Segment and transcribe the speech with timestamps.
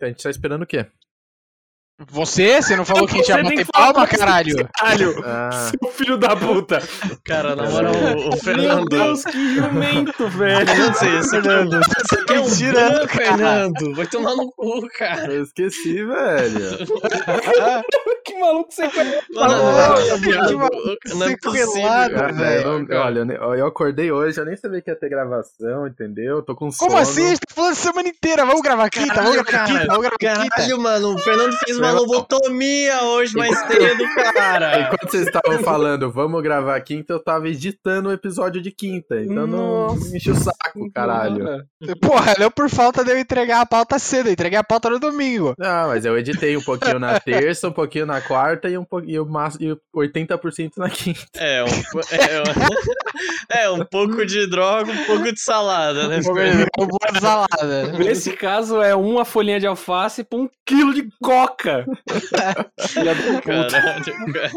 [0.00, 0.86] A gente tá esperando o quê?
[2.08, 2.62] Você?
[2.62, 4.68] Você não falou que a gente ia bater palma, caralho?
[4.78, 6.82] Caralho, Ah, seu filho da puta.
[7.24, 8.88] Cara, na moral, o, o Meu Fernando.
[8.88, 10.66] Deus, que jumento, velho.
[10.78, 13.94] Não sei, esse aqui é Fernando, você aqui é um tirando, Fernando.
[13.94, 15.32] Vai tomar no cu, cara.
[15.32, 16.78] eu esqueci, velho.
[18.22, 19.24] Que maluco você conhece.
[19.34, 19.54] Mano,
[21.14, 22.34] não é possível.
[22.34, 22.86] velho.
[22.86, 26.42] Não- olha, eu acordei hoje, eu nem sabia que ia ter gravação, entendeu?
[26.42, 26.90] Tô com sono.
[26.90, 27.24] Como assim?
[27.24, 28.44] A gente tá falando a semana inteira.
[28.44, 30.48] Vamos gravar quinta, vamos gravar Caralho, quinta, vamos gravar quinta.
[30.54, 34.80] Caralho, mano, o Fernando fez uma lobotomia hoje mais cedo, cara.
[34.86, 39.20] Enquanto vocês estavam falando, vamos gravar quinta, eu tava editando o episódio de quinta.
[39.20, 40.10] Então não Nossa.
[40.10, 41.66] me enche o saco, caralho.
[42.00, 44.28] Porra, deu por falta de eu entregar a pauta cedo.
[44.28, 45.54] Eu entreguei a pauta no domingo.
[45.58, 49.26] Não, mas eu editei um pouquinho na terça, um pouquinho na quarta e um pouquinho
[49.60, 51.20] e 80% na quinta.
[51.36, 51.66] É, um,
[52.10, 56.20] é, um, é, um pouco de droga, um pouco de salada, né?
[56.78, 57.92] Um boa salada.
[57.98, 61.79] Nesse caso, é uma folhinha de alface pra um quilo de coca.
[62.88, 63.42] Filha da puta.
[63.42, 64.50] Caralho, cara.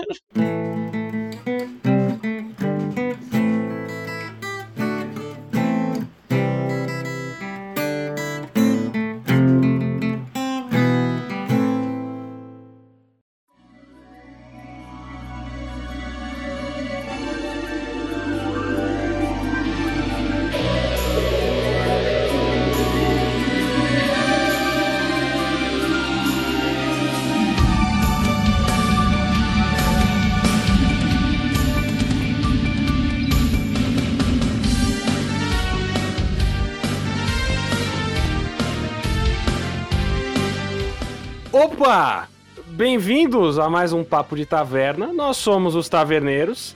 [41.54, 42.28] Opa!
[42.66, 45.14] Bem-vindos a mais um Papo de Taverna.
[45.14, 46.76] Nós somos os Taverneiros.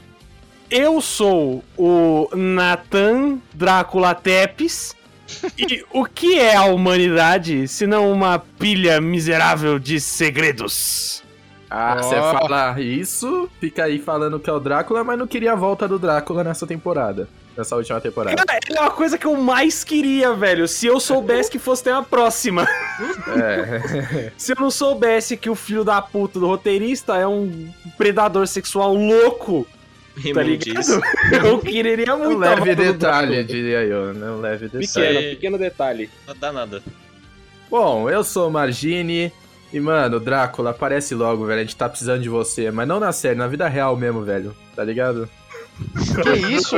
[0.69, 4.95] Eu sou o Nathan Drácula Tepes.
[5.58, 11.23] E o que é a humanidade se não uma pilha miserável de segredos?
[11.69, 15.56] Ah, você fala isso, fica aí falando que é o Drácula, mas não queria a
[15.56, 17.28] volta do Drácula nessa temporada.
[17.57, 18.35] Nessa última temporada.
[18.45, 20.68] Cara, é uma coisa que eu mais queria, velho.
[20.68, 22.68] Se eu soubesse que fosse ter uma próxima.
[23.35, 24.31] É.
[24.38, 28.94] Se eu não soubesse que o filho da puta do roteirista é um predador sexual
[28.94, 29.66] louco,
[30.34, 31.01] tá ligado?
[31.44, 34.29] Eu quereria Um muito a leve detalhe, diria eu, né?
[34.29, 34.88] Um leve detalhe.
[34.88, 36.09] Pequeno, pequeno detalhe.
[36.28, 36.84] Não dá nada.
[37.69, 39.31] Bom, eu sou o Margine.
[39.74, 41.59] E, mano, Drácula, aparece logo, velho.
[41.59, 42.72] A gente tá precisando de você.
[42.72, 44.56] Mas não na série, na vida real mesmo, velho.
[44.75, 45.28] Tá ligado?
[46.23, 46.75] Que isso?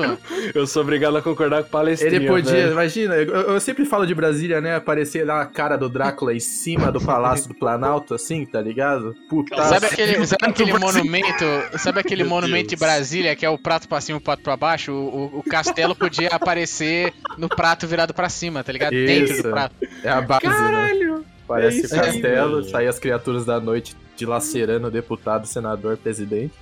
[0.54, 2.72] Eu sou obrigado a concordar com o palestrinha, Ele podia, velho.
[2.72, 4.76] imagina, eu, eu sempre falo de Brasília, né?
[4.76, 9.16] Aparecer lá a cara do Drácula em cima do Palácio do Planalto, assim, tá ligado?
[9.30, 9.62] Puta.
[9.64, 11.46] Sabe aquele, sabe aquele monumento?
[11.78, 12.82] Sabe aquele Meu monumento Deus.
[12.82, 14.92] em Brasília que é o prato pra cima e o prato pra baixo?
[14.92, 14.96] O,
[15.36, 18.92] o- o castelo podia aparecer no prato virado pra cima, tá ligado?
[18.92, 19.44] Dentro Isso.
[19.44, 19.76] do prato.
[20.04, 20.54] É a base, né?
[20.54, 21.26] Caralho!
[21.48, 22.70] Parece é aí, castelo, velho.
[22.72, 26.54] sai as criaturas da noite dilacerando o deputado, senador, presidente.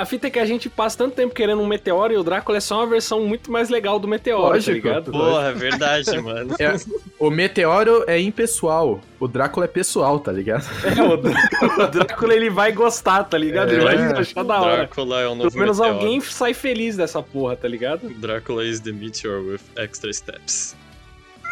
[0.00, 2.58] A fita é que a gente passa tanto tempo querendo um meteoro e o Drácula
[2.58, 4.80] é só uma versão muito mais legal do meteoro, Lógico.
[4.80, 5.10] tá ligado?
[5.10, 6.54] Porra, é verdade, mano.
[6.60, 6.76] É,
[7.18, 10.64] o meteoro é impessoal, o Drácula é pessoal, tá ligado?
[10.84, 11.50] É, o, Drá-
[11.84, 13.72] o Drácula ele vai gostar, tá ligado?
[13.72, 13.84] Ele É.
[13.84, 14.76] vai achar da hora.
[14.76, 15.98] Drácula é o novo Pelo menos meteoro.
[16.00, 18.08] alguém sai feliz dessa porra, tá ligado?
[18.08, 20.76] Drácula is the meteor with extra steps.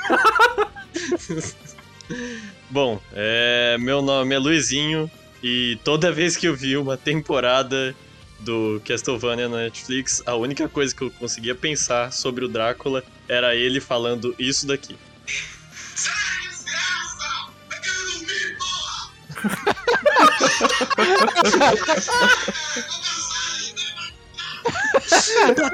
[2.70, 5.10] Bom, é, meu nome é Luizinho
[5.42, 7.92] e toda vez que eu vi uma temporada
[8.46, 13.56] do Castlevania na Netflix, a única coisa que eu conseguia pensar sobre o Drácula era
[13.56, 14.96] ele falando isso daqui.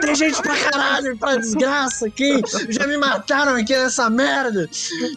[0.00, 2.40] Tem gente pra caralho, pra desgraça aqui.
[2.70, 4.68] Já me mataram aqui nessa merda.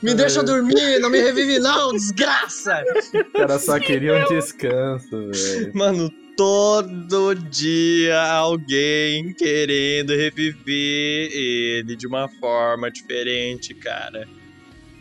[0.04, 2.84] Me deixa dormir, não me revive não, desgraça.
[3.04, 5.72] Os caras só queriam um descanso, velho.
[5.74, 14.28] Mano, todo dia alguém querendo reviver ele de uma forma diferente, cara.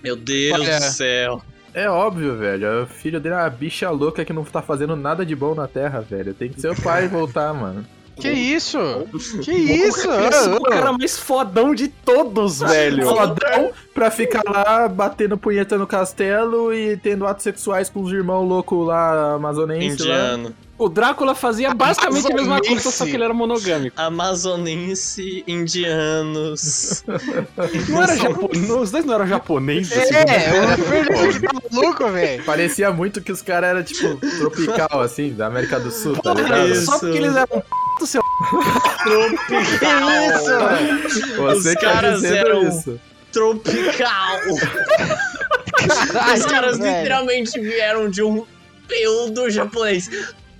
[0.03, 1.43] Meu Deus Olha, do céu.
[1.73, 2.83] É óbvio, velho.
[2.83, 5.67] O filho dele é uma bicha louca que não tá fazendo nada de bom na
[5.67, 6.33] Terra, velho.
[6.33, 7.85] Tem que ser o pai voltar, mano.
[8.17, 8.79] Que isso?
[9.43, 10.09] Que isso?
[10.11, 13.07] Eu sou o cara mais fodão de todos, velho.
[13.07, 18.47] Fodão pra ficar lá batendo punheta no castelo e tendo atos sexuais com os irmãos
[18.49, 20.05] loucos lá amazonenses.
[20.07, 20.15] Lá.
[20.15, 20.55] Indiano.
[20.77, 23.95] O Drácula fazia basicamente a mesma coisa, só que ele era monogâmico.
[24.01, 27.05] Amazonense, indianos.
[27.89, 29.97] Não era japonês, os dois não eram japoneses.
[29.97, 32.45] assim, É, o Fernando tá maluco, velho.
[32.45, 36.69] Parecia muito que os caras eram, tipo, tropical, assim, da América do Sul, tá ligado?
[36.69, 36.87] isso.
[36.87, 37.63] Só porque eles eram
[37.99, 38.23] p seu
[39.49, 39.55] Que
[40.35, 41.37] isso?
[41.37, 43.01] Você Os tá caras eram- isso.
[43.33, 44.39] Tropical.
[46.13, 46.97] Caralho, Os caras velho.
[46.99, 48.47] literalmente vieram de um
[48.89, 50.09] período japonês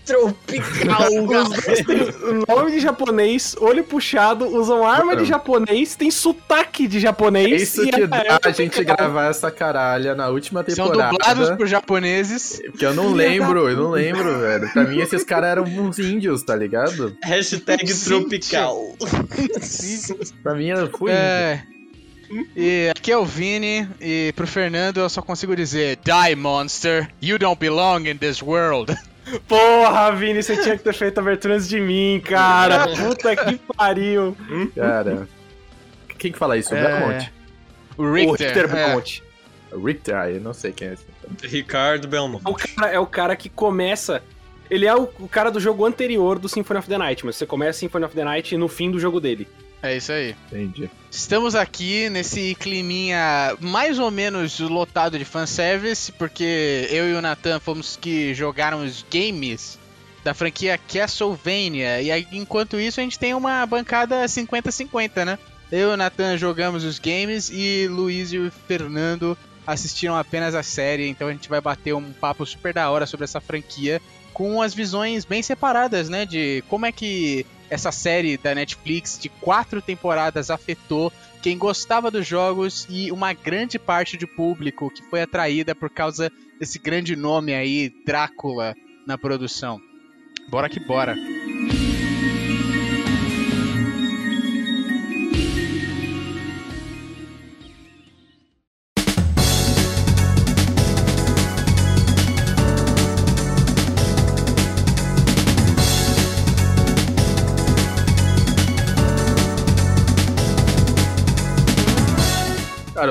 [0.05, 1.11] tropical,
[2.49, 7.63] nome de japonês, olho puxado, usam arma de japonês, tem sotaque de É japonês.
[7.63, 8.97] isso e que é- dá é a gente tropical.
[8.97, 11.11] gravar essa caralha na última São temporada.
[11.13, 12.61] dublados por japoneses.
[12.79, 14.71] Que eu não lembro, eu não lembro, velho.
[14.73, 17.17] Pra mim, esses caras eram uns índios, tá ligado?
[17.23, 18.95] Hashtag tropical.
[20.43, 21.11] Pra mim, eu fui.
[21.13, 21.63] É.
[22.57, 27.09] E aqui é o Vini, e pro Fernando eu só consigo dizer: Die, monster!
[27.23, 28.95] You don't belong in this world!
[29.49, 32.89] Porra, Vini, você tinha que ter feito a abertura antes de mim, cara.
[32.97, 34.37] Puta que pariu.
[34.75, 35.29] Cara.
[36.19, 36.75] Quem que fala isso?
[36.75, 36.83] O É.
[36.83, 37.33] Belmonte.
[37.97, 38.47] O O Richter.
[38.49, 38.67] Richter é.
[38.87, 39.23] Belmonte.
[39.73, 41.05] O Richter, ah, eu não sei quem é esse.
[41.47, 42.43] Ricardo Belmont.
[42.47, 44.23] O cara é o cara que começa.
[44.71, 47.47] Ele é o, o cara do jogo anterior do Symphony of the Night, mas você
[47.47, 49.47] começa Symphony of the Night no fim do jogo dele.
[49.85, 50.35] É isso aí.
[50.47, 50.91] Entendi.
[51.11, 57.61] Estamos aqui nesse climinha mais ou menos lotado de fanservice, porque eu e o Nathan
[57.61, 59.79] fomos que jogaram os games
[60.25, 62.01] da franquia Castlevania.
[62.01, 65.39] E aí, enquanto isso, a gente tem uma bancada 50-50, né?
[65.71, 69.37] Eu e o Nathan jogamos os games e Luiz e o Fernando
[69.67, 71.07] assistiram apenas a série.
[71.09, 74.01] Então a gente vai bater um papo super da hora sobre essa franquia
[74.33, 76.25] com as visões bem separadas, né?
[76.25, 81.13] De como é que essa série da Netflix de quatro temporadas afetou
[81.43, 86.31] quem gostava dos jogos e uma grande parte do público que foi atraída por causa
[86.59, 88.75] desse grande nome aí, Drácula,
[89.07, 89.81] na produção.
[90.49, 91.15] Bora que bora.
[91.15, 91.84] Cara,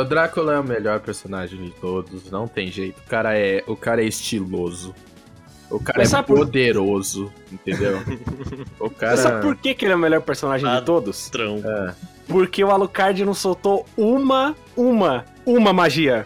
[0.04, 3.00] o Drácula é o melhor personagem de todos, não tem jeito.
[3.00, 4.94] O cara é, o cara é estiloso.
[5.70, 8.00] O cara é sabe por- poderoso, entendeu?
[8.80, 9.18] O cara.
[9.18, 11.30] Você sabe por que, que ele é o melhor personagem de todos?
[11.30, 11.62] Trão.
[11.66, 11.94] É.
[12.28, 16.26] Porque o Alucard não soltou uma, uma, uma magia.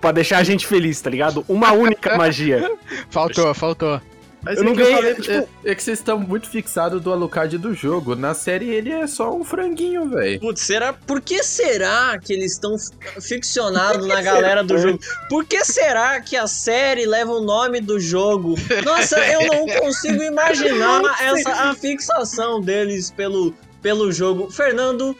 [0.00, 1.44] Pra deixar a gente feliz, tá ligado?
[1.48, 2.72] Uma única magia.
[3.10, 4.00] Faltou, faltou.
[4.42, 7.12] Mas Eu é não ganhei, falei- tipo- é, é que vocês estão muito fixados do
[7.12, 8.14] Alucard do jogo.
[8.14, 10.38] Na série ele é só um franguinho, velho.
[10.40, 12.76] Putz, será Por que será que eles estão
[13.20, 14.98] ficcionados na galera do jogo?
[15.28, 18.54] Por que será que a série leva o nome do jogo?
[18.84, 23.52] Nossa, eu não consigo imaginar essa a fixação deles pelo,
[23.82, 24.50] pelo jogo.
[24.50, 25.16] Fernando,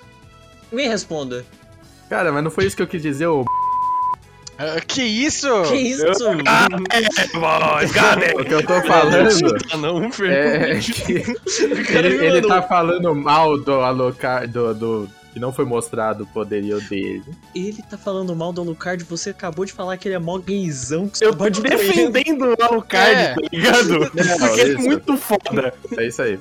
[0.70, 1.44] me responda.
[2.08, 3.44] Cara, mas não foi isso que eu quis dizer, ô.
[4.58, 5.48] Ah, que isso?
[5.68, 6.04] Que isso?
[6.04, 6.08] O
[8.44, 10.10] que eu tô falando Ah, não, é
[10.80, 11.12] que
[11.96, 16.80] ele, ele tá falando mal do Alucard, do, do- que não foi mostrado o poderio
[16.88, 17.22] dele.
[17.54, 21.08] Ele tá falando mal do Alucard, você acabou de falar que ele é mó gaysão,
[21.08, 21.60] que Eu tô com ele.
[21.60, 23.34] defendendo o Alucard, É.
[23.34, 24.10] tá ligado?
[24.10, 25.74] Porque ele é muito foda.
[25.96, 26.38] É isso aí.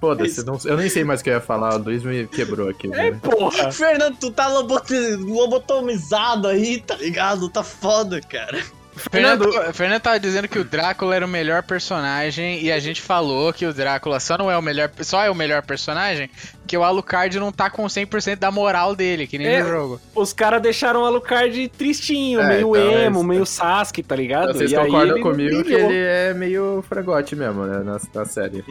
[0.00, 2.68] Foda-se, não- eu nem sei mais o que eu ia falar, o Luiz me quebrou
[2.68, 2.86] aqui.
[2.88, 3.18] É, velho.
[3.20, 3.72] porra.
[3.72, 7.48] Fernando, tu tá lobot- lobotomizado aí, tá ligado?
[7.48, 8.62] Tá foda, cara.
[8.98, 13.52] Fernando, Fernando tava dizendo que o Drácula era o melhor personagem e a gente falou
[13.52, 16.28] que o Drácula só não é o melhor, só é o melhor personagem
[16.66, 19.62] que o Alucard não tá com 100% da moral dele, que nem É.
[19.62, 20.00] no jogo.
[20.14, 24.52] Os caras deixaram o Alucard tristinho, É, meio então, emo, é- meio Sasuke, tá ligado?
[24.52, 28.24] Vocês E aí concordam ele comigo que ele é meio frangote mesmo, né, na, na
[28.26, 28.62] série.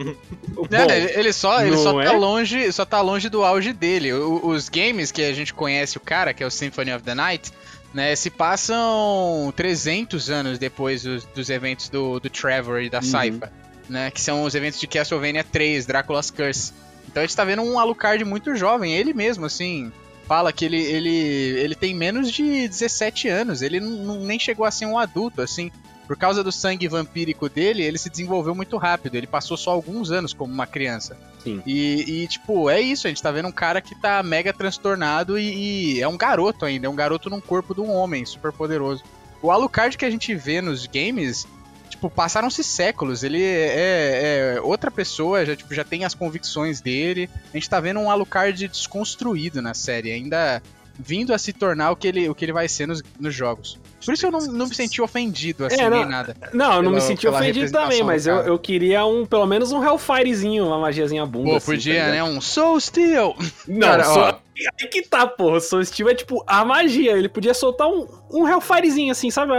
[0.48, 2.16] Bom, É, ele- ele só, ele só tá é?
[2.16, 4.12] longe, só tá longe do auge dele.
[4.12, 7.14] O- os games que a gente conhece o cara, que é o Symphony of the
[7.16, 7.50] Night,
[7.92, 13.04] né, se passam 300 anos depois dos, dos eventos do, do Trevor e da Uhum.
[13.04, 13.52] Saifa,
[13.88, 16.72] né, que são os eventos de Castlevania 3, Drácula's Curse.
[17.08, 19.90] Então a gente tá vendo um Alucard muito jovem, ele mesmo, assim,
[20.26, 24.70] fala que ele, ele, ele tem menos de 17 anos, ele não, nem chegou a
[24.70, 25.72] ser um adulto, assim.
[26.08, 29.14] Por causa do sangue vampírico dele, ele se desenvolveu muito rápido.
[29.14, 31.18] Ele passou só alguns anos como uma criança.
[31.44, 31.62] Sim.
[31.66, 33.06] E, e, tipo, é isso.
[33.06, 36.64] A gente tá vendo um cara que tá mega transtornado e, e é um garoto
[36.64, 36.86] ainda.
[36.86, 39.04] É um garoto num corpo de um homem super poderoso.
[39.42, 41.46] O Alucard que a gente vê nos games,
[41.90, 43.22] tipo, passaram-se séculos.
[43.22, 47.28] Ele é, é outra pessoa, já, tipo, já tem as convicções dele.
[47.52, 50.10] A gente tá vendo um Alucard desconstruído na série.
[50.10, 50.62] Ainda
[50.98, 53.78] vindo a se tornar o que ele, o que ele vai ser nos, nos jogos.
[54.04, 56.36] Por isso eu não, não me senti ofendido, assim, É, não- nem nada.
[56.52, 59.82] Não, eu não me senti ofendido também, mas eu, eu queria um, pelo menos um
[59.84, 61.50] Hellfirezinho, uma magiazinha bunda.
[61.50, 62.12] Pô, assim, podia, tá né?
[62.12, 62.30] ligado?
[62.30, 63.36] Um Soul Steel!
[63.66, 64.40] Não, Cara, só...
[64.80, 65.58] Aí que tá, porra.
[65.58, 67.12] O Soul Steel é tipo a magia.
[67.12, 69.52] Ele podia soltar um, um Hellfirezinho assim, sabe?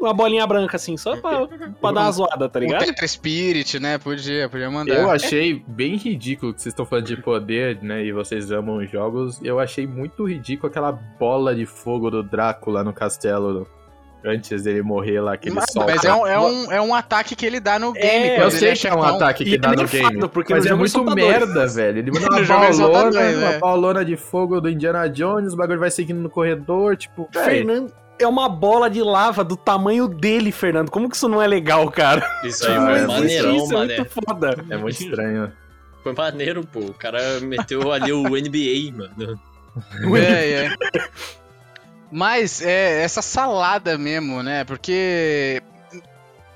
[0.00, 2.84] Uma, bolinha branca assim, só pra, pra dar uma zoada, tá Um ligado?
[2.84, 3.98] Tetra Spirit, né?
[3.98, 4.94] Podia, podia mandar.
[4.94, 8.04] Eu achei bem ridículo que vocês estão falando de poder, né?
[8.04, 9.40] E vocês amam os jogos.
[9.42, 13.66] Eu achei muito ridículo aquela bola de fogo do Drácula no castelo
[14.24, 15.92] Antes dele morrer lá, que ele Mas, solta.
[15.94, 18.06] mas é, um, é, um, é um ataque que ele dá no game.
[18.30, 20.28] É, Eu sei que é um ataque que dá no é fado, game.
[20.28, 21.98] porque mas é muito merda, velho.
[21.98, 23.58] Ele manda uma paulona, dois, uma é.
[23.58, 27.28] paulona de fogo do Indiana Jones, o bagulho vai seguindo no corredor, tipo.
[27.32, 30.90] Fernando é uma bola de lava do tamanho dele, Fernando.
[30.90, 32.28] Como que isso não é legal, cara?
[32.42, 33.96] Isso aí Ah, foi é maneirão, isso é mané.
[33.98, 34.64] muito foda.
[34.68, 35.52] É muito estranho.
[36.02, 36.80] Foi maneiro, pô.
[36.80, 39.40] O cara meteu ali o NBA, mano.
[40.16, 40.70] É, é.
[42.10, 44.64] Mas é essa salada mesmo, né?
[44.64, 45.62] Porque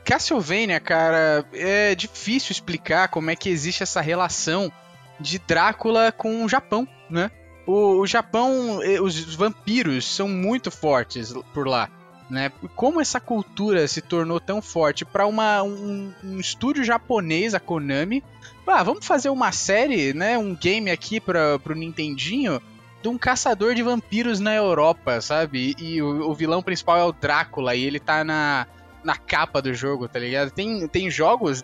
[0.04, 4.73] Castlevania, cara, é difícil explicar como é que existe essa relação
[5.21, 7.30] de Drácula com o Japão, né?
[7.66, 11.88] O, o Japão, eh, os vampiros são muito fortes por lá,
[12.28, 12.50] né?
[12.75, 18.25] Como essa cultura se tornou tão forte para um, um estúdio japonês, a Konami,
[18.66, 20.37] ah, vamos fazer uma série, né?
[20.37, 22.61] Um game aqui para pro Nintendinho
[23.02, 25.75] de um caçador de vampiros na Europa, sabe?
[25.78, 28.66] E, e o, o vilão principal é o Drácula e ele tá na,
[29.04, 30.50] na capa do jogo, tá ligado?
[30.50, 31.62] Tem, tem jogos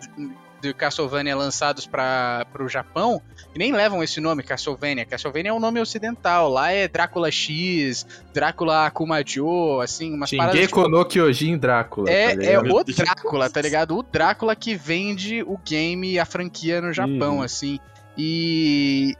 [0.61, 3.21] de Castlevania lançados para o Japão
[3.53, 5.05] que nem levam esse nome, Castlevania.
[5.05, 6.49] Castlevania é um nome ocidental.
[6.49, 10.59] Lá é Drácula X, Drácula Akumajo, assim, umas paradas.
[10.59, 12.07] tipo, no Kyojin Drácula.
[12.07, 12.63] tá é, é ligado?
[12.63, 12.83] Meu o.
[12.83, 13.97] Drácula, tá ligado?
[13.97, 17.41] O Drácula que vende o game e a franquia no Japão, Uhum.
[17.41, 17.79] assim.
[18.17, 19.15] E.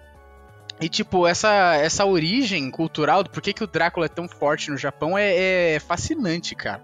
[0.82, 4.78] E, tipo, essa, essa origem cultural do porquê que o Drácula é tão forte no
[4.78, 6.82] Japão é, é fascinante, cara.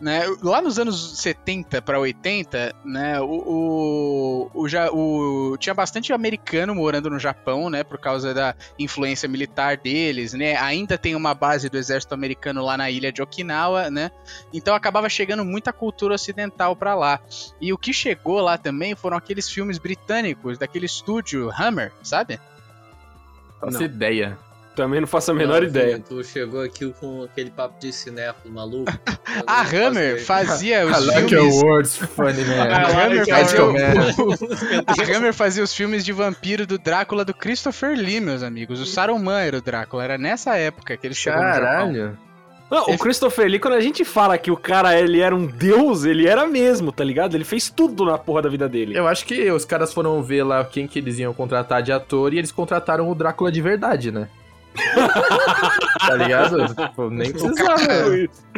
[0.00, 0.22] Né?
[0.44, 4.66] Lá nos anos 70 para 80, né, o, o, o,
[5.52, 10.54] o- tinha bastante americano morando no Japão, né, por causa da influência militar deles, né?
[10.56, 14.12] Ainda tem uma base do exército americano lá na ilha de Okinawa, né?
[14.54, 17.18] Então acabava chegando muita cultura ocidental pra lá.
[17.60, 22.38] E o que chegou lá também foram aqueles filmes britânicos daquele estúdio Hammer, sabe?
[23.60, 23.82] Faço Não.
[23.82, 24.38] ideia.
[24.76, 25.94] Também não faço a menor Não, ideia.
[25.94, 28.92] filho, Tu chegou aqui com aquele papo de cinéfilo maluco.
[29.44, 31.54] A Hammer fazia os I like filmes.
[31.56, 32.62] your words, funny man.
[32.70, 33.74] A Hammer, Vai fazia, o-
[34.86, 38.80] a Hammer fazia os filmes de vampiro do Drácula do Christopher Lee, meus amigos.
[38.80, 40.04] O Saruman era o Drácula.
[40.04, 41.60] Era nessa época que ele chegou no Japão.
[41.64, 42.18] Caralho.
[42.70, 46.04] Não, o Christopher Lee, quando a gente fala que o cara ele era um deus,
[46.04, 47.34] ele era mesmo, tá ligado?
[47.34, 48.96] Ele fez tudo na porra da vida dele.
[48.96, 52.34] Eu acho que os caras foram ver lá quem que eles iam contratar de ator
[52.34, 54.28] e eles contrataram o Drácula de verdade, né?
[55.98, 56.74] tá ligado?
[56.74, 57.82] Tipo, nem precisava.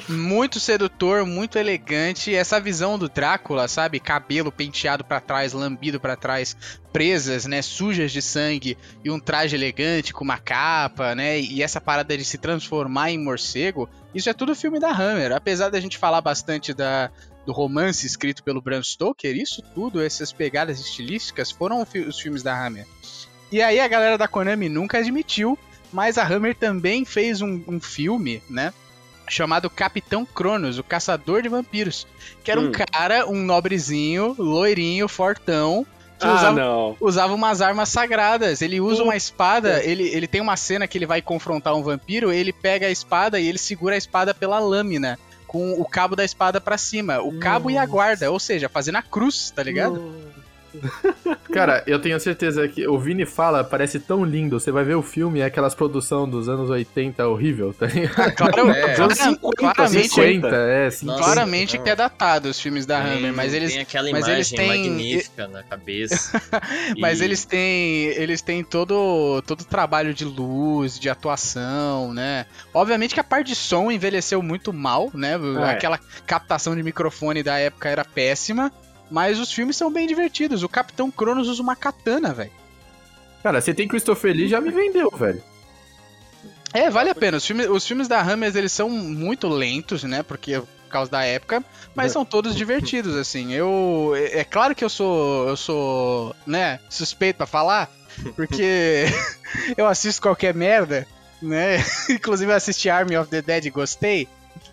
[0.09, 2.35] Muito sedutor, muito elegante.
[2.35, 4.01] Essa visão do Drácula, sabe?
[4.01, 6.57] Cabelo penteado pra trás, lambido pra trás,
[6.93, 7.63] presas, né?
[7.63, 11.41] Sujas de sangue e um traje elegante com uma capa, né?
[11.41, 13.89] E essa parada de se transformar em morcego.
[14.15, 15.33] Isso é tudo filme da Hammer.
[15.33, 17.11] Apesar da gente falar bastante da,
[17.47, 22.55] do romance escrito pelo Bram Stoker, isso tudo, essas pegadas estilísticas, foram os filmes da
[22.59, 22.87] Hammer.
[23.53, 25.59] E aí a galera da Konami nunca admitiu,
[25.93, 28.73] mas a Hammer também fez um, um filme, né?
[29.29, 32.07] Chamado Capitão Cronos, o Caçador de Vampiros.
[32.43, 32.73] Que era um Hum.
[32.73, 35.87] cara, um nobrezinho, loirinho, fortão,
[36.21, 36.97] que Ah, usava, não.
[37.01, 38.63] usava umas armas sagradas.
[38.63, 42.33] Ele usa uma espada, ele, ele tem uma cena que ele vai confrontar um vampiro,
[42.33, 46.25] ele pega a espada e ele segura a espada pela lâmina, com o cabo da
[46.25, 47.21] espada pra cima.
[47.21, 50.01] O cabo e a guarda, ou seja, fazendo a cruz, tá ligado?
[51.53, 54.59] Cara, eu tenho certeza que o Vini fala, parece tão lindo.
[54.61, 58.35] Você vai ver o filme, é aquelas produção dos anos 80 horrível, tá ligado?
[58.37, 58.95] Claro, É.
[58.95, 61.07] clara- Anos 50, claramente, 50, é, 50.
[61.19, 61.85] Nossa, claramente não.
[61.85, 64.69] que é datado os filmes da Hammer, mas eles Tem aquela mas imagem eles têm-
[64.69, 66.41] magnífica na cabeça.
[66.99, 72.47] Mas E- eles têm, eles têm todo todo o trabalho de luz, de atuação, né?
[72.73, 75.33] Obviamente que a parte de som envelheceu muito mal, né?
[75.63, 75.71] É.
[75.71, 78.71] Aquela captação de microfone da época era péssima,
[79.11, 80.63] mas os filmes são bem divertidos.
[80.63, 82.53] O Capitão Cronos usa uma katana, velho.
[83.43, 85.43] Cara, você tem Christopher Lee, já me vendeu, velho.
[86.73, 87.39] É, vale a pena.
[87.39, 90.23] Os filmes, os filmes da Hammer, eles são muito lentos, né?
[90.23, 91.65] Porque por causa da época,
[91.95, 93.53] mas são todos divertidos, assim.
[93.53, 97.89] Eu é, é claro que eu sou eu sou, né, suspeito pra falar,
[98.35, 99.07] porque
[99.79, 101.07] eu assisto qualquer merda,
[101.41, 101.77] né?
[102.11, 104.29] Inclusive eu assisti Army of the Dead e gostei.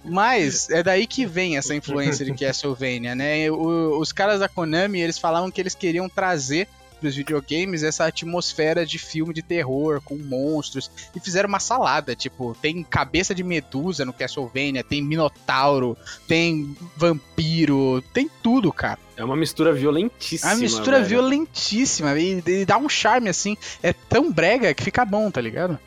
[0.09, 3.49] Mas é daí que vem essa influência de Castlevania, né?
[3.51, 6.67] O- os caras da Konami, eles falavam que eles queriam trazer
[6.99, 12.57] pros videogames essa atmosfera de filme de terror com monstros e fizeram uma salada, tipo,
[12.59, 15.95] tem cabeça de medusa no Castlevania, tem minotauro,
[16.27, 18.97] tem vampiro, tem tudo, cara.
[19.15, 20.51] É uma mistura violentíssima.
[20.51, 21.09] É uma mistura velho.
[21.09, 25.77] violentíssima e, e dá um charme assim, é tão brega que fica bom, tá ligado?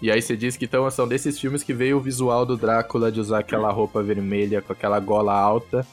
[0.00, 3.10] E aí você diz que então são desses filmes que veio o visual do Drácula
[3.10, 5.86] de usar aquela roupa vermelha com aquela gola alta,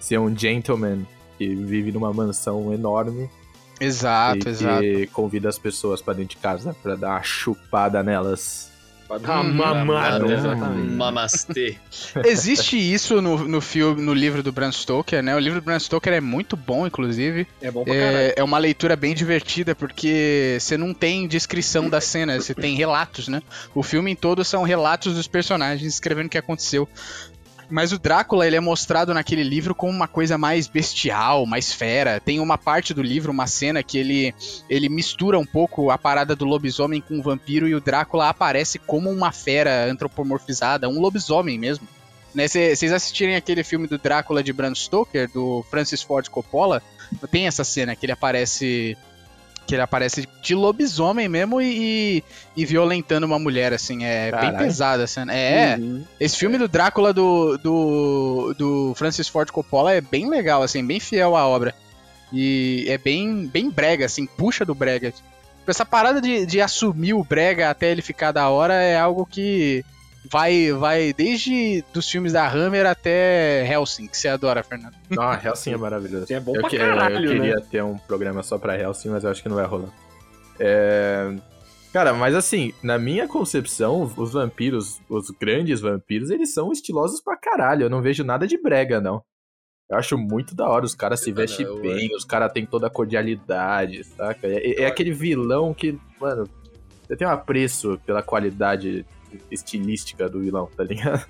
[0.00, 1.06] ser um gentleman
[1.38, 3.30] que vive numa mansão enorme
[3.80, 4.80] Exato, e exato.
[4.80, 8.70] que convida as pessoas pra dentro de casa pra dar uma chupada nelas.
[9.06, 10.32] Pra dar Hum, uma mamada, hum.
[10.32, 10.90] exatamente.
[10.90, 11.78] Mamastê.
[12.24, 15.34] Existe isso no, no filme, no livro do Bram Stoker, né?
[15.34, 17.46] O livro do Bram Stoker é muito bom, inclusive.
[17.62, 18.16] É bom pra caralho.
[18.16, 22.74] É, é uma leitura bem divertida, porque você não tem descrição da cena, você tem
[22.74, 23.42] relatos, né?
[23.74, 26.88] O filme em todo são relatos dos personagens escrevendo o que aconteceu.
[27.68, 32.20] Mas o Drácula, ele é mostrado naquele livro como uma coisa mais bestial, mais fera.
[32.20, 34.34] Tem uma parte do livro, uma cena que ele,
[34.70, 38.78] ele mistura um pouco a parada do lobisomem com o vampiro e o Drácula aparece
[38.78, 41.88] como uma fera antropomorfizada, um lobisomem mesmo.
[42.32, 46.82] Né, Vocês assistirem aquele filme do Drácula de Bram Stoker, do Francis Ford Coppola,
[47.30, 48.96] tem essa cena que ele aparece
[49.66, 52.22] que ele aparece de lobisomem mesmo e,
[52.56, 54.58] e violentando uma mulher, assim, é bem Caralho.
[54.58, 55.34] pesada a cena.
[55.34, 56.04] É, Uhum.
[56.20, 61.00] esse filme do Drácula do, do, do Francis Ford Coppola é bem legal, assim, bem
[61.00, 61.74] fiel à obra.
[62.32, 65.12] E é bem, bem brega, assim, puxa do brega.
[65.66, 69.84] Essa parada de, de assumir o brega até ele ficar da hora é algo que
[70.30, 74.94] vai, vai desde dos filmes da Hammer até Helsing, que você adora, Fernando.
[75.10, 76.32] Não, Helsing é maravilhoso.
[76.32, 77.62] É bom eu, pra que- caralho, eu queria né?
[77.70, 79.90] ter um programa só pra Helsing, mas eu acho que não vai rolar.
[80.58, 81.34] É...
[81.92, 87.36] Cara, mas assim, na minha concepção, os vampiros, os grandes vampiros, eles são estilosos pra
[87.36, 87.84] caralho.
[87.84, 89.22] Eu não vejo nada de brega, não.
[89.88, 92.90] Eu acho muito da hora, os caras se vestem bem, os caras têm toda a
[92.90, 94.46] cordialidade, saca?
[94.46, 96.48] É, é aquele vilão que, mano,
[97.06, 99.06] você tem um apreço pela qualidade
[99.50, 101.24] estilística do vilão, tá ligado?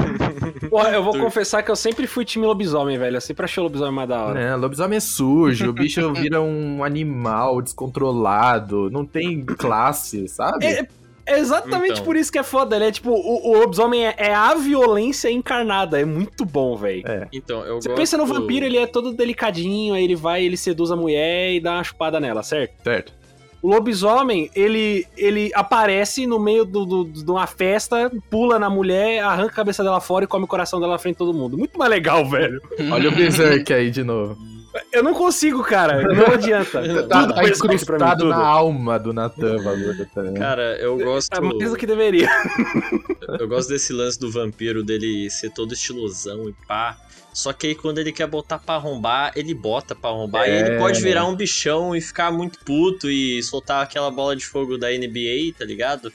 [0.70, 3.16] Porra, eu vou Tu- confessar que eu sempre fui time lobisomem, velho.
[3.16, 4.40] Eu sempre achei o lobisomem mais da hora.
[4.40, 10.64] É, lobisomem é sujo, o bicho vira um animal descontrolado, não tem classe, sabe?
[10.66, 10.86] É,
[11.26, 12.04] é exatamente Então.
[12.04, 15.30] por isso que é foda, ele é tipo, o, o lobisomem é, é a violência
[15.30, 17.02] encarnada, é muito bom, velho.
[17.06, 17.28] É.
[17.32, 17.98] Então, eu Você gosto...
[17.98, 21.60] pensa no vampiro, ele é todo delicadinho, aí ele vai, ele seduz a mulher e
[21.60, 22.82] dá uma chupada nela, certo?
[22.82, 23.17] Certo.
[23.60, 29.20] O lobisomem, ele, ele aparece no meio do- do- de uma festa, pula na mulher,
[29.22, 31.58] arranca a cabeça dela fora e come o coração dela na frente de todo mundo.
[31.58, 32.60] Muito mais legal, velho.
[32.92, 34.36] Olha o Berserk aí de novo.
[34.92, 36.02] Eu não consigo, cara.
[36.14, 36.82] Não adianta.
[37.08, 38.28] Tá, tudo tá mim, incrustado tudo.
[38.30, 40.22] na alma do Natan, bagulho, tá?
[40.36, 41.34] Cara, eu gosto...
[41.34, 42.28] É mais do que deveria.
[43.40, 46.96] Eu gosto desse lance do vampiro, dele ser todo estilosão e pá.
[47.38, 50.48] Só que aí quando ele quer botar pra arrombar, ele bota pra arrombar.
[50.48, 50.58] E É.
[50.60, 54.76] ele pode virar um bichão e ficar muito puto e soltar aquela bola de fogo
[54.76, 56.12] da NBA, tá ligado?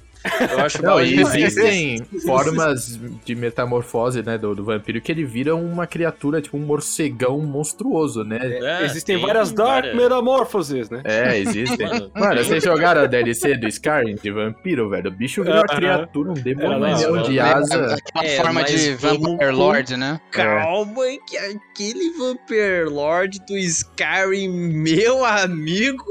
[0.51, 5.85] Eu acho Não, existem formas de metamorfose, né, do, do vampiro, que ele vira uma
[5.87, 8.39] criatura, tipo um morcegão monstruoso, né?
[8.41, 11.01] É, Existem tem várias Dark várias- Metamorphoses, né?
[11.03, 11.87] É, existem.
[11.87, 15.09] Mano, Mano, vocês jogaram a DLC do Skyrim de vampiro, velho?
[15.09, 15.75] O bicho vira uma Aham.
[15.75, 17.57] criatura, um demônio da de hora.
[17.59, 17.95] asa.
[17.95, 20.19] Aquela É, forma de Vampire Lord, né?
[20.31, 26.03] Calma, que aquele Vampire Lord do Skyrim, meu amigo,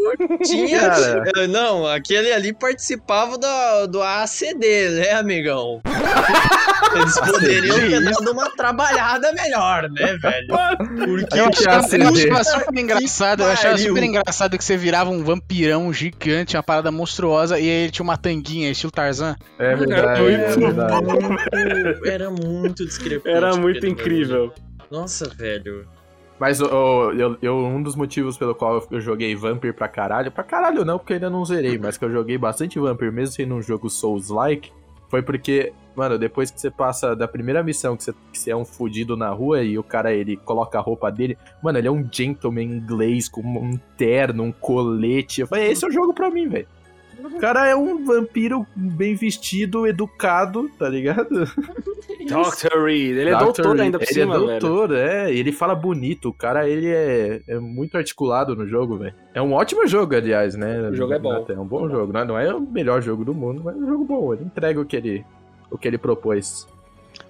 [0.44, 0.80] tinha.
[0.80, 1.22] Cara.
[1.48, 5.80] Não, aquele ali participava do, do ACD, né, amigão?
[6.94, 10.46] Eles poderiam ter dado uma trabalhada melhor, né, velho?
[10.48, 15.08] Porque Eu é achava, eu achava super engraçado, eu achava super engraçado que você virava
[15.10, 19.36] um vampirão gigante, uma parada monstruosa, e aí ele tinha uma tanguinha, estilo Tarzan.
[19.58, 21.04] É verdade, é muito verdade.
[21.06, 23.36] muito- era muito discrepante.
[23.36, 24.52] Era muito incrível.
[24.90, 25.86] Nossa, velho.
[26.42, 30.84] Mas eu, eu- um dos motivos pelo qual eu joguei Vampire pra caralho, pra caralho
[30.84, 33.88] não, porque ainda não zerei, mas que eu joguei bastante Vampire, mesmo sendo um jogo
[33.88, 34.72] Souls-like,
[35.08, 38.56] foi porque, mano, depois que você passa da primeira missão, que você, que você é
[38.56, 41.92] um fudido na rua e o cara, ele coloca a roupa dele, mano, ele é
[41.92, 45.42] um gentleman inglês com um terno, um colete.
[45.42, 46.66] Eu falei, esse é o jogo pra mim, velho.
[47.24, 51.44] O cara é um vampiro bem vestido, educado, tá ligado?
[52.26, 52.84] Dr.
[52.84, 53.44] Reed, ele é Dr.
[53.44, 54.60] doutor ainda por ele cima, é velho.
[54.60, 55.32] doutor, é.
[55.32, 56.28] E ele fala bonito.
[56.28, 59.14] O cara, ele é, é muito articulado no jogo, velho.
[59.34, 60.88] É um ótimo jogo, aliás, né?
[60.88, 61.44] O jogo é bom.
[61.48, 62.12] É um bom jogo.
[62.12, 64.32] Não, não é o melhor jogo do mundo, mas é um jogo bom.
[64.34, 65.24] Ele entrega o que ele,
[65.70, 66.66] o que ele propôs.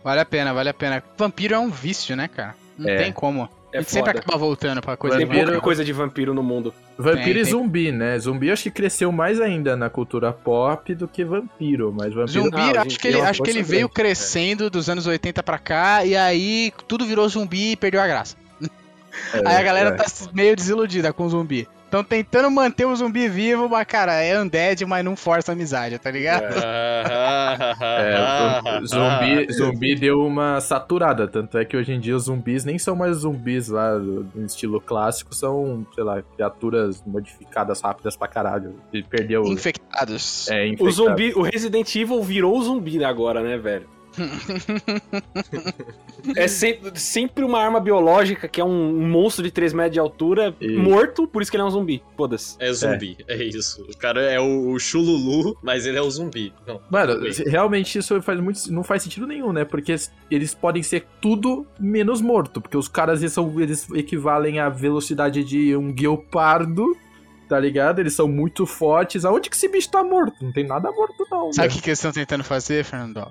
[0.05, 1.02] Vale a pena, vale a pena.
[1.16, 2.55] Vampiro é um vício, né, cara?
[2.78, 2.96] Não É.
[2.96, 3.48] tem como.
[3.73, 4.21] É a gente sempre foda.
[4.21, 6.75] acaba voltando pra coisa Tem de pouca coisa de vampiro no mundo.
[6.99, 7.45] Vampiro Tem, e tem.
[7.45, 8.19] zumbi, né?
[8.19, 12.45] Zumbi acho que cresceu mais ainda na cultura pop do que vampiro, mas vampiro...
[12.45, 13.95] Zumbi, Ah, acho que ele, é acho que ele veio grande.
[13.95, 18.37] crescendo dos anos 80 pra cá, e aí tudo virou zumbi e perdeu a graça.
[19.33, 19.93] É, aí a galera é.
[19.95, 21.67] tá meio desiludida com o zumbi.
[21.92, 25.98] Estão tentando manter o zumbi vivo, mas, cara, é undead, mas não força a amizade,
[25.98, 26.44] tá ligado?
[27.83, 32.64] É, o zumbi, zumbi deu uma saturada, tanto é que hoje em dia os zumbis
[32.64, 38.26] nem são mais zumbis lá no estilo clássico, são, sei lá, criaturas modificadas rápidas pra
[38.26, 38.74] caralho.
[38.90, 39.44] E perdeu.
[39.44, 40.48] Infectados.
[40.48, 40.90] É, O infectado.
[40.92, 43.87] zumbi, o Resident Evil virou o zumbi agora, né, velho?
[46.37, 48.68] É sempre, sempre uma arma biológica, que é um,
[49.03, 51.70] um monstro de 3 metros de altura, E- morto, por isso que ele é um
[51.70, 52.03] zumbi.
[52.16, 52.57] Foda-se.
[52.59, 53.42] É zumbi, é.
[53.42, 53.83] isso.
[53.83, 56.53] O cara é o, o Chululu, mas ele é o zumbi.
[56.66, 59.64] Não, Mano, realmente isso faz muito, não faz sentido nenhum, né?
[59.64, 59.94] Porque
[60.31, 62.61] eles podem ser tudo menos morto.
[62.61, 66.96] Porque os caras eles, são, eles equivalem à velocidade de um guepardo,
[67.48, 67.98] tá ligado?
[67.98, 69.25] Eles são muito fortes.
[69.25, 70.37] Aonde que esse bicho tá morto?
[70.42, 71.53] Não tem nada morto, não.
[71.53, 71.70] Sabe o velho.
[71.72, 73.27] que, que eles estão tentando fazer, Fernando?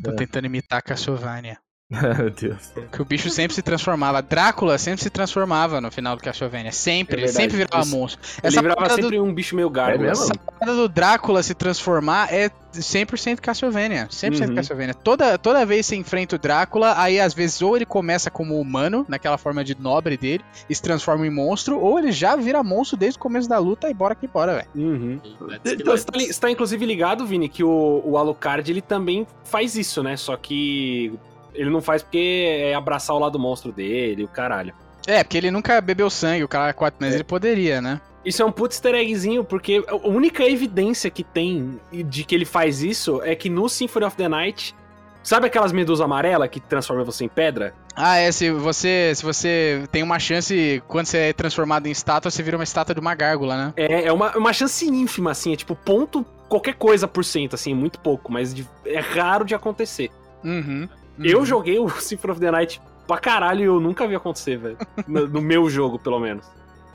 [0.00, 0.16] Estão É.
[0.16, 1.58] tentando imitar a Castlevania.
[1.90, 2.72] Meu Deus.
[2.92, 4.22] Que o bicho sempre se transformava.
[4.22, 6.70] Drácula sempre se transformava no final do Castlevania.
[6.70, 8.20] Sempre, É ele sempre virava Isso- monstro.
[8.38, 10.06] Ele Essa virava parada, sempre do, um bicho meio gárgula.
[10.06, 10.24] É mesmo?
[10.24, 14.06] essa parada do Drácula se transformar é 100% Castlevania.
[14.08, 14.54] 100% Uhum.
[14.54, 14.94] Castlevania.
[14.94, 18.60] Toda, toda vez que você enfrenta o Drácula, aí às vezes ou ele começa como
[18.60, 22.62] humano, naquela forma de nobre dele, e se transforma em monstro, ou ele já vira
[22.62, 24.68] monstro desde o começo da luta e bora que bora, velho.
[24.76, 25.20] Uhum.
[25.64, 29.74] Então, você tá, você tá inclusive ligado, Vini, que o, o Alucard ele também faz
[29.74, 30.16] isso, né?
[30.16, 31.12] Só que
[31.54, 34.74] ele não faz porque é abraçar o lado monstro dele, o caralho.
[35.06, 37.16] É, porque ele nunca bebeu sangue, o cara 4, mas É.
[37.16, 38.00] ele poderia, né?
[38.24, 42.44] Isso é um puto easter eggzinho, porque a única evidência que tem de que ele
[42.44, 44.74] faz isso é que no Symphony of the Night.
[45.22, 47.74] Sabe aquelas medusas amarelas que transformam você em pedra?
[47.94, 52.30] Ah, é, se você, se você tem uma chance, quando você é transformado em estátua,
[52.30, 53.72] você vira uma estátua de uma gárgula, né?
[53.76, 57.74] É, é uma, uma chance ínfima, assim, é tipo ponto qualquer coisa por cento, assim,
[57.74, 60.10] muito pouco, mas de- é raro de acontecer.
[60.42, 60.88] Uhum.
[61.22, 61.44] Eu Uhum.
[61.46, 64.76] joguei o Symphony of the Night pra caralho e eu nunca vi acontecer, velho.
[65.06, 66.44] No, no meu jogo, pelo menos.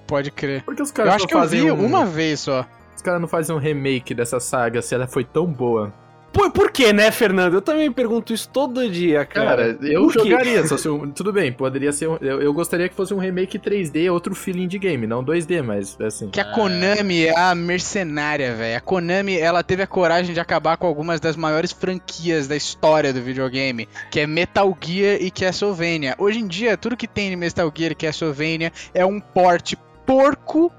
[0.07, 0.63] Pode crer.
[0.63, 1.85] Por que os Eu caras acho não que eu vi um...
[1.85, 2.65] uma vez só.
[2.95, 5.93] Os caras não fazem um remake dessa saga se ela foi tão boa.
[6.35, 7.53] Por, por que, né, Fernando?
[7.53, 9.45] Eu também pergunto isso todo dia, cara.
[9.45, 10.19] Cara, eu Por quê?
[10.19, 13.17] jogaria, só se um, tudo bem, poderia ser um, eu, eu gostaria que fosse um
[13.17, 16.29] remake 3D, outro feeling de game, não 2D, mas assim.
[16.29, 18.77] Que a Konami é a mercenária, velho.
[18.77, 23.13] A Konami, ela teve a coragem de acabar com algumas das maiores franquias da história
[23.13, 26.15] do videogame, que é Metal Gear e Castlevania.
[26.17, 30.69] Hoje em dia, tudo que tem de Metal Gear e Castlevania é um porte porco,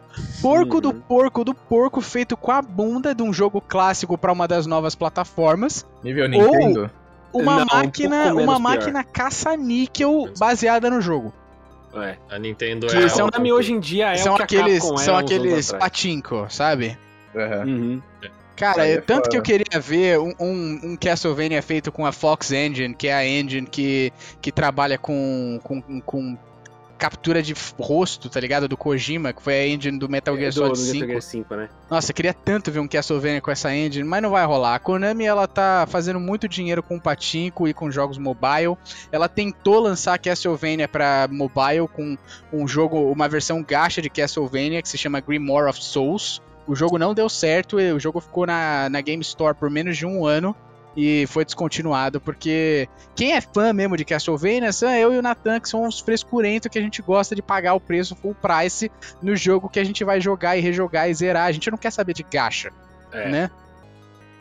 [0.41, 1.01] porco do Uhum.
[1.01, 4.95] porco do porco, feito com a bunda de um jogo clássico pra uma das novas
[4.95, 5.87] plataformas.
[6.03, 6.91] Nível Nintendo?
[7.33, 11.33] Uma Não, um máquina, menos uma máquina caça-níquel baseada no jogo.
[11.95, 12.17] É.
[12.31, 13.05] A Nintendo Que é.
[13.05, 15.25] A são- Konami hoje em dia é são o que a aqueles, Capcom são era
[15.25, 16.99] uns anos aqueles patinco, sabe?
[17.35, 18.01] Uhum.
[18.55, 22.13] Cara, é eu- tanto que eu queria ver um, um, um Castlevania feito com a
[22.13, 26.39] Fox Engine, que é a engine que, que trabalha com, com, com
[26.97, 28.67] captura de rosto, tá ligado?
[28.69, 30.93] Do Kojima, que foi a engine do Metal Gear É, do, Solid do 5.
[30.95, 31.69] Metal Gear 5, né?
[31.91, 34.75] Nossa, eu queria tanto ver um Castlevania com essa engine, mas não vai rolar.
[34.75, 38.77] A Konami, ela tá fazendo muito dinheiro com patinco e com jogos mobile.
[39.13, 42.17] Ela tentou lançar Castlevania pra mobile com
[42.53, 46.43] um jogo, uma versão gacha de Castlevania que se chama Grimoire of Souls.
[46.67, 49.97] O jogo não deu certo, e o jogo ficou na, na Game Store por menos
[49.97, 50.57] de um ano
[50.97, 55.61] e foi descontinuado, porque quem é fã mesmo de Castlevania são eu e o Nathan,
[55.61, 58.91] que são os frescurentos que a gente gosta de pagar o preço full price
[59.23, 61.47] no jogo que a gente vai jogar e rejogar e zerar.
[61.47, 62.73] A gente não quer saber de gacha,
[63.13, 63.29] É.
[63.29, 63.51] né?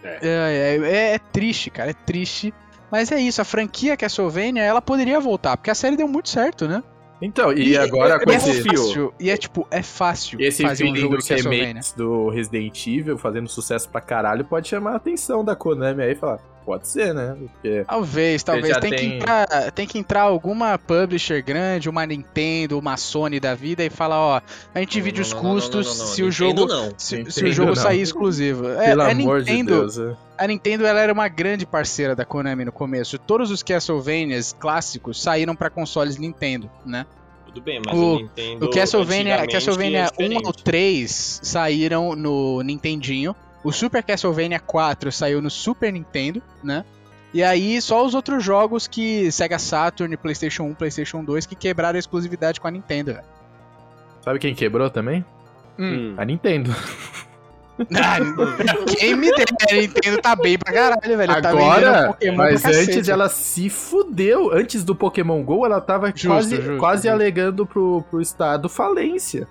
[0.03, 0.19] É.
[0.21, 2.53] É, é- é triste, cara, é triste.
[2.91, 6.67] Mas é isso, a franquia Castlevania, ela poderia voltar, porque a série deu muito certo,
[6.67, 6.81] né?
[7.21, 10.95] Então, e, agora com é esse, fácil, e é tipo, é fácil esse fazer um
[10.95, 15.55] jogo de remakes do Resident Evil fazendo sucesso pra caralho pode chamar a atenção da
[15.55, 17.35] Konami aí e falar, pode ser, né?
[17.39, 18.69] Porque Talvez, talvez.
[18.69, 23.39] já Tem, que tem- entrar, tem que entrar alguma publisher grande, uma Nintendo, uma Sony
[23.39, 24.41] da vida e falar, ó,
[24.73, 26.67] a gente divide os custos se o jogo.
[26.97, 28.67] Se, o jogo sair exclusivo.
[28.69, 29.97] É, pelo a amor de Nintendo, Deus.
[29.99, 30.15] é.
[30.37, 33.17] a Nintendo ela era uma grande parceira da Konami no começo.
[33.19, 37.05] Todos os Castlevanias clássicos saíram pra consoles Nintendo, né?
[37.47, 38.65] Tudo bem, mas O- o Nintendo.
[38.65, 40.45] O Castlevania, Castlevania é 1 diferente.
[40.47, 43.33] ao 3 saíram no Nintendinho.
[43.65, 46.85] O Super Castlevania 4 saiu no Super Nintendo, né?
[47.33, 51.97] E aí só os outros jogos que Sega Saturn, PlayStation 1, PlayStation 2 que quebraram
[51.97, 53.25] a exclusividade com a Nintendo, velho.
[54.21, 55.25] Sabe quem quebrou também?
[55.79, 56.13] Hum.
[56.15, 56.73] A Nintendo.
[57.93, 58.19] Ah,
[58.97, 61.41] Quem me dera, a Nintendo tá bem pra caralho, velho.
[61.41, 64.49] tá Agora, Pokémon mas antes ela se fudeu.
[64.53, 67.13] Antes do Pokémon GO, ela tava Justo, quase, justo, quase justo.
[67.13, 69.45] alegando pro, pro estado falência.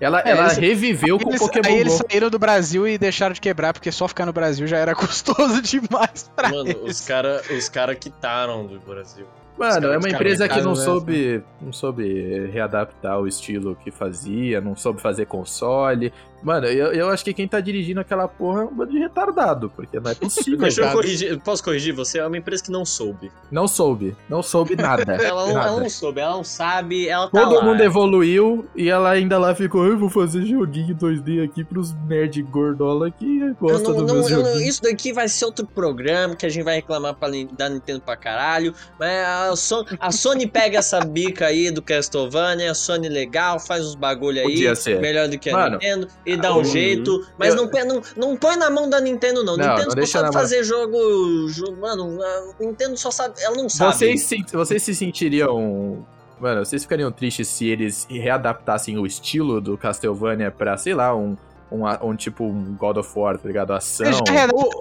[0.00, 2.06] Ela, É, ela eles- reviveu com o Eles- Pokémon aí eles GO.
[2.10, 5.60] saíram do Brasil e deixaram de quebrar, porque só ficar no Brasil já era custoso
[5.60, 7.00] demais pra Mano, eles.
[7.00, 9.26] os caras os cara quitaram do Brasil.
[9.58, 10.82] Mano, é uma empresa que não né?
[10.82, 16.10] soube, não soube readaptar o estilo que fazia, não soube fazer console.
[16.42, 19.70] Mano, eu, eu acho que quem tá dirigindo aquela porra é um bando de retardado,
[19.74, 20.58] porque não é possível.
[20.60, 21.38] Deixa eu corrigir.
[21.40, 22.18] Posso corrigir você?
[22.18, 23.30] É uma empresa que não soube.
[23.50, 25.12] Não soube, não soube nada.
[25.22, 25.68] Ela não, nada.
[25.68, 27.64] ela não soube, ela não sabe, ela tá Todo lá.
[27.64, 32.40] mundo evoluiu e ela ainda lá ficou, eu vou fazer joguinho 2D aqui pros nerd
[32.42, 36.46] gordola que gostam não- do não- meu não- isso daqui vai ser outro programa que
[36.46, 38.74] a gente vai reclamar pra, da Nintendo pra caralho.
[38.98, 43.84] Mas a, Son- a Sony pega essa bica aí do Castlevania, a Sony legal, faz
[43.84, 44.44] os bagulho aí.
[44.44, 45.00] Podia ser.
[45.00, 46.64] Melhor do que a Mano, Nintendo e dá um uhum.
[46.64, 47.26] jeito.
[47.38, 49.56] Mas Eu- não, não, não põe na mão da Nintendo, não.
[49.56, 51.76] Não, Nintendo não só sabe fazer jogo, jogo.
[51.80, 53.34] Mano, a Nintendo só sabe.
[53.40, 53.94] Ela não sabe.
[53.94, 56.04] Vocês, se, vocês se sentiriam.
[56.40, 61.36] Mano, vocês ficariam tristes se eles readaptassem o estilo do Castlevania pra, sei lá, um,
[61.70, 63.72] um, um tipo um God of War, tá ligado?
[63.72, 64.06] Ação.
[64.06, 64.18] Eles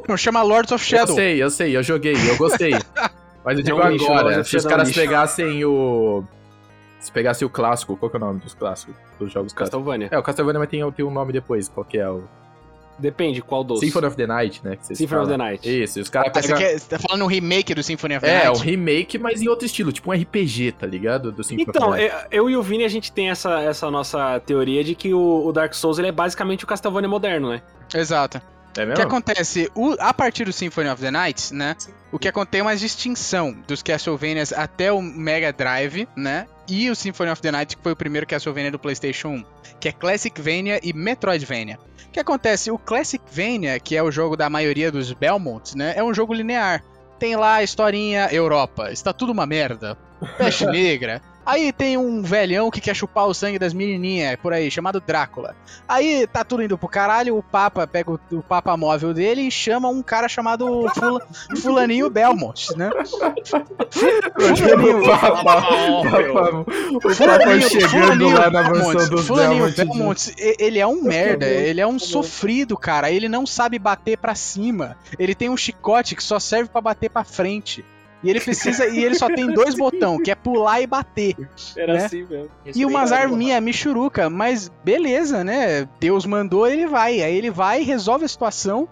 [0.07, 1.15] já chama Lords of Eu Shadow.
[1.15, 2.71] sei, eu sei, eu joguei, eu gostei.
[3.43, 4.99] Mas eu digo É um lixo, agora, of se os caras lixo.
[4.99, 6.23] pegassem o.
[6.99, 8.95] Se pegassem o clássico, qual que é o nome dos clássicos?
[9.17, 9.77] Dos jogos clássicos?
[9.79, 10.09] Castlevania.
[10.11, 12.09] É, o Castlevania mas tem, tem um nome depois, qual que é?
[12.09, 12.23] O
[12.97, 13.79] Depende qual dos.
[13.79, 14.77] Symphony of the Night, né?
[14.81, 15.27] Symphony of falam.
[15.29, 15.83] the Night.
[15.83, 16.57] Isso, e os caras Ah, você, pegam.
[16.61, 18.65] quer, você tá falando um remake do Symphony of the É, um Night?
[18.65, 21.31] remake, mas em outro estilo, tipo um RPG, tá ligado?
[21.31, 22.27] Do Symphony Então, of the Night.
[22.29, 25.45] eu eu e o Vini, a gente tem essa, essa nossa teoria de que o,
[25.47, 27.61] o Dark Souls ele é basicamente o Castlevania moderno, né?
[27.95, 28.37] Exato.
[28.37, 29.03] É O que mesmo?
[29.05, 29.71] acontece?
[29.73, 31.77] O- a partir do Symphony of the Night, né?
[32.11, 36.47] O que acontece é uma distinção dos Castlevanias até o Mega Drive, né?
[36.69, 39.45] E o Symphony of the Night, que foi o primeiro Castlevania do PlayStation 1,
[39.79, 41.79] que é Classicvania e Metroidvania.
[42.07, 42.69] O que acontece?
[42.69, 45.93] O Classicvania, que é o jogo da maioria dos Belmonts, né?
[45.95, 46.83] É um jogo linear.
[47.17, 49.97] Tem lá a historinha Europa, está tudo uma merda.
[50.37, 51.21] Peste negra.
[51.49, 55.55] Aí tem um velhão que quer chupar o sangue das menininhas por aí, chamado Drácula.
[55.87, 59.51] Aí tá tudo indo pro caralho, o Papa pega o, o Papa móvel dele e
[59.51, 61.27] chama um cara chamado Fula-
[61.61, 62.91] Fulaninho Belmont, né?
[64.55, 66.03] Fulaninho, o Papa, o
[66.99, 69.95] Papa Fulaninho- chegando Fulaninho lá na mansão dos Fulaninho Belmont.
[69.95, 73.09] Belmont, ele é um merda, ele é um sofrido, cara.
[73.11, 74.97] Ele não sabe bater pra cima.
[75.17, 77.83] Ele tem um chicote que só serve pra bater pra frente.
[78.21, 81.35] E ele precisa e ele só tem dois botões, que é pular e bater.
[81.77, 82.05] Era Né?
[82.05, 82.49] assim mesmo.
[82.75, 85.87] E umas arminhas michuruca, mas beleza, né?
[85.99, 87.21] Deus mandou, ele vai.
[87.21, 88.89] Aí ele vai, resolve a situação,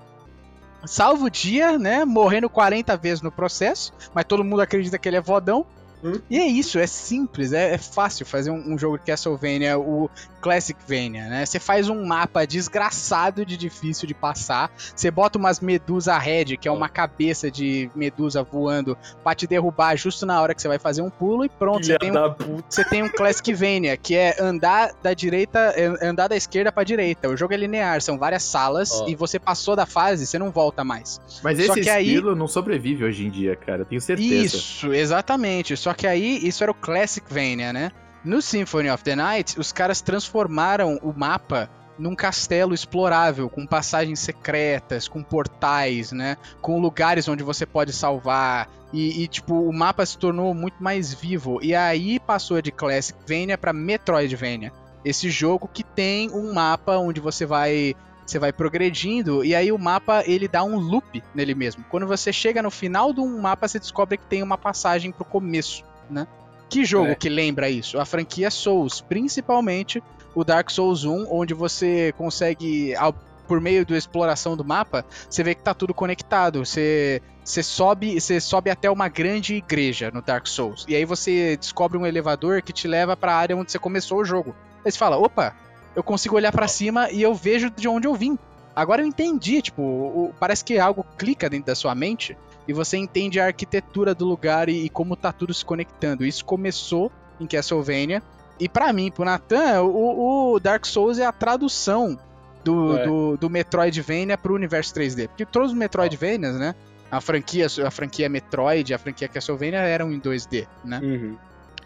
[0.85, 2.05] salva o dia, né?
[2.05, 5.65] Morrendo 40 vezes no processo, mas todo mundo acredita que ele é vodão.
[6.07, 6.21] Hum.
[6.29, 10.09] E é isso, é simples, é, é fácil fazer um, um jogo de Castlevania, o
[10.41, 11.45] Classicvania, né?
[11.45, 16.67] Você faz um mapa desgraçado de difícil de passar, você bota umas medusa red, que
[16.67, 20.79] é uma cabeça de medusa voando, pra te derrubar justo na hora que você vai
[20.79, 24.91] fazer um pulo e pronto, você tem um você tem um Classicvania, que é andar
[25.03, 27.27] da direita, é andar da esquerda pra direita.
[27.29, 29.07] O jogo é linear, são várias salas Ó.
[29.09, 31.19] e você passou da fase, você não volta mais.
[31.43, 33.81] Mas Só esse que aí- estilo não sobrevive hoje em dia, cara.
[33.81, 34.55] Eu tenho certeza.
[34.57, 35.75] Isso, exatamente.
[35.75, 37.91] Só que aí isso era o Classicvania, né?
[38.23, 44.19] No Symphony of the Night, os caras transformaram o mapa num castelo explorável, com passagens
[44.19, 46.37] secretas, com portais, né?
[46.61, 48.69] Com lugares onde você pode salvar.
[48.93, 51.59] E, e, tipo, o mapa se tornou muito mais vivo.
[51.61, 54.71] E aí passou de Classicvania pra Metroidvania.
[55.03, 59.77] Esse jogo que tem um mapa onde você vai você vai progredindo e aí o
[59.77, 61.85] mapa ele dá um loop nele mesmo.
[61.89, 65.23] Quando você chega no final de um mapa, você descobre que tem uma passagem pro
[65.23, 66.27] começo, né?
[66.69, 67.15] Que jogo É.
[67.15, 67.99] que lembra isso?
[67.99, 70.01] A franquia Souls, principalmente
[70.35, 73.13] o Dark Souls 1, onde você consegue ao-
[73.47, 76.65] por meio da exploração do mapa, você vê que tá tudo conectado.
[76.65, 80.83] Você você sobe, você sobe até uma grande igreja no Dark Souls.
[80.85, 84.25] E aí você descobre um elevador que te leva pra área onde você começou o
[84.25, 84.53] jogo.
[84.83, 85.55] Aí você fala: "Opa,
[85.95, 88.37] eu consigo olhar pra cima e eu vejo de onde eu vim.
[88.75, 92.97] Agora eu entendi, tipo, o- parece que algo clica dentro da sua mente e você
[92.97, 96.25] entende a arquitetura do lugar e, e como tá tudo se conectando.
[96.25, 98.21] Isso começou em Castlevania.
[98.59, 102.17] E pra mim, pro Nathan, o, o Dark Souls é a tradução
[102.63, 103.05] do, É.
[103.05, 105.27] do, do Metroidvania pro universo 3D.
[105.27, 106.75] Porque todos os Metroidvanias, né?
[107.09, 110.99] A franquia, a franquia Metroid, a franquia Castlevania eram em 2D, né?
[111.01, 111.37] Uhum.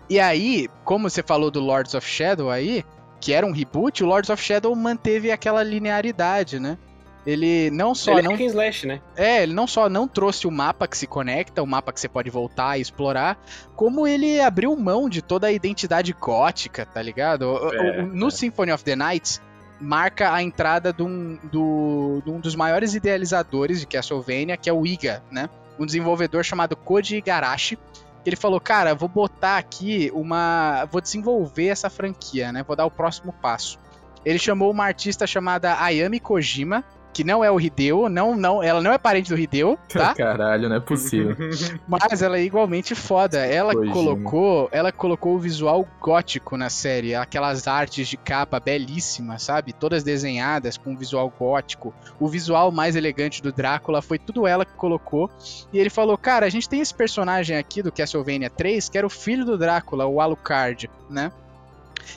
[0.10, 2.84] E aí, como você falou do Lords of Shadow aí,
[3.20, 6.78] que era um reboot, o Lords of Shadow manteve aquela linearidade, né?
[7.26, 9.02] Ele não só Ele não é hack and slash, né?
[9.16, 12.10] é, ele não só não trouxe o mapa que se conecta, o mapa que você
[12.10, 13.38] pode voltar e explorar,
[13.76, 17.46] como ele abriu mão de toda a identidade gótica, tá ligado?
[17.74, 18.32] É, no é.
[18.32, 19.40] Symphony of the Night
[19.80, 24.74] marca a entrada de um, do- de um dos maiores idealizadores de Castlevania, que é
[24.74, 25.50] o Iga, né?
[25.80, 27.78] Um desenvolvedor chamado Koji Igarashi.
[28.24, 30.86] Ele falou, cara, vou botar aqui uma.
[30.92, 32.62] Vou desenvolver essa franquia, né?
[32.64, 33.80] Vou dar o próximo passo.
[34.24, 38.82] Ele chamou uma artista chamada Ayami Kojima, que não é o Hideo, não, não, ela
[38.82, 40.13] não é parente do Hideo, tá?
[40.13, 41.36] Caralho, não é possível.
[41.88, 43.45] Mas ela é igualmente foda.
[43.45, 49.74] Ela colocou, ela colocou o visual gótico na série, aquelas artes de capa belíssimas, sabe?
[49.74, 51.93] Todas desenhadas com visual gótico.
[52.19, 55.30] O visual mais elegante do Drácula foi tudo ela que colocou.
[55.71, 59.08] E ele falou: "Cara, a gente tem esse personagem aqui do Castlevania 3, que era
[59.08, 61.32] o filho do Drácula, o Alucard, né?"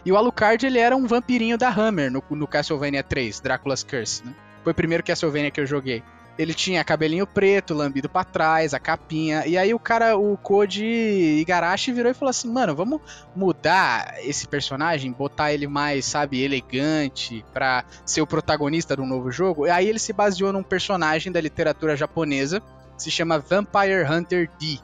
[0.05, 4.25] E o Alucard, ele era um vampirinho da Hammer no, no Castlevania 3, Drácula's Curse,
[4.25, 4.35] né?
[4.65, 6.03] Foi o primeiro Castlevania que eu joguei.
[6.37, 9.47] Ele tinha cabelinho preto, lambido pra trás, a capinha.
[9.47, 13.01] E aí o cara, o Koji Igarashi virou e falou assim: "Mano, vamos
[13.37, 19.67] mudar esse personagem, botar ele mais, sabe, elegante pra ser o protagonista do novo jogo".
[19.67, 22.61] E aí ele se baseou num personagem da literatura japonesa
[22.97, 24.81] que se chama Vampire Hunter D,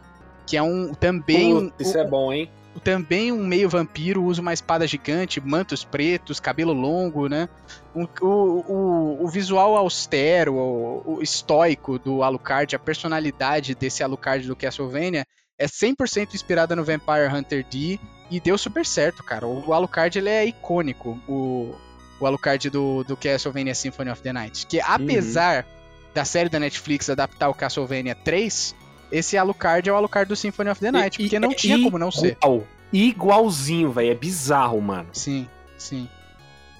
[0.47, 2.49] que é um também um, isso é bom, hein?
[2.79, 7.49] Também um meio vampiro, usa uma espada gigante, mantos pretos, cabelo longo, né?
[7.95, 14.47] Um- o, o, o visual austero, o, o estoico do Alucard, a personalidade desse Alucard
[14.47, 15.25] do Castlevania
[15.59, 17.99] é 100% inspirada no Vampire Hunter D
[18.31, 19.47] e deu super certo, cara.
[19.47, 21.75] O Alucard ele é icônico, o,
[22.21, 24.67] o Alucard do, do Castlevania Symphony of the Night.
[24.67, 25.67] Que apesar
[26.15, 28.75] da série da Netflix adaptar o Castlevania 3,
[29.13, 31.55] esse Alucard é o Alucard do Symphony of the Night, E- porque e- não é
[31.55, 32.33] tinha como não ser.
[32.41, 32.65] Igual.
[32.93, 34.11] Igualzinho, velho.
[34.11, 35.09] É bizarro, mano.
[35.13, 36.09] Sim, sim.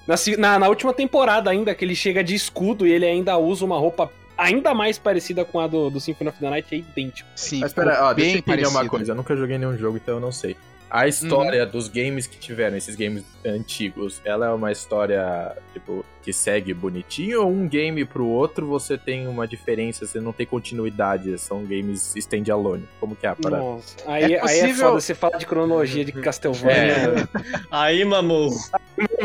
[0.07, 3.63] Na, na, na última temporada ainda, que ele chega de escudo e ele ainda usa
[3.63, 7.29] uma roupa ainda mais parecida com a do, do Symphony of the Night, é idêntico.
[7.35, 9.11] Sim, Mas espera, ó, deixa eu bem entender uma coisa.
[9.11, 10.55] Eu nunca joguei nenhum jogo, então eu não sei.
[10.91, 16.33] A história dos games que tiveram, esses games antigos, ela é uma história, tipo, que
[16.33, 21.37] segue bonitinho ou um game pro outro você tem uma diferença, você não tem continuidade,
[21.37, 22.87] são games stand-alone?
[22.99, 23.63] Como que é a parada?
[23.63, 23.95] Nossa.
[24.05, 27.29] Aí aí é, possível- foda você falar de cronologia de Castlevania.
[27.71, 28.49] Aí, mamou.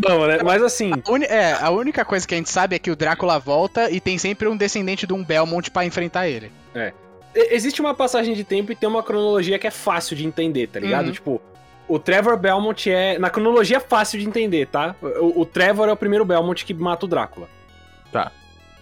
[0.06, 0.38] Não, né?
[0.44, 2.96] Mas assim, A uni- é, a única coisa que a gente sabe é que o
[2.96, 6.50] Drácula volta e tem sempre um descendente de um Belmont pra enfrentar ele.
[7.34, 10.68] e- existe uma passagem de tempo e tem uma cronologia que é fácil de entender,
[10.68, 11.06] tá ligado?
[11.08, 11.12] Uhum.
[11.12, 11.42] Tipo,
[11.88, 13.18] o Trevor Belmont é.
[13.18, 14.94] Na cronologia é fácil de entender, tá?
[15.02, 17.48] O, o Trevor é o primeiro Belmont que mata o Drácula.
[18.12, 18.30] Tá.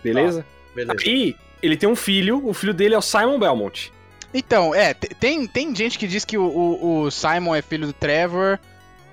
[0.03, 0.45] Beleza?
[0.75, 0.95] Beleza.
[1.09, 3.93] E ele tem um filho, o filho dele é o Simon Belmont.
[4.33, 7.87] Então, é, te- tem, tem gente que diz que o, o- o Simon é filho
[7.87, 8.59] do Trevor.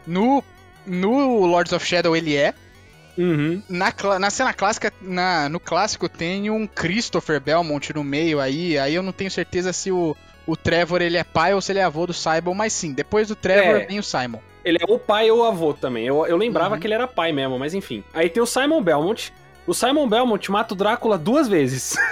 [0.06, 0.44] No,
[0.86, 2.54] no Lords of Shadow ele é.
[3.18, 3.62] Uhum.
[3.70, 8.78] Na, na cena clássica, na, no clássico, tem um Christopher Belmont no meio aí.
[8.80, 10.16] Aí eu não tenho certeza se o,
[10.48, 13.28] o Trevor ele é pai ou se ele é avô do Simon, mas sim, depois
[13.28, 13.86] do Trevor É.
[13.86, 14.40] vem o Simon.
[14.64, 16.06] Ele é o pai ou o avô também.
[16.06, 16.80] Eu, eu lembrava Uhum.
[16.80, 18.04] que ele era pai mesmo, mas enfim.
[18.14, 19.34] Aí tem o Simon Belmont.
[19.66, 21.96] O Simon Belmont mata o Drácula duas vezes.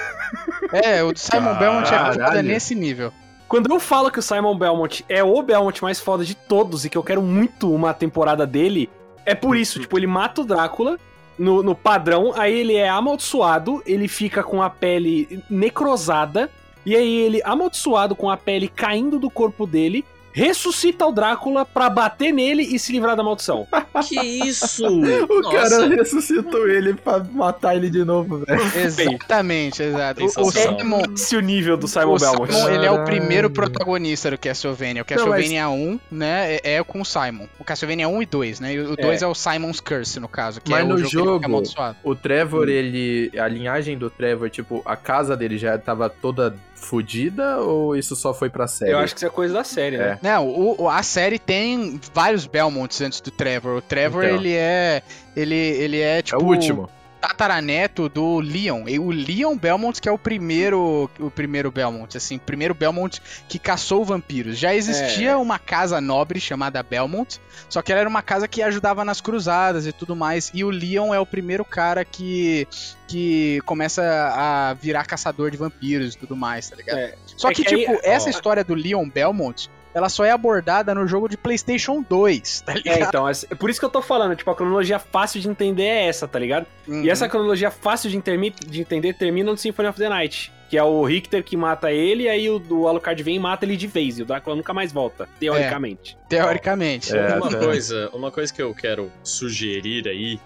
[0.72, 3.12] É, o Simon Belmont é foda nesse nível.
[3.48, 6.90] Quando eu falo que o Simon Belmont é o Belmont mais foda de todos e
[6.92, 8.88] que eu quero muito uma temporada dele,
[9.26, 9.80] é por isso.
[9.80, 11.00] tipo, ele mata o Drácula
[11.36, 16.52] no, no padrão, aí ele é amaldiçoado, ele fica com a pele necrosada,
[16.86, 21.90] e aí ele, amaldiçoado com a pele caindo do corpo dele, ressuscita o Drácula pra
[21.90, 23.68] bater nele e se livrar da maldição.
[24.08, 24.86] Que isso?
[25.30, 25.70] O Nossa.
[25.70, 28.62] cara ressuscitou ele pra matar ele de novo, velho.
[28.76, 30.24] Exatamente, exato.
[30.24, 30.52] O, o.
[30.52, 32.54] Simon, Esse é o nível do Simon o Belmont.
[32.54, 35.02] Simon, ele é o primeiro protagonista do Castlevania.
[35.02, 37.48] O Não, mas- Castlevania 1, né, é, é com o Simon.
[37.60, 38.74] O Castlevania 1 e 2, né?
[38.74, 39.28] E o 2 é.
[39.28, 41.46] o Simon's Curse, no caso, que Mas é o no jogo, que ele jogo- fica
[41.48, 41.98] amaldiçoado.
[42.04, 43.32] O Trevor, ele.
[43.38, 48.34] A linhagem do Trevor, tipo, a casa dele já tava toda fodida ou isso só
[48.34, 48.92] foi pra série?
[48.92, 50.18] Eu acho que isso é coisa da série, né?
[50.22, 53.78] Não, o- a série tem vários Belmonts antes do Trevor.
[53.78, 54.36] O Trevor, Então.
[54.38, 55.02] ele é.
[55.36, 56.42] Ele, ele é É tipo.
[56.44, 56.90] o último.
[57.20, 58.88] Tataraneto do Leon.
[58.88, 63.22] E o Leon Belmont que é o primeiro, o primeiro Belmont, assim, o primeiro Belmont
[63.48, 64.58] que caçou vampiros.
[64.58, 65.36] Já existia É.
[65.36, 69.86] uma casa nobre chamada Belmont, só que ela era uma casa que ajudava nas cruzadas
[69.86, 70.52] e tudo mais.
[70.54, 72.68] E o Leon é o primeiro cara que
[73.08, 74.04] que começa
[74.36, 77.00] a virar caçador de vampiros e tudo mais, tá ligado?
[77.00, 77.16] É.
[77.36, 80.94] Só É que, que aí- tipo, essa história do Leon Belmont, ela só é abordada
[80.94, 83.08] no jogo de PlayStation 2, tá É, ligado?
[83.10, 85.84] então, é é por isso que eu tô falando, tipo, a cronologia fácil de entender
[85.84, 86.66] é essa, tá ligado?
[86.88, 87.04] Uhum.
[87.04, 90.78] E essa cronologia fácil de, intermi- de entender termina no Symphony of the Night, que
[90.78, 93.76] é o Richter que mata ele, e aí o, o Alucard vem e mata ele
[93.76, 96.16] de vez, e o Drácula nunca mais volta, teoricamente.
[96.30, 97.16] teoricamente.
[97.18, 97.58] É, uma, tá.
[97.58, 100.40] coisa, uma coisa que eu quero sugerir aí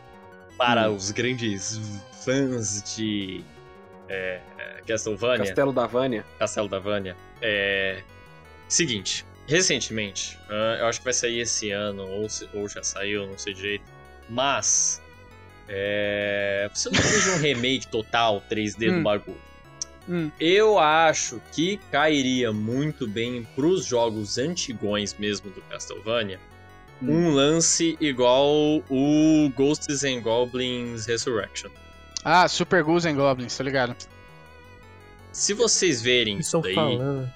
[0.58, 0.96] para Hum.
[0.96, 1.80] os grandes
[2.24, 3.44] fãs de
[4.08, 6.26] é, é, Castlevania, Castelo da Vânia.
[6.40, 8.02] Castelo da Vânia, é.
[8.70, 13.28] Seguinte, recentemente, ah, eu acho que vai sair esse ano, ou, se- ou já saiu,
[13.28, 13.84] não sei direito,
[14.30, 15.02] mas.
[15.68, 19.04] É, você não fez um remake total 3D do Hum.
[19.04, 19.42] bagulho.
[20.10, 20.30] Hum.
[20.38, 26.38] Eu acho que cairia muito bem pros jogos antigões mesmo do Castlevania
[27.02, 31.70] um lance igual o Ghosts and Goblins Resurrection.
[32.24, 33.96] Ah, Super Ghouls and Goblins, tá ligado?
[35.32, 37.32] Se vocês verem isso daí, falando.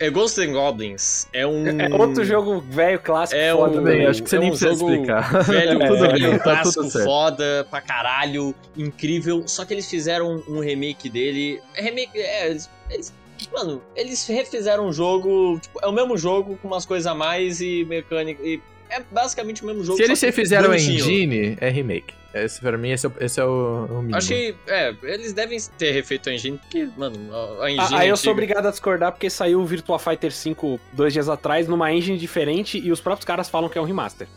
[0.00, 3.80] É Ghosts and Goblins é um É outro jogo velho, clássico, É foda.
[3.80, 3.84] um-?
[3.84, 5.42] Bem, acho que você é nem um precisa explicar.
[5.44, 9.46] velho, É, tudo velho, bem, tá clássico, foda pra caralho, incrível.
[9.46, 11.60] Só que eles fizeram um remake dele.
[11.76, 12.10] É remake.
[12.18, 13.12] É, eles, eles-
[13.52, 15.58] Mano, eles refizeram um jogo.
[15.60, 18.42] Tipo, é o mesmo jogo com umas coisas a mais e mecânica.
[18.42, 19.96] E é basicamente o mesmo jogo.
[19.96, 22.12] Se eles refizeram a engine, é remake.
[22.32, 24.16] Esse, pra mim, esse é o, esse é o, o mínimo.
[24.16, 27.94] Acho que, é, eles devem ter refeito a engine, porque, mano, a, a engine.
[27.94, 31.28] Ah, aí eu sou obrigado a discordar porque saiu o Virtua Fighter 5 dois dias
[31.28, 34.28] atrás numa engine diferente e os próprios caras falam que é um remaster.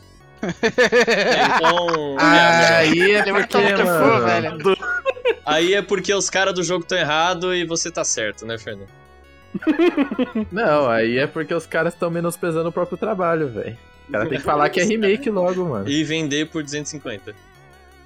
[0.42, 0.48] É,
[1.56, 2.16] então.
[2.20, 4.58] Ah, é, aí ele vai Por quê, tomar que for, mano?
[4.58, 4.78] velho.
[5.46, 8.90] aí é porque os caras do jogo estão errados e você tá certo, né, Fernando?
[10.52, 13.78] Não, aí é porque os caras estão menosprezando o próprio trabalho, velho.
[14.10, 15.88] O cara tem que falar que é remake logo, mano.
[15.88, 17.34] E vender por 250.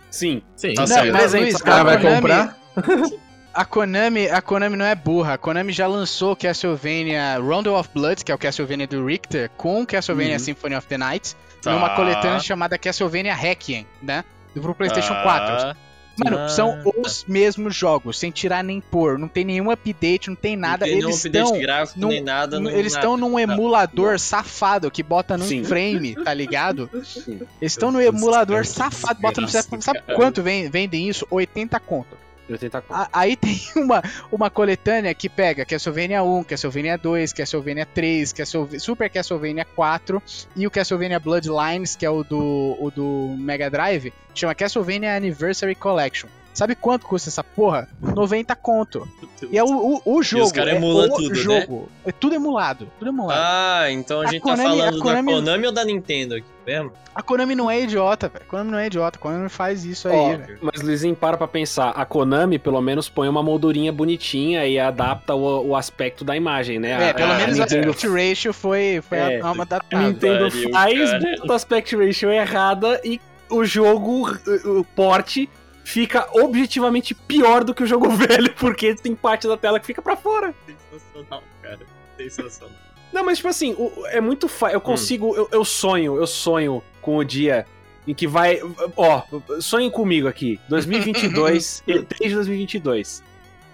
[0.10, 0.42] Sim.
[0.56, 0.74] Sim.
[0.74, 1.14] Tá Não, certo.
[1.14, 2.58] mas Luiz, O cara a vai Konami- comprar?
[3.54, 5.34] A Konami, a Konami não é burra.
[5.34, 9.84] A Konami já lançou Castlevania Rondo of Blood, que é o Castlevania do Richter, com
[9.84, 10.40] Castlevania Uhum.
[10.40, 11.72] Symphony of the Night, Tá.
[11.72, 14.24] numa coletânea chamada Castlevania Requiem, né?
[14.56, 15.24] Do PlayStation Tá.
[15.24, 15.78] 4.
[16.24, 16.92] Mano, Ah, são tá.
[17.00, 19.20] os mesmos jogos, sem tirar nem pôr.
[19.20, 20.86] Não tem nenhum update, não tem nada.
[20.86, 22.60] Não tem nenhum Eles update estão gráfico, num- nem nada.
[22.60, 25.64] não- eles estão num emulador safado que bota num Sim.
[25.64, 26.90] frame, tá ligado?
[27.06, 27.40] Sim.
[27.62, 31.26] Eles estão no emulador safado, bota no Sabe quanto vendem isso?
[31.30, 32.18] 80 conto.
[32.54, 32.98] 80 conto.
[32.98, 38.80] A- Aí tem uma, uma coletânea que pega Castlevania 1, Castlevania 2, Castlevania 3, Castlevania,
[38.80, 40.22] Super Castlevania 4
[40.56, 45.76] e o Castlevania Bloodlines, que é o do, o do Mega Drive, chama Castlevania Anniversary
[45.76, 46.28] Collection.
[46.58, 47.88] Sabe quanto custa essa porra?
[48.02, 49.08] 90 conto.
[49.52, 50.52] E é o, o, o jogo.
[50.52, 51.36] caras é emulam o tudo, né?
[51.36, 51.90] jogo.
[52.04, 52.88] É tudo emulado.
[52.98, 53.40] Tudo emulado.
[53.40, 56.34] Ah, então a A gente Konami- tá a falando Konami- da Konami ou da Nintendo
[56.34, 56.92] aqui mesmo?
[57.14, 58.44] A Konami não é idiota, velho.
[58.44, 59.20] A Konami não é idiota.
[59.20, 60.58] A Konami faz isso aí, velho.
[60.60, 61.90] mas Luizinho, para pra pensar.
[61.92, 66.80] A Konami, pelo menos, põe uma moldurinha bonitinha e adapta o, o aspecto da imagem,
[66.80, 66.90] né?
[66.90, 69.80] É, A- pelo a menos a Nintendo, aspect ratio foi, foi É, a alma da
[69.92, 74.28] a Nintendo faz, bota a aspect ratio errada e o jogo,
[74.66, 75.48] o o porte,
[75.88, 80.02] fica objetivamente pior do que o jogo velho, porque tem parte da tela que fica
[80.02, 80.54] pra fora.
[80.92, 81.80] Sensacional, cara.
[82.18, 82.76] Sensacional.
[83.14, 83.74] Não, mas tipo assim,
[84.08, 84.76] é muito fácil.
[84.76, 87.66] Eu consigo, eu, eu sonho, eu sonho com o dia
[88.06, 88.60] em que vai.
[88.98, 89.22] Ó,
[89.62, 90.60] sonhem comigo aqui.
[90.68, 93.24] 2022, E3 de 2022.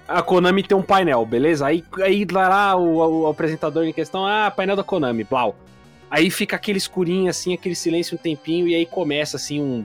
[0.07, 1.66] A Konami tem um painel, beleza?
[1.66, 5.55] Aí, aí lá, lá o, o apresentador em questão, ah, painel da Konami, blau.
[6.11, 9.84] Aí fica aquele escurinho, assim, aquele silêncio um tempinho, e aí começa, assim, um,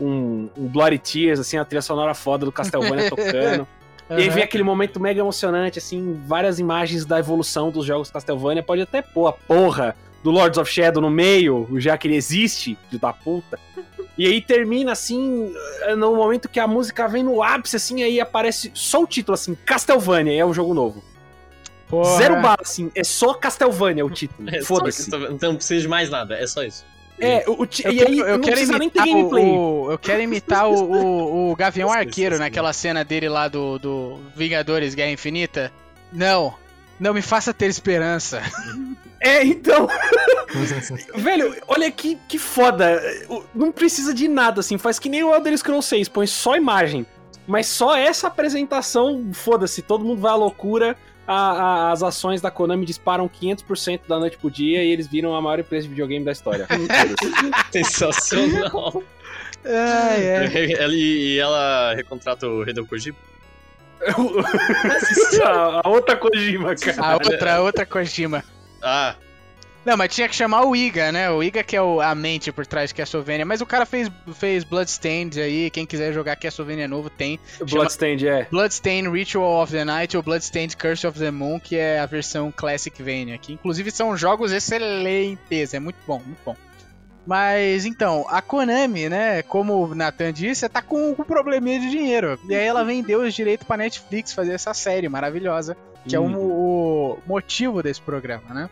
[0.00, 3.66] um, um Bloody Tears, assim, a trilha sonora foda do Castlevania tocando.
[4.10, 8.62] E aí vem aquele momento mega emocionante, assim, várias imagens da evolução dos jogos Castlevania.
[8.62, 12.78] Pode até pôr a porra do Lords of Shadow no meio, já que ele existe,
[12.90, 13.58] de da puta.
[14.16, 15.54] E aí termina assim,
[15.96, 19.54] no momento que a música vem no ápice, assim, aí aparece só o título, assim,
[19.54, 21.04] Castlevania, e é o jogo novo.
[21.88, 22.16] Porra.
[22.16, 24.48] Zero bala, assim, é só Castlevania o título.
[24.50, 25.08] É Foda-se.
[25.30, 26.84] Então não precisa de mais nada, é só isso.
[27.20, 29.44] É, o, o ti- Eu, e aí eu não quero precisa nem ter imitar gameplay.
[29.44, 29.48] o,
[29.86, 34.18] o- eu quero imitar o, o, o Gavião Arqueiro naquela cena dele lá do, do
[34.36, 35.72] Vingadores Guerra Infinita.
[36.12, 36.54] Não,
[36.98, 38.42] não me faça ter esperança.
[39.20, 39.88] É, então.
[41.16, 43.02] Velho, olha que, que foda.
[43.52, 44.78] Não precisa de nada, assim.
[44.78, 47.04] Faz que nem o Elder Scrolls 6, põe só imagem.
[47.44, 50.96] Mas só essa apresentação, foda-se, todo mundo vai à loucura.
[51.28, 55.34] A- a- as ações da Konami disparam 500% da noite pro dia e eles viram
[55.34, 56.66] a maior empresa de videogame da história.
[57.70, 59.02] Sensacional.
[59.64, 60.72] Ai, é.
[60.82, 63.16] Ela- e e ela recontrata o Hideo Kojima?
[65.44, 67.02] a, a outra Kojima, cara.
[67.06, 68.44] A outra, a outra Kojima.
[68.80, 69.14] Ah,
[69.84, 71.30] Não, mas tinha que chamar o Iga, né?
[71.30, 73.46] O Iga que é o- a mente por trás de Castlevania.
[73.46, 75.70] Mas o cara fez, fez Bloodstained aí.
[75.70, 77.40] Quem quiser jogar Castlevania novo tem.
[77.70, 78.46] Bloodstained, é.
[78.50, 82.52] Bloodstained Ritual of the Night ou Bloodstained Curse of the Moon, que é a versão
[82.54, 86.56] Classic Vania, que inclusive são jogos excelentes, é muito bom, muito bom.
[87.26, 92.38] Mas então, a Konami, né, como o Nathan disse, tá com um probleminha de dinheiro.
[92.48, 95.76] E aí ela vendeu os direitos pra Netflix fazer essa série maravilhosa,
[96.06, 98.70] que é o, o motivo desse programa, né?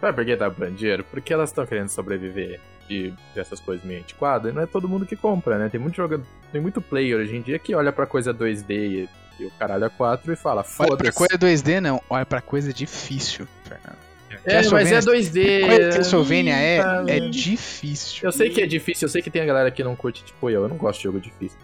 [0.00, 1.04] Sabe por que tá dando dinheiro?
[1.10, 5.04] Porque elas estão querendo sobreviver de, dessas coisas meio antiquadas e não é todo mundo
[5.06, 5.68] que compra, né?
[5.68, 9.08] Tem muito jogador, tem muito player hoje em dia que olha pra coisa 2D e,
[9.38, 11.12] e o caralho a 4 e fala, Olha pra foda-se.
[11.12, 13.98] coisa 2D não, olha pra coisa difícil, Fernando.
[14.44, 15.66] É, mas é 2D.
[15.66, 17.28] Coisa que Castlevania é, é né?
[17.30, 18.20] difícil.
[18.22, 20.48] Eu sei que é difícil, eu sei que tem a galera que não curte, tipo
[20.48, 21.58] eu, eu não gosto de jogo difícil.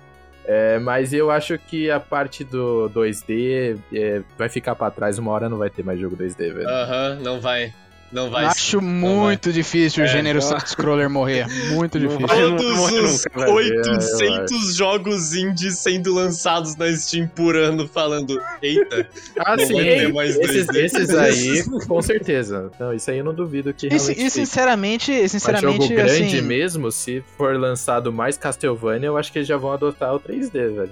[0.45, 5.33] É, mas eu acho que a parte do 2D é, vai ficar pra trás, uma
[5.33, 6.69] hora não vai ter mais jogo 2D, velho.
[6.69, 7.73] aham, não vai.
[8.13, 8.51] Não vai ser.
[8.51, 11.47] Acho muito difícil o É, gênero eu- side-scroller morrer.
[11.75, 12.27] Muito difícil.
[12.27, 12.41] vai.
[12.41, 13.51] não- Todos não- os nunca vai.
[13.51, 19.75] 800 jogos indies sendo lançados na Steam por ano falando, eita, Ah, não sim.
[19.75, 20.85] vai ter mais Esses, 2D.
[20.85, 22.71] esses aí, com certeza.
[22.79, 24.31] Não, isso aí eu não duvido que E, realmente e fique.
[24.31, 29.39] sinceramente, Mas jogo sinceramente, grande assim, mesmo, se for lançado mais Castlevania, eu acho que
[29.39, 30.91] eles já vão adotar o 3D, velho.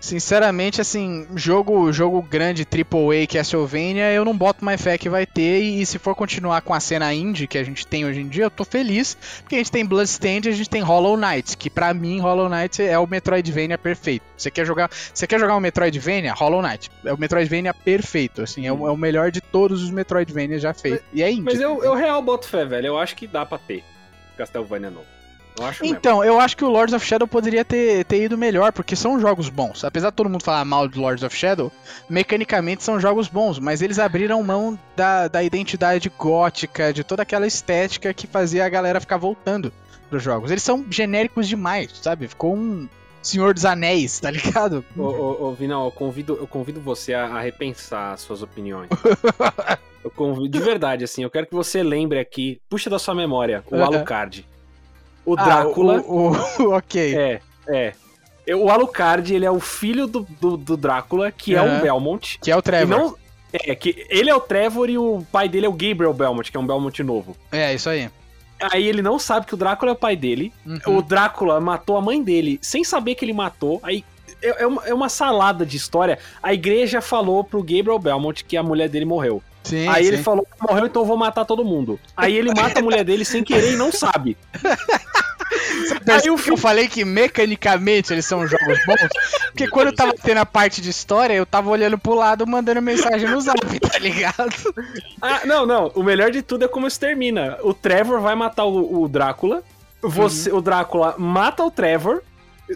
[0.00, 5.62] Sinceramente, assim, jogo, jogo grande, AAA, Castlevania, eu não boto mais fé que vai ter.
[5.62, 8.28] E, e se for continuar com a cena indie que a gente tem hoje em
[8.28, 9.16] dia, eu tô feliz.
[9.40, 11.56] Porque a gente tem Bloodstained e a gente tem Hollow Knight.
[11.56, 14.24] Que pra mim, Hollow Knight é o Metroidvania perfeito.
[14.36, 16.32] Você quer jogar, você quer jogar um Metroidvania?
[16.34, 16.90] Hollow Knight.
[17.04, 18.42] É o Metroidvania perfeito.
[18.42, 21.04] Assim, é o, é o melhor de todos os Metroidvania já feitos.
[21.12, 21.42] E é indie.
[21.42, 22.86] Mas eu, eu real boto fé, velho.
[22.86, 23.82] Eu acho que dá pra ter
[24.36, 25.17] Castlevania novo.
[25.58, 25.96] Eu acho mesmo.
[25.96, 29.20] Então, eu acho que o Lords of Shadow poderia ter, ter ido melhor, porque são
[29.20, 29.84] jogos bons.
[29.84, 31.72] Apesar de todo mundo falar mal de Lords of Shadow,
[32.08, 37.46] mecanicamente são jogos bons, mas eles abriram mão da, da identidade gótica, de toda aquela
[37.46, 39.72] estética que fazia a galera ficar voltando
[40.08, 40.50] pros jogos.
[40.50, 42.28] Eles são genéricos demais, sabe?
[42.28, 42.88] Ficou um
[43.22, 44.84] Senhor dos Anéis, tá ligado?
[44.96, 48.88] Ô, ô, ô, Vinão, eu convido, eu convido você a, a repensar as suas opiniões.
[50.02, 53.62] eu convido, de verdade, assim, eu quero que você lembre aqui, puxa da sua memória,
[53.70, 53.76] o.
[53.76, 54.46] Alucard.
[55.30, 56.00] O Ah, Drácula.
[56.06, 57.14] o, o- ok.
[57.16, 58.54] É, é.
[58.54, 61.76] O Alucard, ele é o filho do, do, do Drácula, que é Aham.
[61.76, 62.38] um Belmont.
[62.40, 62.96] Que é o Trevor.
[62.98, 63.14] não.
[63.52, 66.56] É, que ele é o Trevor e o pai dele é o Gabriel Belmont, que
[66.56, 67.36] é um Belmont novo.
[67.52, 68.08] É, isso aí.
[68.72, 70.52] Aí ele não sabe que o Drácula é o pai dele.
[70.66, 70.98] Uhum.
[70.98, 73.80] O Drácula matou a mãe dele sem saber que ele matou.
[73.82, 74.04] Aí
[74.42, 76.18] é, é uma, é uma salada de história.
[76.42, 79.42] A igreja falou pro Gabriel Belmont que a mulher dele morreu.
[79.62, 80.08] Sim, Aí sim.
[80.14, 82.00] ele falou que morreu, então eu vou matar todo mundo.
[82.16, 84.36] Aí ele mata a mulher dele sem querer e não sabe.
[86.06, 89.08] Aí eu falei que mecanicamente eles são jogos bons,
[89.46, 92.80] porque quando eu tava tendo a parte de história, eu tava olhando pro lado mandando
[92.82, 94.52] mensagem no zap, tá ligado?
[95.20, 95.90] Ah, não, não.
[95.94, 97.58] O melhor de tudo é como isso termina.
[97.62, 99.62] O Trevor vai matar o, o Drácula.
[100.02, 102.22] Você, O Drácula mata o Trevor.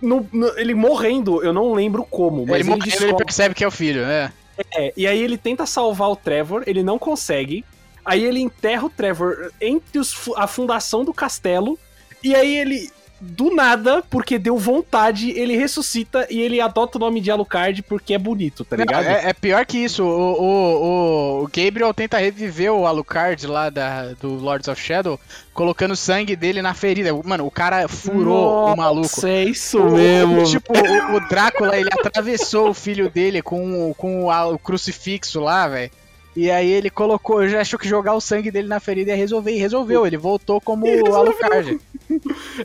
[0.00, 3.62] No- no- ele morrendo, eu não lembro como, mas ele ele, morrendo, ele percebe que
[3.62, 4.32] é o filho, né?
[4.74, 7.62] É, e aí ele tenta salvar o Trevor, ele não consegue.
[8.04, 11.78] Aí ele enterra o Trevor entre os a fundação do castelo.
[12.22, 17.20] E aí ele, do nada, porque deu vontade, ele ressuscita e ele adota o nome
[17.20, 19.04] de Alucard porque é bonito, tá Não, ligado?
[19.04, 20.02] é, é pior que isso.
[20.04, 25.18] O, o, o Gabriel tenta reviver o Alucard lá da, do Lords of Shadow,
[25.54, 27.10] colocando o sangue dele na ferida.
[27.24, 29.02] Mano, o cara furou o maluco.
[29.02, 30.44] Nossa, é isso O- mesmo.
[30.44, 35.40] Tipo, o, o Drácula, ele atravessou o filho dele com, o- com o, o crucifixo
[35.40, 35.90] lá, velho.
[36.34, 39.52] E aí ele colocou, já achou que jogar o sangue dele na ferida ia resolver,
[39.52, 40.06] e resolveu.
[40.06, 41.78] Ele voltou como o Alucard.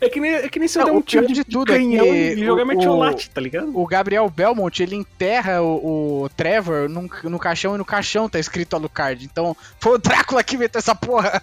[0.01, 1.77] É que nem, é que nem se eu der um tiro de de tudo é
[1.77, 3.71] canhão que e jogar o- metiolate, tá ligado?
[3.79, 8.39] O Gabriel Belmont, ele enterra o, o Trevor num- no caixão e no caixão tá
[8.39, 9.23] escrito Alucard.
[9.23, 11.41] Então, foi o Drácula que inventou essa porra.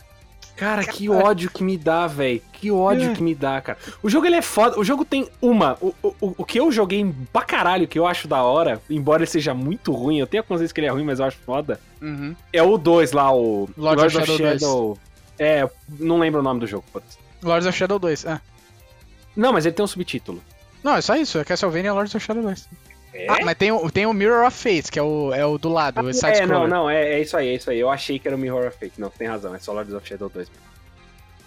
[0.57, 2.41] Cara, que ódio que me dá, velho.
[2.53, 3.15] Que ódio É.
[3.15, 3.77] que me dá, cara.
[4.03, 4.79] O jogo ele é foda.
[4.79, 5.77] O jogo tem uma.
[5.81, 9.31] O, o, o que eu joguei pra caralho, que eu acho da hora, embora ele
[9.31, 11.81] seja muito ruim, eu tenho algumas vezes que ele é ruim, mas eu acho foda.
[12.01, 12.37] Uhum.
[12.53, 14.39] É o 2 lá, o Lords of Shadow
[14.95, 14.99] 2.
[15.39, 16.85] É, não lembro o nome do jogo.
[16.93, 17.19] foda-se.
[17.43, 18.25] Lords of Shadow 2.
[18.27, 18.41] Ah.
[19.37, 20.41] Não, mas ele tem um subtítulo.
[20.85, 21.39] Não, é só isso.
[21.39, 22.69] É Castlevania Lords of Shadow 2.
[23.15, 23.27] É?
[23.31, 25.69] Ah, mas tem, o- tem o Mirror of Fate, que é o, é o do
[25.69, 27.79] lado, o é, não, não, é, é isso aí, é isso aí.
[27.79, 29.01] Eu achei que era o Mirror of Fate.
[29.01, 30.74] Não, tem razão, é só Lords of Shadow 2 mesmo.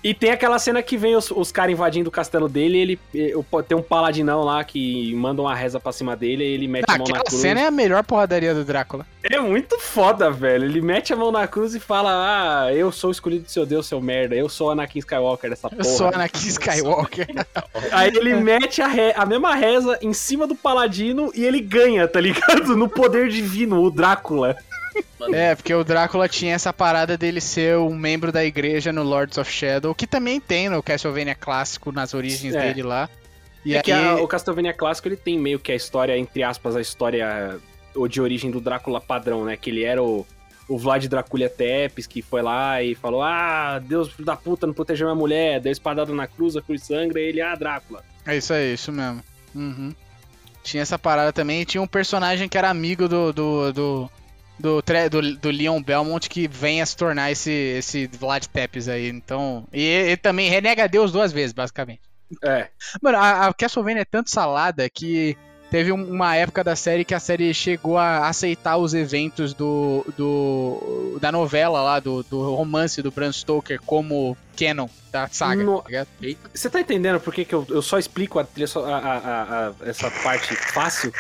[0.10, 3.34] E tem aquela cena que vem os, os caras invadindo o castelo dele, ele, ele-
[3.68, 6.94] tem um paladinão lá que manda uma reza pra cima dele e ele mete Ah,
[6.94, 7.42] a mão na aquela cruz.
[7.42, 9.06] cena é a melhor porradaria do Drácula.
[9.24, 10.64] É muito foda, velho.
[10.66, 12.12] Ele mete a mão na cruz e fala:
[12.66, 14.34] Ah, eu sou o escolhido do seu Deus, seu merda.
[14.36, 15.82] Eu sou Anakin Skywalker dessa porra.
[15.82, 17.28] Eu sou Anakin Skywalker.
[17.92, 22.08] Aí ele mete a, re- a mesma reza em cima do paladino e ele ganha,
[22.08, 22.76] tá ligado?
[22.78, 24.56] No poder divino, o Drácula.
[25.34, 29.38] É, porque o Drácula tinha essa parada dele ser um membro da igreja no Lords
[29.38, 32.62] of Shadow, que também tem no Castlevania clássico, nas origens É.
[32.62, 33.10] dele lá.
[33.66, 36.44] E é aí, que a- o Castlevania clássico ele tem meio que a história, entre
[36.44, 37.58] aspas, a história
[38.10, 39.58] de origem do Drácula padrão, né?
[39.58, 40.26] Que ele era o,
[40.70, 45.08] o Vlad Draculia Tepes, que foi lá e falou: Ah, Deus da puta, não protegeu
[45.08, 48.04] minha mulher, deu espadada na cruz, a cruz sangra, e ele, ah, Drácula.
[48.26, 49.22] É isso aí, isso mesmo.
[49.56, 49.94] Uhum.
[50.64, 51.62] Tinha essa parada também.
[51.62, 53.34] E tinha um personagem que era amigo do.
[53.34, 54.12] do, do...
[54.60, 54.82] Do,
[55.12, 59.08] do, do Leon Belmont que vem a se tornar esse, esse Vlad Tepes aí.
[59.10, 59.66] Então.
[59.72, 62.02] E ele também renega Deus duas vezes, basicamente.
[62.44, 62.68] É.
[63.02, 65.38] Mano, a, a Castlevania é tanto salada que
[65.72, 70.04] teve um- uma época da série que a série chegou a aceitar os eventos do,
[70.18, 75.82] do da novela lá, do, do romance do Bram Stoker como canon da saga, No-
[75.82, 76.08] tá ligado?
[76.54, 79.68] Você tá entendendo por que, que eu, eu só explico a, trilha a- a- a-
[79.70, 81.14] a- essa parte fácil?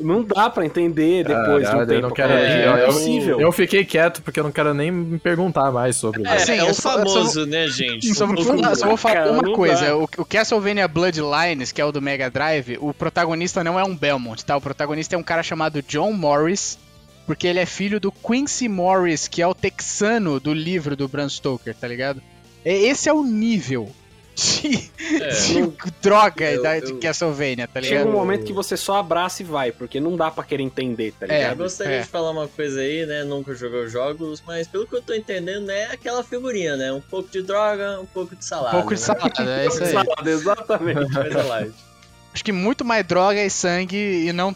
[0.00, 2.00] Não dá pra entender depois de um eu tempo.
[2.02, 3.40] não quero é, é eu- possível.
[3.40, 6.60] Eu fiquei quieto porque eu não quero nem me perguntar mais sobre É, Assim, é
[6.60, 8.14] eu o eu só- famoso, né, gente?
[8.14, 11.84] Só vou, falar, só vou falar Cara, uma coisa: o, o Castlevania Bloodlines, que é
[11.84, 14.56] o do Mega Drive, o protagonista não é um Belmont, tá?
[14.56, 16.78] O protagonista é um cara chamado John Morris,
[17.26, 21.28] porque ele é filho do Quincy Morris, que é o texano do livro do Bram
[21.28, 22.22] Stoker, tá ligado?
[22.68, 23.88] É- Esse é o nível
[24.34, 24.90] de,
[25.22, 25.28] É.
[25.28, 28.08] de droga Eu- da, eu- de Castlevania, tá Chega ligado?
[28.08, 31.26] um momento que você só abraça e vai, porque não dá pra querer entender, tá
[31.26, 31.56] É, Eu ligado?
[31.58, 32.00] gostaria É.
[32.02, 33.24] de falar uma coisa aí, né?
[33.24, 36.92] Nunca jogou jogos, mas pelo que eu tô entendendo, é aquela figurinha, né?
[36.92, 38.76] Um pouco de droga, um pouco de Um salada.
[38.76, 39.06] pouco de né?
[39.06, 39.92] salada, é isso aí.
[39.92, 41.12] Salada, exatamente.
[41.14, 41.74] Coisa light.
[42.34, 43.96] Acho que muito mais droga e sangue
[44.26, 44.54] e não,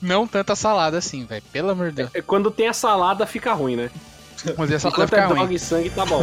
[0.00, 1.42] não tanta salada assim, velho.
[1.52, 2.10] Pelo amor de Deus.
[2.14, 3.90] É, Quando tem a salada, fica ruim, né?
[4.54, 5.54] Vamos ver a salada Enquanto é ficar droga ruim.
[5.54, 6.22] e sangue, tá bom.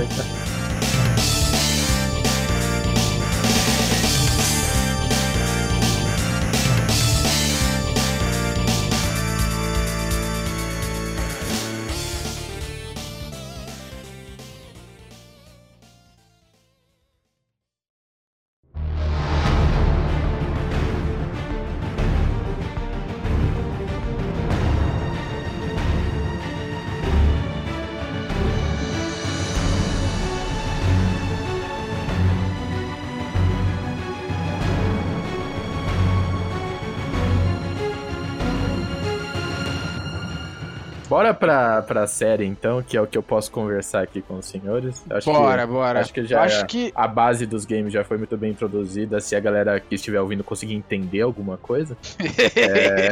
[41.43, 45.03] Pra, pra série, então, que é o que eu posso conversar aqui com os senhores.
[45.09, 45.99] Acho Bora, que, bora.
[45.99, 49.19] Acho que já acho é- que a base dos games já foi muito bem introduzida.
[49.19, 51.97] Se a galera que estiver ouvindo conseguir entender alguma coisa.
[52.55, 53.11] É,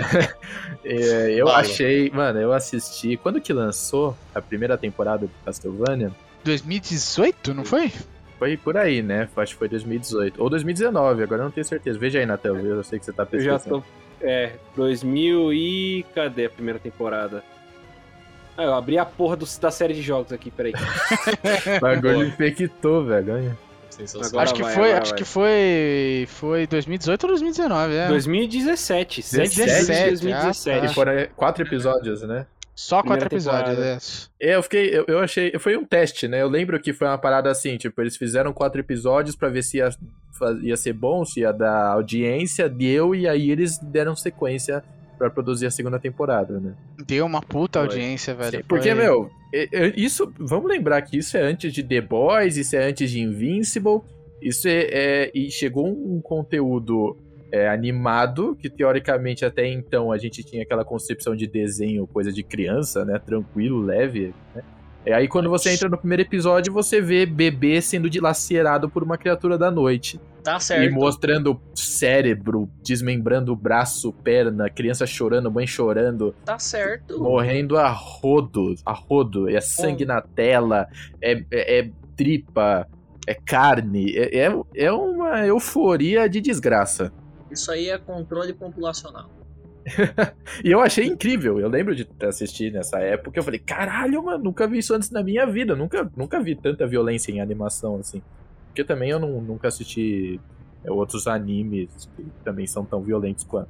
[0.86, 1.60] é, eu Fala.
[1.60, 2.10] achei.
[2.12, 3.18] Mano, eu assisti.
[3.18, 6.12] Quando que lançou a primeira temporada do Castlevania?
[6.44, 7.92] 2018, não foi?
[8.40, 9.28] Foi por aí, né?
[9.36, 10.42] Acho que foi 2018.
[10.42, 12.00] Ou 2019, agora eu não tenho certeza.
[12.00, 13.84] Veja aí na tela, eu sei que você tá Eu já pesquisando.
[14.20, 14.26] tô.
[14.26, 16.06] É, 2000 e.
[16.16, 17.44] Cadê a primeira temporada?
[18.62, 20.74] Ah, eu abri a porra do- da série de jogos aqui, peraí.
[21.78, 23.57] O bagulho infectou, velho.
[24.26, 25.18] Agora acho que vai, foi, agora acho vai.
[25.20, 28.07] que foi, foi 2018 ou 2019, é.
[28.07, 29.22] 2017.
[29.22, 30.80] 7 de 17, julho de 2017.
[30.80, 32.45] ah, E foram quatro episódios, né?
[32.74, 33.99] Só quatro Primeira episódios, temporada.
[34.39, 34.49] é.
[34.51, 36.41] É, Eu fiquei, eu, eu achei, foi um teste, né?
[36.41, 39.78] Eu lembro que foi uma parada assim, tipo, eles fizeram quatro episódios pra ver se
[39.78, 39.89] ia,
[40.64, 44.84] ia ser bom, se ia dar audiência, deu, e aí eles deram sequência
[45.22, 46.74] pra produzir a segunda temporada, né?
[47.06, 47.88] Deu uma puta Foi.
[47.88, 48.58] audiência, velho.
[48.58, 52.02] Sim, porque, Foi- meu, é- é- isso, vamos lembrar que isso é antes de The
[52.02, 54.02] Boys, isso é antes de Invincible,
[54.42, 57.18] isso é, é- e chegou um conteúdo
[57.54, 62.44] é, animado, que teoricamente até então a gente tinha aquela concepção de desenho, coisa de
[62.44, 64.64] criança, né, tranquilo, leve, né?
[65.06, 69.18] E aí quando você entra no primeiro episódio, você vê bebê sendo dilacerado por uma
[69.18, 70.18] criatura da noite.
[70.44, 70.94] Tá E certo.
[70.94, 77.20] mostrando cérebro, desmembrando o braço, perna, criança chorando, mãe chorando, Tá certo.
[77.22, 80.88] morrendo a rodo, a rodo, é sangue na tela,
[81.22, 82.88] é, é- é tripa,
[83.28, 87.12] é carne, é, é, é uma euforia de desgraça.
[87.52, 89.30] Isso aí é controle populacional.
[90.64, 94.68] E eu achei incrível, eu lembro de assistir nessa época, eu falei, caralho, mano, nunca
[94.68, 98.22] vi isso antes na minha vida, nunca, nunca vi tanta violência em animação assim.
[98.72, 100.40] Porque também eu não- nunca assisti
[100.84, 103.70] é, outros animes que também são tão violentos quanto.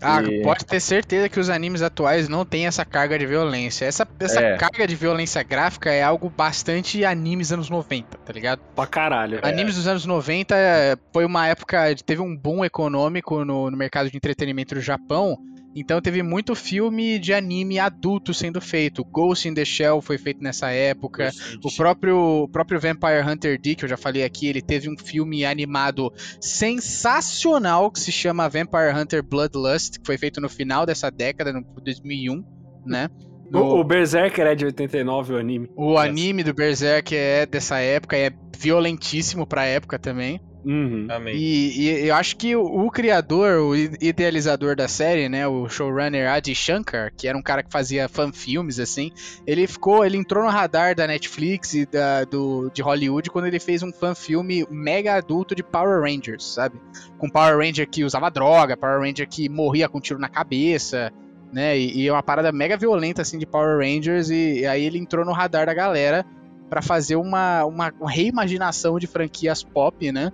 [0.00, 3.86] Ah, E- pode ter certeza que os animes atuais não têm essa carga de violência.
[3.86, 4.56] Essa, essa É.
[4.58, 8.60] carga de violência gráfica é algo bastante animes anos 90, tá ligado?
[8.74, 9.40] Pra caralho.
[9.42, 11.94] Animes dos anos 90 eh, foi uma época.
[11.94, 15.38] de- Teve um boom econômico no, no mercado de entretenimento do Japão.
[15.76, 19.04] Então teve muito filme de anime adulto sendo feito.
[19.04, 21.30] Ghost in the Shell foi feito nessa época.
[21.62, 24.96] O próprio, o próprio Vampire Hunter D, que eu já falei aqui, ele teve um
[24.96, 26.10] filme animado
[26.40, 31.62] sensacional que se chama Vampire Hunter Bloodlust, que foi feito no final dessa década, no
[31.82, 32.42] 2001,
[32.86, 33.10] né?
[33.52, 35.70] O, o Berserker é de 89, o anime.
[35.76, 40.40] O anime do Berserk é dessa época, é violentíssimo pra época também.
[40.66, 41.06] Uhum.
[41.08, 41.36] Amém.
[41.36, 46.28] E, e eu acho que o, o criador, o idealizador da série, né, o showrunner
[46.28, 49.12] Adi Shankar, que era um cara que fazia fanfilmes assim,
[49.46, 53.60] ele ficou, ele entrou no radar da Netflix e da, do, de Hollywood quando ele
[53.60, 56.80] fez um fanfilme mega adulto de Power Rangers, sabe?
[57.16, 61.12] Com Power Ranger que usava droga, Power Ranger que morria com tiro na cabeça,
[61.52, 61.78] né?
[61.78, 64.98] E, e é uma parada mega violenta assim de Power Rangers e, e aí ele
[64.98, 66.26] entrou no radar da galera
[66.68, 70.32] pra fazer uma, uma reimaginação de franquias pop, né?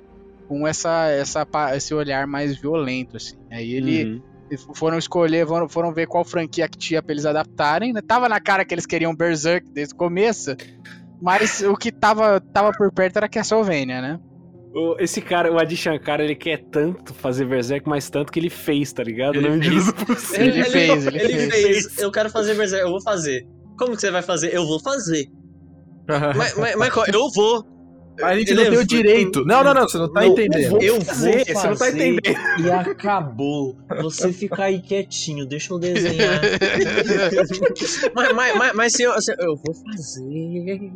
[0.53, 3.37] Com essa, essa, esse olhar mais violento, assim.
[3.51, 4.23] Aí ele Uhum.
[4.51, 8.01] eles foram escolher, foram, foram ver qual franquia que tinha pra eles adaptarem, né?
[8.07, 10.55] Tava na cara que eles queriam Berserk desde o começo,
[11.21, 14.21] Mas o que tava, tava por perto era Castlevania, né?
[14.75, 18.51] O- Esse cara, o Adi Shankar, ele quer tanto fazer Berserk, mas tanto que ele
[18.51, 19.37] fez, tá ligado?
[19.37, 19.87] Ele medida fez.
[19.87, 20.45] do possível.
[20.47, 21.99] Ele fez, ele fez.
[21.99, 23.47] Eu quero fazer Berserk, eu vou fazer.
[23.79, 24.53] Como que você vai fazer?
[24.55, 25.27] Eu vou fazer.
[26.37, 27.65] Mas, mas, mas qual- eu vou.
[28.21, 29.45] A gente não tem o direito.
[29.45, 30.83] Não, não, não, você não tá entendendo.
[30.83, 32.37] Eu vou fazer, fazer, você não tá entendendo.
[32.61, 33.77] E acabou.
[34.01, 36.41] Você fica aí quietinho, deixa eu desenhar.
[38.15, 40.93] mas, mas, mas, mas se eu, se eu vou fazer.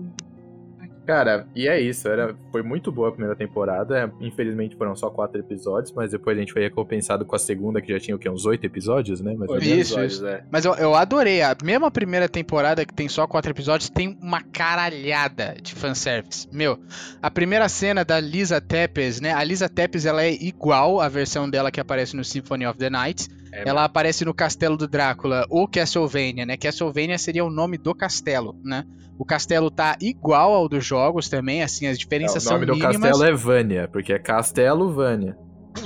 [1.07, 2.09] Cara, e é isso.
[2.09, 4.13] Era, foi muito boa a primeira temporada.
[4.21, 7.93] Infelizmente foram só quatro episódios, mas depois a gente foi recompensado com a segunda, que
[7.93, 8.29] já tinha o quê?
[8.29, 9.33] Uns oito episódios, né?
[9.39, 9.63] Menos.
[9.63, 10.27] Isso, episódios, isso.
[10.27, 10.43] é.
[10.51, 11.43] Mas eu, eu adorei.
[11.43, 16.49] A, mesmo a primeira temporada, que tem só quatro episódios, tem uma caralhada de fanservice.
[16.53, 16.79] Meu,
[17.23, 19.33] a primeira cena da Lisa Tepes, né?
[19.33, 22.91] A Lisa Tepes, ela é igual à versão dela que aparece no Symphony of the
[22.91, 23.29] Night.
[23.57, 26.57] É, ela aparece no Castelo do Drácula, ou Castlevania, né?
[26.57, 28.85] Castlevania seria o nome do castelo, né?
[29.19, 32.79] O castelo tá igual ao dos jogos também, assim, as diferenças o nome são do
[32.79, 33.01] mínimas.
[33.01, 35.37] castelo é Vânia, porque é Castelo Vânia.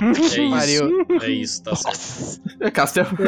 [0.01, 1.05] É Mario.
[1.09, 1.23] isso.
[1.25, 2.41] É isso, tá certo.
[2.59, 3.07] É Castelo.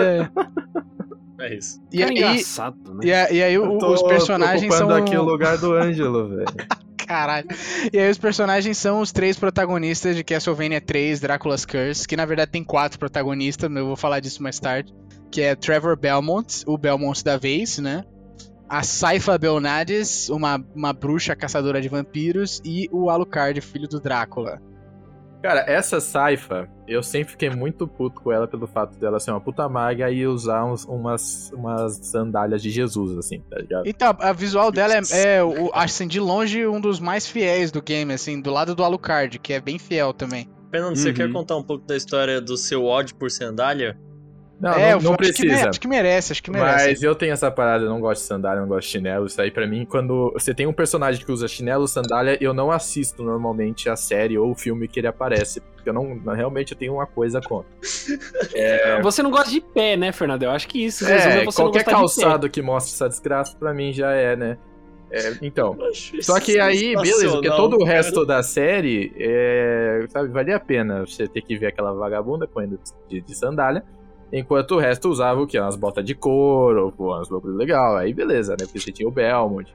[1.39, 1.45] É.
[1.45, 1.81] É isso.
[1.91, 2.99] E, e, engraçado, né?
[3.03, 5.03] e, a- e aí os personagens ocupando são...
[5.03, 6.45] aqui o lugar do Ângelo, velho.
[7.07, 7.47] Caralho.
[7.91, 12.25] E aí os personagens são os três protagonistas de Castlevania 3, Drácula's Curse, que na
[12.25, 14.93] verdade tem quatro protagonistas, eu vou falar disso mais tarde,
[15.31, 18.03] que é Trevor Belmont, o Belmont da vez, né?
[18.67, 24.61] A Saifa Belnades, uma, uma bruxa caçadora de vampiros, e o Alucard, filho do Drácula.
[25.43, 29.41] Cara, essa Saifa, eu sempre fiquei muito puto com ela pelo fato dela ser uma
[29.41, 33.85] puta maga e usar uns- umas, umas sandálias de Jesus, assim, tá ligado?
[33.85, 37.81] Então, a visual dela é, é o- assim, de longe, um dos mais fiéis do
[37.81, 40.47] game, assim, do lado do Alucard, que é bem fiel também.
[40.71, 41.13] Fernando, você Uhum.
[41.13, 43.97] quer contar um pouco da história do seu ódio por sandália?
[44.63, 45.69] Não, é, não, não eu acho que, precisa.
[45.69, 46.87] acho que merece, acho que merece.
[46.87, 49.25] Mas eu tenho essa parada, eu não gosto de sandália, não gosto de chinelo.
[49.25, 52.71] Isso aí pra mim, quando você tem um personagem que usa chinelo, sandália, eu não
[52.71, 55.59] assisto normalmente a série ou o filme que ele aparece.
[55.59, 56.17] Porque eu não.
[56.33, 57.69] Realmente eu tenho uma coisa contra.
[59.03, 60.43] Você não gosta de pé, né, Fernando?
[60.43, 64.37] Eu acho que isso É, qualquer calçado que mostre essa desgraça, pra mim já é,
[64.37, 64.57] né?
[65.11, 65.77] É, então.
[66.21, 67.91] Só que aí, beleza, porque todo o cara.
[67.91, 72.79] resto da série, é, sabe, valia a pena você ter que ver aquela vagabunda correndo
[73.09, 73.83] de, de sandália,
[74.33, 75.59] enquanto o resto usava o quê?
[75.59, 78.65] Umas botas de couro, pô, umas bagulho legal, aí beleza, né?
[78.65, 79.73] Porque você tinha o Belmont.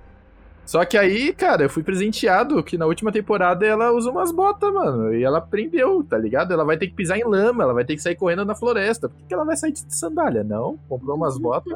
[0.67, 4.71] Só que aí, cara, eu fui presenteado que na última temporada ela usa umas botas,
[4.71, 6.53] mano, e ela aprendeu, tá ligado?
[6.53, 9.09] Ela vai ter que pisar em lama, ela vai ter que sair correndo na floresta.
[9.09, 10.45] Por que, que ela vai sair de sandália?
[10.45, 11.73] Não, comprou umas botas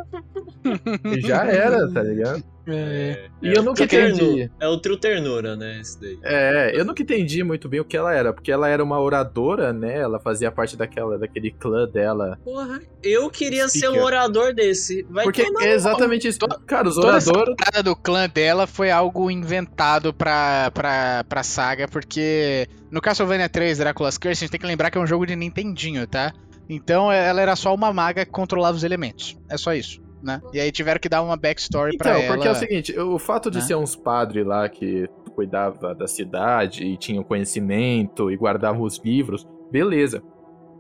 [1.07, 2.45] e já era, tá ligado?
[2.67, 3.29] É.
[3.43, 4.51] E eu nunca Trio entendi.
[4.61, 5.81] É o trio ternura, né?
[5.81, 6.19] Esse daí.
[6.23, 9.73] É, eu nunca entendi muito bem o que ela era, porque ela era uma oradora,
[9.73, 9.99] né?
[9.99, 12.39] Ela fazia parte daquela, daquele clã dela.
[12.45, 14.05] Porra, eu queria ser um Speaker.
[14.05, 15.05] orador desse.
[15.11, 16.39] Vai porque é exatamente isso.
[16.67, 17.57] Cara, os oradores.
[17.57, 23.79] parada do clã dela foi algo inventado pra, pra, pra saga, porque no Castlevania 3
[23.79, 26.33] Drácula's Curse, a gente tem que lembrar que é um jogo de Nintendinho, tá?
[26.69, 29.37] Então ela era só uma maga que controlava os elementos.
[29.49, 30.41] É só isso, né?
[30.53, 32.35] E aí tiveram que dar uma backstory pra Então, ela.
[32.35, 33.65] porque é o seguinte, o fato de né?
[33.65, 39.47] ser uns padres lá que cuidava da cidade e tinham conhecimento e guardavam os livros,
[39.71, 40.23] beleza.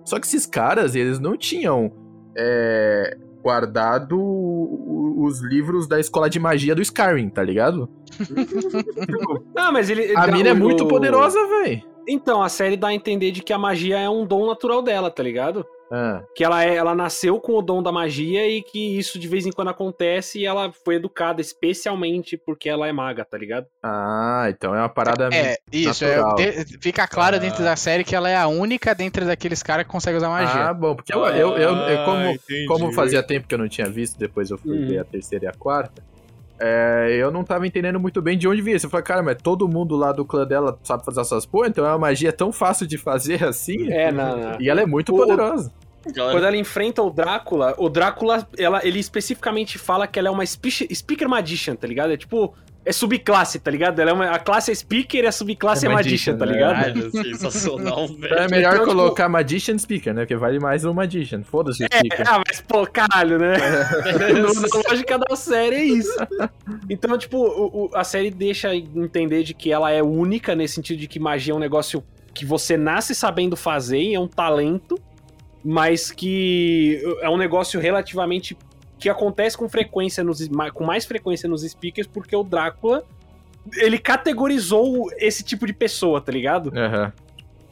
[0.04, 1.92] Só que esses caras, eles não tinham
[2.36, 7.88] é, guardado os livros da escola de magia do Skyrim, tá ligado?
[9.54, 10.02] Não, mas ele.
[10.02, 11.84] ele A mina é muito poderosa, véi.
[12.08, 15.10] Então, a série dá a entender de que a magia é um dom natural dela,
[15.10, 15.64] tá ligado?
[15.94, 19.28] Ah, Que ela, é, ela nasceu com o dom da magia e que isso de
[19.28, 23.66] vez em quando acontece e ela foi educada especialmente porque ela é maga, tá ligado?
[23.82, 25.28] ah, então é uma parada.
[25.32, 26.04] É, isso.
[26.04, 27.38] É, de- fica claro Ah.
[27.38, 30.68] dentro da série que ela é a única dentre daqueles caras que consegue usar magia.
[30.70, 32.34] Ah, bom, porque eu, eu, eu, eu- como, Ah,
[32.68, 34.88] como fazia tempo que eu não tinha visto, depois eu fui Uhum.
[34.88, 36.02] ver a terceira e a quarta,
[36.60, 38.76] é, eu não tava entendendo muito bem de onde vinha.
[38.82, 41.84] Eu falei, cara, mas todo mundo lá do clã dela sabe fazer essas porra, então
[41.84, 43.90] é uma magia tão fácil de fazer assim.
[43.92, 45.72] É, na, na- E ela é muito O- poderosa.
[46.14, 50.30] Galera, Quando ela enfrenta o Drácula, o Drácula, ela, ele especificamente fala que ela é
[50.30, 52.12] uma speech- Speaker Magician, tá ligado?
[52.12, 54.00] É tipo, é subclasse, tá ligado?
[54.00, 56.46] Ela é uma, a classe é Speaker e a subclasse é, É Magician, Magician, tá
[56.46, 56.52] né?
[56.52, 56.74] ligado?
[56.74, 58.34] Caralho, sensacional, Então velho.
[58.34, 60.22] é melhor Então, tipo- colocar Magician Speaker, né?
[60.22, 61.42] Porque vale mais o Magician.
[61.44, 62.24] Foda-se o Speaker.
[62.28, 63.54] Ah, mas pô, caralho, né?
[64.34, 66.16] Na lógica da série é isso.
[66.90, 70.98] Então, tipo, o- o- a série deixa entender de que ela é única nesse sentido
[70.98, 72.02] de que magia é um negócio
[72.34, 74.98] que você nasce sabendo fazer, e é um talento,
[75.64, 78.56] mas que é um negócio relativamente
[78.98, 83.04] que acontece com frequência nos com mais frequência nos speakers porque o Drácula
[83.76, 86.72] ele categorizou esse tipo de pessoa, tá ligado?
[86.76, 87.12] Aham.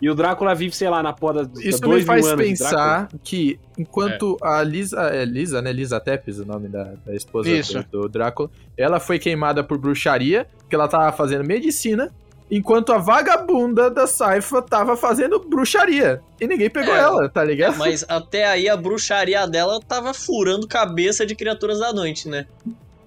[0.01, 3.61] E o Drácula vive, sei lá, na porra da Isso dois me faz pensar que
[3.79, 5.71] enquanto a Lisa, é Lisa, né?
[5.73, 7.51] Lisa Tepes, o nome da, da esposa
[7.91, 12.11] do, do Drácula, ela foi queimada por bruxaria, que ela tava fazendo medicina,
[12.51, 16.21] enquanto a vagabunda da Saifa tava fazendo bruxaria.
[16.41, 16.99] E ninguém pegou É.
[16.99, 17.77] ela, tá ligado?
[17.79, 22.47] Mas até aí a bruxaria dela tava furando cabeça de criaturas da noite, né?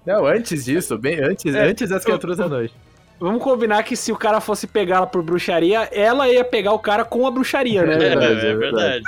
[0.06, 1.62] Não, antes disso, bem antes, É.
[1.66, 2.74] antes das criaturas da noite.
[3.20, 7.04] Vamos combinar que se o cara fosse pegá-la por bruxaria, ela ia pegar o cara
[7.04, 7.94] com a bruxaria, né?
[7.94, 8.46] É, verdade, velho?
[8.46, 9.02] é, é verdade.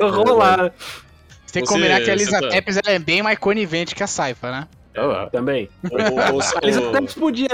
[0.00, 0.72] Rolar
[1.46, 4.06] Você tem que combinar que a Elisa tá- Tepes é bem mais conivente que a
[4.08, 4.66] Saifa, né?
[4.96, 5.68] Ó, também.
[5.82, 7.48] O- o- o- A Elisa Tepes podia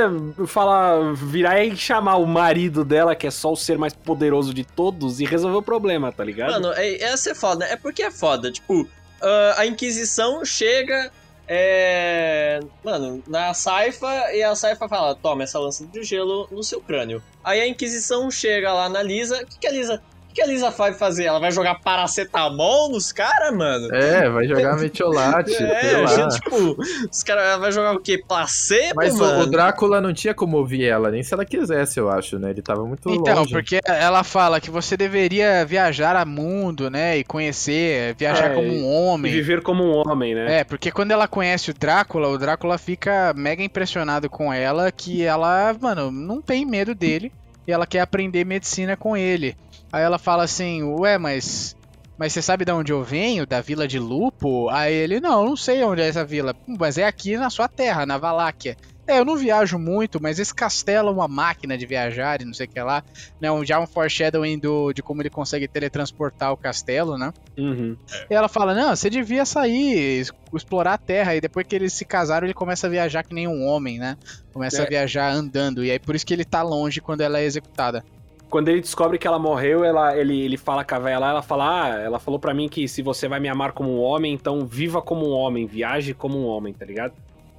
[0.47, 4.65] falar, virar e chamar o marido dela, que é só o ser mais poderoso de
[4.65, 6.51] todos, e resolver o problema, tá ligado?
[6.53, 7.65] Mano, é, essa é foda.
[7.65, 8.51] É porque é foda.
[8.53, 8.87] Tipo,
[9.23, 11.11] ah, a Inquisição chega.
[11.53, 12.61] É.
[12.85, 17.23] Mano, na Saifa e a Saifa fala: toma essa lança de gelo no seu crânio.
[17.43, 19.43] Aí a Inquisição chega lá na Lisa.
[19.43, 20.01] O que, que a Lisa.
[20.31, 21.25] O que a Lisa vai fazer?
[21.25, 23.93] Ela vai jogar paracetamol nos caras, mano?
[23.95, 26.07] É, vai jogar metiolate, sei É, lá.
[26.07, 26.77] gente, tipo,
[27.11, 28.23] os caras ela vai jogar o quê?
[28.27, 29.43] Placebo, Mas o, mano?
[29.43, 32.51] o Drácula não tinha como ouvir ela, nem se ela quisesse, eu acho, né?
[32.51, 33.53] Ele tava muito Então, longe.
[33.53, 37.19] porque ela fala que você deveria viajar a mundo, né?
[37.19, 39.33] E conhecer, viajar É, como um E homem.
[39.33, 40.61] viver como um homem, né?
[40.61, 45.25] É, porque quando ela conhece o Drácula, o Drácula fica mega impressionado com ela, que
[45.25, 47.33] ela, mano, não tem medo dele
[47.67, 49.57] e ela quer aprender medicina com ele.
[49.93, 51.77] Aí ela fala assim, ué, mas.
[52.19, 53.47] Mas você sabe de onde eu venho?
[53.47, 54.69] Da vila de Lupo?
[54.69, 56.55] Aí ele, não, não sei onde é essa vila.
[56.69, 58.77] "Hum, Mas é aqui na sua terra, na Valáquia.
[59.11, 62.55] É, eu não viajo muito, mas esse castelo é uma máquina de viajar e não
[62.55, 63.03] sei o que lá.
[63.41, 67.33] Né, um- já um foreshadowing do, de como ele consegue teletransportar o castelo, né?
[67.59, 67.97] Uhum.
[68.31, 71.35] E ela fala: Não, você devia sair, explorar a terra.
[71.35, 74.17] E depois que eles se casaram, ele começa a viajar que nem um homem, né?
[74.53, 74.87] Começa É.
[74.87, 75.85] a viajar andando.
[75.85, 78.05] E aí por isso que ele tá longe quando ela é executada.
[78.49, 81.43] Quando ele descobre que ela morreu, ela, ele, ele fala com a véia lá, ela
[81.43, 84.35] fala, ah, ela falou pra mim que se você vai me amar como um homem,
[84.35, 87.13] então viva como um homem, viaje como um homem, tá ligado?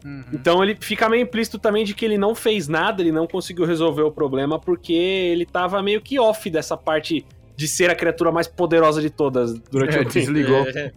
[0.04, 0.24] Uhum.
[0.34, 3.66] Então ele fica meio implícito também de que ele não fez nada, ele não conseguiu
[3.66, 8.32] resolver o problema porque ele tava meio que off dessa parte de ser a criatura
[8.32, 10.14] mais poderosa de todas durante É, o tempo.
[10.14, 10.66] desligou.
[10.68, 10.92] É,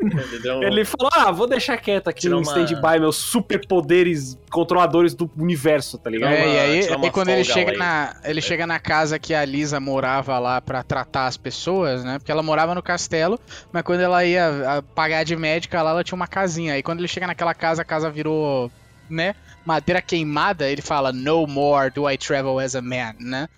[0.67, 5.31] ele um- falou, ah, vou deixar quieto aqui no uma- stand-by meus superpoderes controladores do
[5.37, 6.33] universo, tá ligado?
[6.33, 9.35] É, e uma- aí, uma aí quando ele chega, na, ele chega na casa que
[9.35, 12.19] a Lisa morava lá pra tratar as pessoas, né?
[12.19, 13.39] Porque ela morava no castelo,
[13.71, 16.75] mas quando ela ia a, pagar de médica lá, ela tinha uma casinha.
[16.75, 18.71] Aí quando ele chega naquela casa, a casa virou,
[19.09, 19.35] né?
[19.65, 23.49] Madeira queimada, ele fala, No more do I travel as a man, né?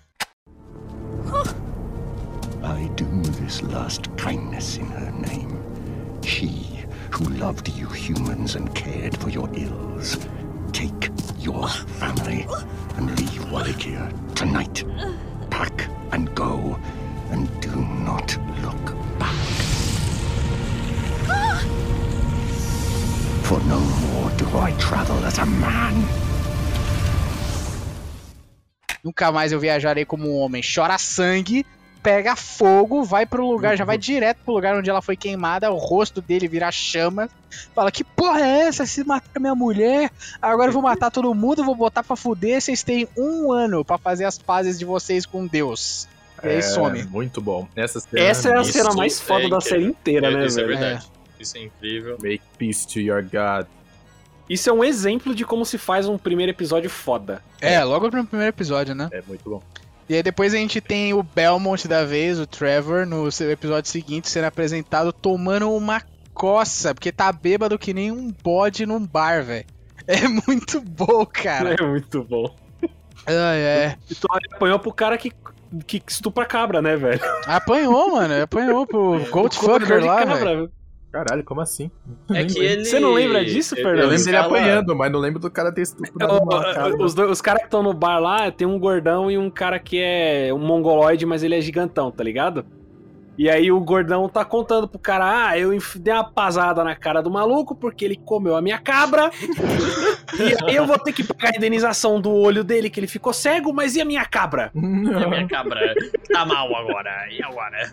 [2.63, 3.05] I do
[3.41, 5.57] this last kindness in her name.
[6.23, 10.17] She who loved you humans and cared for your ills.
[10.71, 12.45] Take your family
[12.97, 14.83] and leave Wallachia tonight.
[15.49, 16.77] Pack and go,
[17.31, 19.57] and do not look back.
[23.47, 25.93] For no more do I travel as a man.
[29.03, 30.61] Nunca mais eu viajarei como um homem.
[30.61, 31.65] Chora sangue,
[32.03, 35.77] pega fogo, vai pro lugar, já vai direto pro lugar onde ela foi queimada, o
[35.77, 37.29] rosto dele vira chama.
[37.73, 38.85] Fala, que porra é essa?
[38.85, 42.83] Se matar minha mulher, agora eu vou matar todo mundo, vou botar pra fuder, vocês
[42.83, 46.07] têm um ano pra fazer as pazes de vocês com Deus.
[46.43, 47.03] E aí some.
[47.05, 47.67] Muito bom.
[47.75, 49.61] Essa cena Essa é a cena mais é foda da incrível.
[49.61, 50.77] série inteira, É, né, isso é velho?
[50.77, 51.07] verdade.
[51.39, 52.17] Isso é incrível.
[52.21, 53.67] Make peace to your God.
[54.49, 57.41] Isso é um exemplo de como se faz um primeiro episódio foda.
[57.59, 59.09] É, logo no primeiro episódio, né?
[59.11, 59.61] É muito bom.
[60.09, 63.91] E aí depois a gente tem o Belmont da vez, o Trevor, no seu episódio
[63.91, 66.01] seguinte, sendo apresentado tomando uma
[66.33, 69.65] coça, porque tá bêbado que nem um bode num bar, velho.
[70.07, 71.75] É muito bom, cara.
[71.77, 72.55] É muito bom.
[73.25, 73.97] Ai, é.
[74.09, 75.33] Então ele apanhou pro cara que,
[75.85, 77.19] que estupra cabra, né, velho?
[77.45, 78.41] Apanhou, mano.
[78.41, 80.71] Apanhou pro Goldfucker lá, velho.
[81.11, 81.89] Caralho, como assim?
[82.33, 82.85] É que ele.
[82.85, 84.03] Você não lembra disso, ele- Fernando?
[84.03, 87.03] Eu lembro dele apanhando, mas não lembro do cara ter estuprado uma cabra.
[87.03, 89.79] os dois- os caras que estão no bar lá, tem um gordão e um cara
[89.79, 92.65] que é um mongoloide, mas ele é gigantão, tá ligado?
[93.37, 97.21] E aí o gordão tá contando pro cara, ah, eu dei uma pasada na cara
[97.21, 99.29] do maluco porque ele comeu a minha cabra.
[100.39, 103.31] e aí eu vou ter que pagar a indenização do olho dele, que ele ficou
[103.31, 104.71] cego, mas e a minha cabra?
[104.75, 105.93] E a minha cabra
[106.33, 107.11] tá mal agora.
[107.31, 107.91] E agora?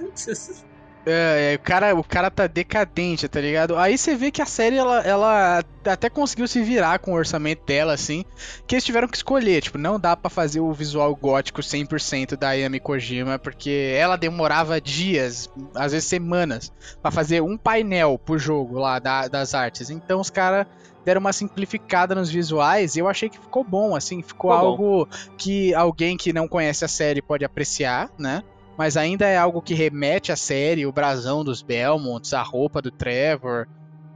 [1.06, 3.76] É, é, o cara, o cara tá decadente, tá ligado?
[3.76, 7.62] Aí você vê que a série, ela, ela até conseguiu se virar com o orçamento
[7.66, 8.24] dela, assim,
[8.66, 12.52] que eles tiveram que escolher, tipo, não dá pra fazer o visual gótico 100% da
[12.52, 18.78] Yami Kojima, porque ela demorava dias, às vezes semanas, pra fazer um painel pro jogo
[18.78, 19.90] lá da- das artes.
[19.90, 20.66] Então os caras
[21.04, 24.66] deram uma simplificada nos visuais e eu achei que ficou bom, assim, ficou, Ficou bom.
[24.68, 28.42] algo que alguém que não conhece a série pode apreciar, né?
[28.76, 32.90] Mas ainda é algo que remete à série, o brasão dos Belmonts, a roupa do
[32.90, 33.66] Trevor,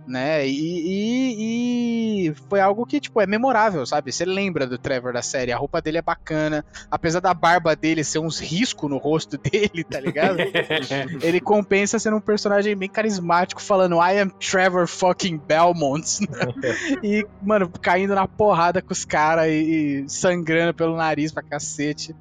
[0.08, 0.48] né?
[0.48, 4.10] E, e, e foi algo que, tipo, é memorável, sabe?
[4.10, 8.02] Você lembra do Trevor da série, a roupa dele é bacana, apesar da barba dele
[8.02, 10.38] ser uns riscos no rosto dele, tá ligado?
[11.22, 16.26] ele compensa sendo um personagem bem carismático, falando I am Trevor fucking Belmont.
[17.04, 22.16] e, mano, caindo na porrada com os caras e, e sangrando pelo nariz pra cacete.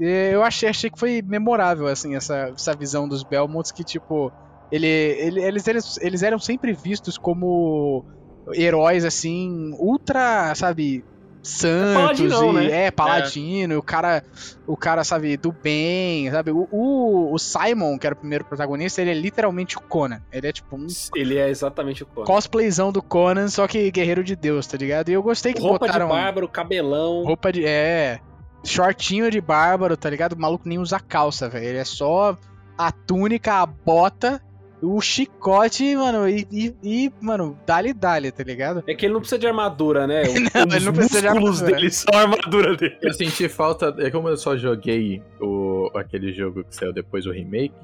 [0.00, 4.32] Eu achei, achei que foi memorável, assim, essa, essa visão dos Belmonts que, tipo,
[4.72, 8.04] ele, ele, eles, eles, eles eram sempre vistos como
[8.54, 11.04] heróis, assim, ultra, sabe,
[11.42, 12.86] santos paladinão, e né?
[12.86, 14.22] é paladino, o cara,
[14.66, 16.50] o cara sabe do bem, sabe?
[16.50, 20.20] O, o, o Simon, que era o primeiro protagonista, ele é literalmente o Conan.
[20.32, 22.26] Ele é tipo um Ele é exatamente o Conan.
[22.26, 25.08] cosplayzão do Conan, só que guerreiro de Deus, tá ligado?
[25.08, 27.24] E eu gostei que Roupa botaram de bárbaro, cabelão.
[27.24, 28.20] roupa de é,
[28.64, 30.32] shortinho de bárbaro, tá ligado?
[30.34, 31.64] O maluco nem usa calça, velho.
[31.66, 32.36] Ele é só
[32.76, 34.40] a túnica, a bota,
[34.82, 38.82] o chicote, mano, e, e, e, mano, dali dali, tá ligado?
[38.86, 40.22] É que ele não precisa de armadura, né?
[40.28, 41.66] O- Não, os ele não precisa de armadura.
[41.66, 42.96] dele são a armadura dele.
[43.02, 43.94] Eu senti falta.
[43.98, 47.74] É como eu só joguei o, aquele jogo que saiu depois o remake.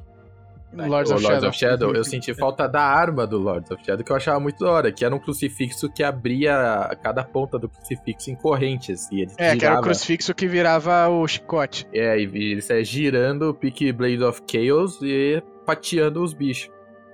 [0.73, 1.49] Lords o of Lords Shadow.
[1.49, 4.63] of Shadow, eu senti falta da arma do Lords of Shadow, que eu achava muito
[4.65, 9.11] da hora, que era um crucifixo que abria cada ponta do crucifixo em correntes.
[9.11, 9.83] E ele É, que era o girava.
[9.83, 11.87] crucifixo que virava o chicote.
[11.93, 16.71] É, e ele sai girando o pique Blade of Chaos e fatiando os bichos.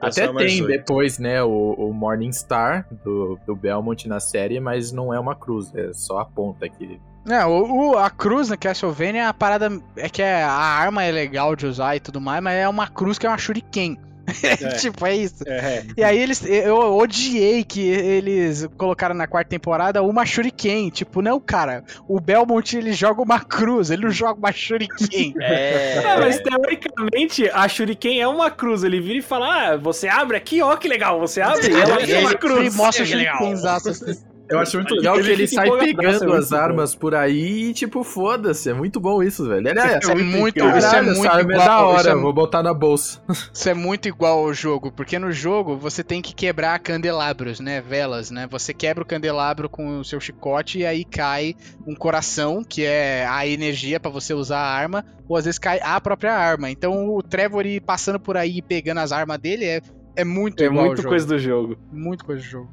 [0.09, 5.12] Até tem depois, né, o, o Morning Star do, do Belmont na série, mas não
[5.14, 9.28] é uma cruz, é só a ponta que É, o, o- a cruz na Castlevania,
[9.28, 12.55] a parada é que é- a arma é legal de usar e tudo mais, mas
[12.55, 13.96] é uma cruz que é uma shuriken.
[14.81, 15.43] tipo, é isso.
[15.47, 16.45] É, E aí eles.
[16.45, 20.91] Eu odiei que eles colocaram na quarta temporada uma Shuriken.
[20.91, 21.85] Tipo, não, cara.
[22.09, 25.35] O Belmont ele joga uma cruz, ele não joga uma Shuriken.
[25.43, 25.97] É.
[26.05, 28.85] É, mas teoricamente a Shuriken é uma cruz.
[28.85, 31.18] Ele vira e fala: Ah, você abre aqui, ó, que legal.
[31.20, 32.77] Você abre e ela vira uma ele cruz.
[32.77, 34.23] mostra o assim.
[34.53, 36.57] Eu acho muito legal Ele que ele sai é pegando muito as bom.
[36.57, 38.70] armas por aí e, tipo, foda-se.
[38.70, 39.66] É muito bom isso, velho.
[39.68, 41.66] Ele é, Isso é muito, Caralho, isso é essa muito arma é igual.
[41.66, 43.20] da hora, isso, é, vou botar na bolsa.
[43.53, 47.80] isso é muito igual ao jogo, porque no jogo você tem que quebrar candelabros, né?
[47.80, 48.46] Velas, né?
[48.50, 51.55] Você quebra o candelabro com o seu chicote e aí cai
[51.86, 55.80] um coração, que é a energia pra você usar a arma, ou às vezes cai
[55.82, 56.70] a própria arma.
[56.70, 59.80] Então o Trevor ir passando por aí e pegando as armas dele é,
[60.16, 61.09] é muito É igual ao muito jogo.
[61.09, 61.76] coisa do jogo.
[61.92, 62.70] Muito coisa do jogo.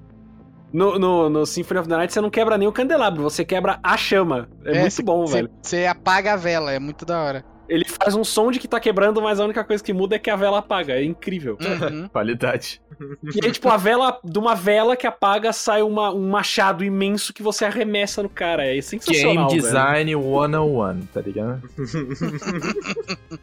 [0.72, 3.80] No, no, no Symphony of the Night você não quebra nem o candelabro, você quebra
[3.84, 4.47] a chama.
[4.65, 5.49] É, muito cê- bom, cê- velho.
[5.61, 7.45] Você apaga a vela, é muito da hora.
[7.70, 10.20] Ele faz um som de que tá quebrando, mas a única coisa que muda é
[10.20, 10.93] que a vela apaga.
[10.93, 11.57] É incrível.
[11.61, 12.07] Uhum.
[12.11, 12.82] Qualidade.
[13.24, 17.34] E aí, tipo, a vela, de uma vela que apaga, sai uma, um machado imenso
[17.34, 18.63] que você arremessa no cara.
[18.65, 19.49] É Game sensacional.
[19.49, 19.61] velho.
[19.61, 21.61] Design 101, tá ligado?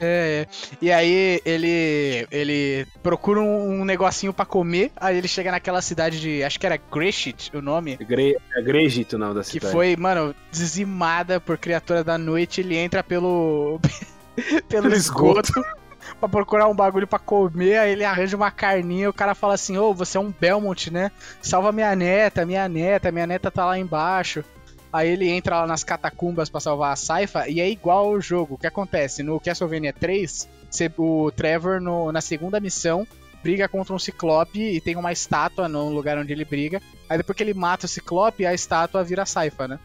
[0.00, 0.46] É, é.
[0.80, 6.20] E aí ele ele procura um, um negocinho pra comer, aí ele chega naquela cidade
[6.20, 9.72] de, acho que era Greshit o nome, Gre é Grejito o nome da que cidade.
[9.72, 13.33] foi, mano, dizimada por criatura da noite, ele entra pelo
[14.68, 15.52] pelo Pelo esgoto
[16.20, 19.76] pra procurar um bagulho pra comer, aí ele arranja uma carninha, o cara fala assim:
[19.78, 21.10] "Ô, você é um Belmont, né?
[21.40, 24.44] Salva minha neta, minha neta, minha neta tá lá embaixo".
[24.92, 28.54] Aí ele entra lá nas catacumbas pra salvar a Saifa e é igual ao jogo.
[28.54, 29.24] O que acontece?
[29.24, 33.04] No Castlevania 3, você- o Trevor, no- na segunda missão,
[33.42, 36.80] briga contra um ciclope e tem uma estátua no lugar onde ele briga.
[37.08, 39.80] Aí depois que ele mata o ciclope, a estátua vira a Saifa, né?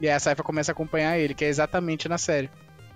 [0.00, 2.50] E aí a Saifa começa a acompanhar ele, que é exatamente na série.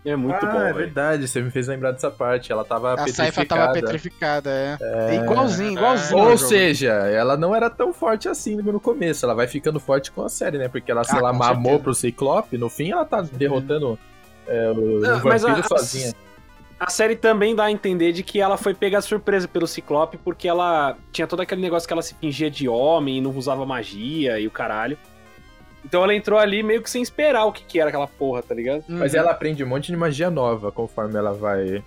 [0.04, 0.74] É muito ah, bom, é velho.
[0.76, 2.52] verdade, você me fez lembrar dessa parte.
[2.52, 3.32] Ela tava A petrificada.
[3.32, 4.76] Saifa tava petrificada, é.
[5.12, 6.18] É igualzinho, igualzinho.
[6.30, 9.24] Ou seja, ela não era tão forte assim no começo.
[9.24, 10.68] Ela vai ficando forte com a série, né?
[10.68, 11.82] Porque ela, sei Ah, lá, com mamou certeza.
[11.82, 12.58] pro Ciclope.
[12.58, 13.98] No fim, ela tá derrotando
[14.46, 16.12] é, o, Não, o vampiro a- sozinha.
[16.78, 20.18] A série também dá a entender de que ela foi pega de surpresa pelo Ciclope,
[20.18, 23.64] porque ela tinha todo aquele negócio que ela se fingia de homem e não usava
[23.64, 24.98] magia e o caralho.
[25.84, 28.54] Então ela entrou ali meio que sem esperar o que, que era aquela porra, tá
[28.54, 28.84] ligado?
[28.88, 28.98] Uhum.
[28.98, 31.82] Mas ela aprende um monte de magia nova conforme ela vai.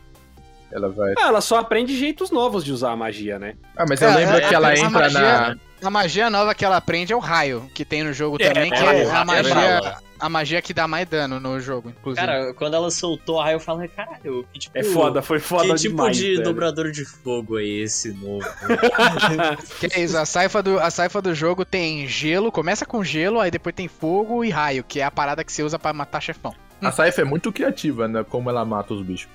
[0.72, 1.14] Ela vai.
[1.18, 3.56] Ah, ela só aprende jeitos novos de usar a magia, né?
[3.76, 5.58] Ah, mas eu É, lembro é, que ela a entra magia- na.
[5.82, 8.70] A magia nova que ela aprende é o raio, que tem no jogo É, também,
[8.72, 9.98] que é, é, é, a magia.
[10.20, 12.26] A magia que dá mais dano no jogo, inclusive.
[12.26, 14.78] Cara, quando ela soltou a raio, eu falei, caralho, que tipo.
[14.78, 16.18] É foda, foi foda Que tipo demais.
[16.18, 16.44] de velho.
[16.44, 18.46] dobrador de fogo é esse novo?
[19.80, 23.40] Que é isso, a saifa, do, a saifa do jogo tem gelo, começa com gelo,
[23.40, 26.22] aí depois tem fogo e raio, que é a parada que você usa pra matar
[26.22, 26.54] chefão.
[26.82, 28.24] A Saifa é muito criativa, né?
[28.24, 29.28] Como ela mata os bichos.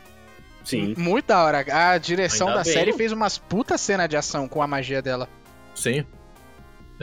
[0.65, 0.95] Sim.
[0.97, 1.65] Muito da hora.
[1.93, 2.73] A direção Ainda da bem.
[2.73, 5.29] série fez umas puta cena de ação com a magia dela.
[5.75, 6.05] Sim.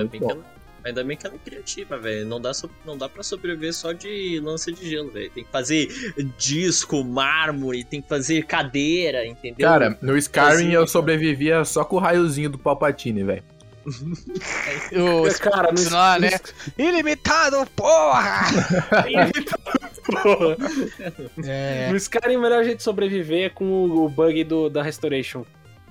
[0.10, 0.38] Que ela-
[0.90, 2.26] Ainda bem que ela é criativa, velho.
[2.26, 5.30] Não dá, so- não dá pra sobreviver só de lança de gelo, velho.
[5.32, 5.88] Tem que fazer
[6.38, 9.68] disco, mármore, tem que fazer cadeira, entendeu?
[9.68, 10.88] Cara, no Skyrim eu cara.
[10.88, 13.44] sobrevivia só com o raiozinho do Palpatine, velho.
[13.86, 16.32] O Cara, no, lá, né?
[16.78, 18.46] Ilimitado, porra!
[20.10, 20.58] Porra.
[21.46, 21.88] É.
[21.90, 25.46] no Skyrim, o melhor jeito de sobreviver é com o, o bug do, da Restoration.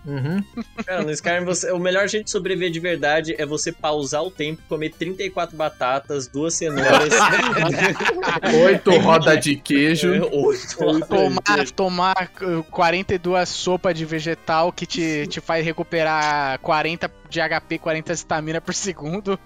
[0.07, 0.43] Uhum.
[0.85, 4.31] Cara, no Skyrim, você- o melhor jeito de sobreviver de verdade é você pausar o
[4.31, 7.13] tempo, comer 34 batatas, duas cenouras,
[8.65, 10.15] Oito rodas de queijo.
[10.15, 10.77] é, oito
[11.07, 17.79] Tomar, tomar uh, 42 sopa de vegetal que te, te faz recuperar 40 de HP,
[17.79, 19.39] 40 de estamina por segundo.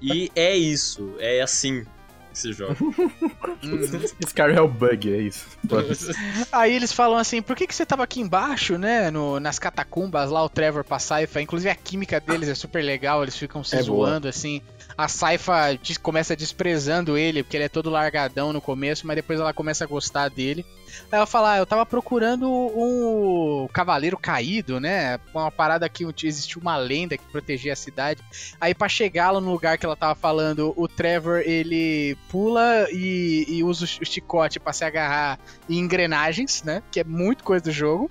[0.00, 1.84] E é isso, é assim
[2.32, 2.76] que se joga.
[4.26, 5.46] Skyrim é o bug, é isso.
[6.50, 9.10] Aí eles falam assim, por que, que você tava aqui embaixo, né?
[9.10, 11.40] No, nas catacumbas lá, o Trevor pra Saifa.
[11.40, 14.08] Inclusive a química deles é super legal, eles ficam se É boa.
[14.08, 14.60] zoando, assim.
[14.96, 19.52] A Saifa começa desprezando ele, porque ele é todo largadão no começo, mas depois ela
[19.52, 20.64] começa a gostar dele.
[21.10, 25.18] Aí ela fala, ah, eu tava procurando um cavaleiro caído, né?
[25.34, 28.22] Uma parada que existia uma lenda que protegia a cidade.
[28.60, 33.46] Aí pra chegar lá no lugar que ela tava falando, o Trevor, ele pula e,
[33.48, 35.38] e usa o ch- o chicote pra se agarrar
[35.68, 36.82] em engrenagens, né?
[36.90, 38.10] Que é muito coisa do jogo.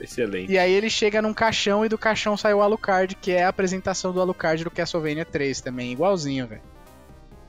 [0.00, 0.52] Excelente.
[0.52, 3.48] E aí ele chega num caixão e do caixão sai o Alucard, que é a
[3.48, 6.62] apresentação do Alucard do Castlevania 3 também, igualzinho, velho.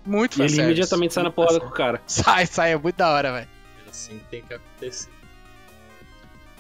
[0.06, 2.02] Muito E ele imediatamente sai na porrada com o cara.
[2.08, 3.48] Sai, sai, é muito da hora, velho.
[3.86, 5.10] É assim que tem que acontecer.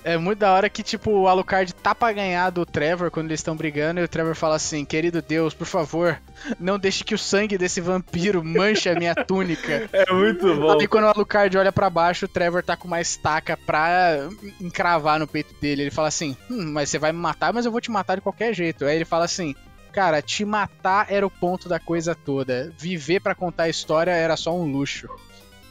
[0.07, 3.41] É muito da hora que, tipo, o Alucard tá pra ganhar do Trevor quando eles
[3.41, 6.17] estão brigando e o Trevor fala assim: Querido Deus, por favor,
[6.57, 9.89] não deixe que o sangue desse vampiro manche a minha túnica.
[9.97, 10.79] É muito bom.
[10.79, 14.29] Aí quando o Alucard olha pra baixo, o Trevor tá com uma estaca pra
[14.61, 15.81] encravar no peito dele.
[15.81, 18.21] Ele fala assim: Hum, mas você vai me matar, mas eu vou te matar de
[18.21, 18.85] qualquer jeito.
[18.85, 19.53] Aí ele fala assim:
[19.91, 22.71] Cara, te matar era o ponto da coisa toda.
[22.77, 25.09] Viver pra contar a história era só um luxo.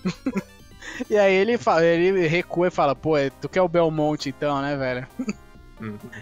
[1.10, 4.76] e aí ele fala, ele recua e fala: Pô, tu quer o Belmonte então, né,
[4.76, 5.06] velho?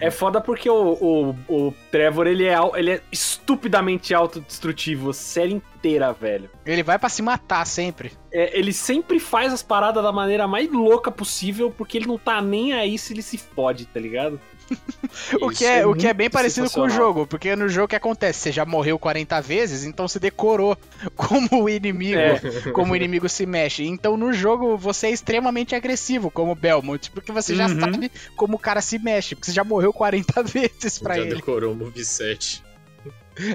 [0.01, 5.53] É foda porque o, o, o Trevor, ele é, ele é estupidamente autodestrutivo a série
[5.53, 6.49] inteira, velho.
[6.65, 8.11] Ele vai pra se matar sempre.
[8.31, 12.41] É, ele sempre faz as paradas da maneira mais louca possível, porque ele não tá
[12.41, 14.39] nem aí se ele se fode, tá ligado?
[15.41, 17.87] O que é, o que é bem parecido com o jogo, porque no jogo o
[17.87, 18.39] que acontece?
[18.39, 20.77] Você já morreu 40 vezes, então você decorou
[21.15, 22.71] como o inimigo, É.
[22.73, 23.85] como o inimigo se mexe.
[23.85, 27.79] Então no jogo você é extremamente agressivo, como o Belmont, porque você já Uhum.
[27.79, 31.35] sabe como o cara se mexe, porque você já morreu 40 vezes pra Já ele.
[31.35, 32.63] decorou o moveset.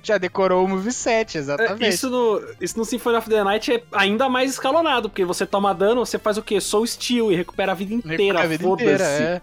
[0.03, 1.85] Já decorou o moveset, exatamente.
[1.85, 5.47] É, Isso no, isso no Symphony of the Night é ainda mais escalonado, porque você
[5.47, 6.61] toma dano, você faz o quê?
[6.61, 8.85] Soul Steel e recupera a vida inteira, a vida foda-se.
[8.85, 9.43] inteira, é.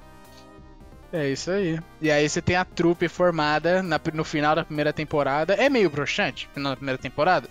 [1.11, 1.79] É isso aí.
[2.01, 5.53] E aí você tem a trupe formada na- no final da primeira temporada.
[5.53, 7.47] É meio broxante, no final da primeira temporada?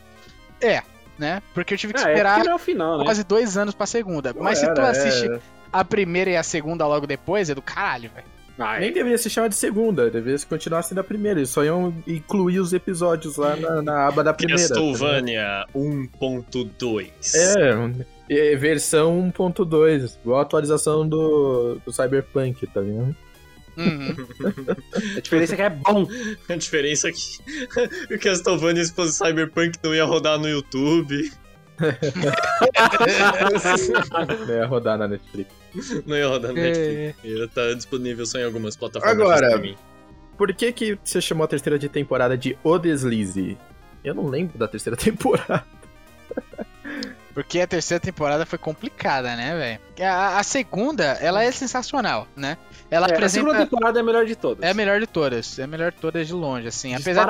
[0.61, 0.83] É,
[1.19, 1.43] né?
[1.55, 3.05] Porque eu tive que É, é esperar é o final, né?
[3.05, 4.35] quase dois anos pra segunda.
[4.39, 5.39] Mas se tu Era, assiste é.
[5.73, 8.27] a primeira e a segunda logo depois, é do caralho, velho.
[8.59, 11.39] Ah, Nem deveria se chamar de segunda, deveria se continuar sendo a primeira.
[11.41, 14.63] Eles só iam incluir os episódios lá na, na aba da primeira.
[14.63, 17.11] tá Castlevania 1.2.
[17.35, 23.15] É, é, versão 1.2, igual a atualização do, do Cyberpunk, tá vendo?
[23.77, 24.15] Uhum.
[25.17, 26.09] A diferença é que é bom.
[26.49, 27.41] A diferença é que
[28.15, 31.31] o Castlevania fosse Cyberpunk não ia rodar no YouTube,
[34.49, 35.51] É, rodar na Netflix.
[36.07, 36.55] não ia rodar É.
[36.55, 37.19] Netflix.
[37.25, 39.77] Ia estar disponível só em algumas plataformas Agora-.
[40.37, 43.57] Por que que você chamou a terceira de temporada de O Deslize?
[44.05, 45.65] Eu não lembro da terceira temporada.
[47.35, 49.55] Porque a terceira temporada foi complicada, né,
[49.99, 50.11] velho?
[50.11, 52.57] A, a segunda, ela é sensacional, né?
[52.91, 53.47] Ela É, a apresenta.
[53.47, 54.65] segunda temporada é a melhor de todas.
[54.65, 55.59] É a melhor de todas.
[55.59, 56.95] É a melhor de todas de longe, assim.
[56.95, 57.23] Apesar.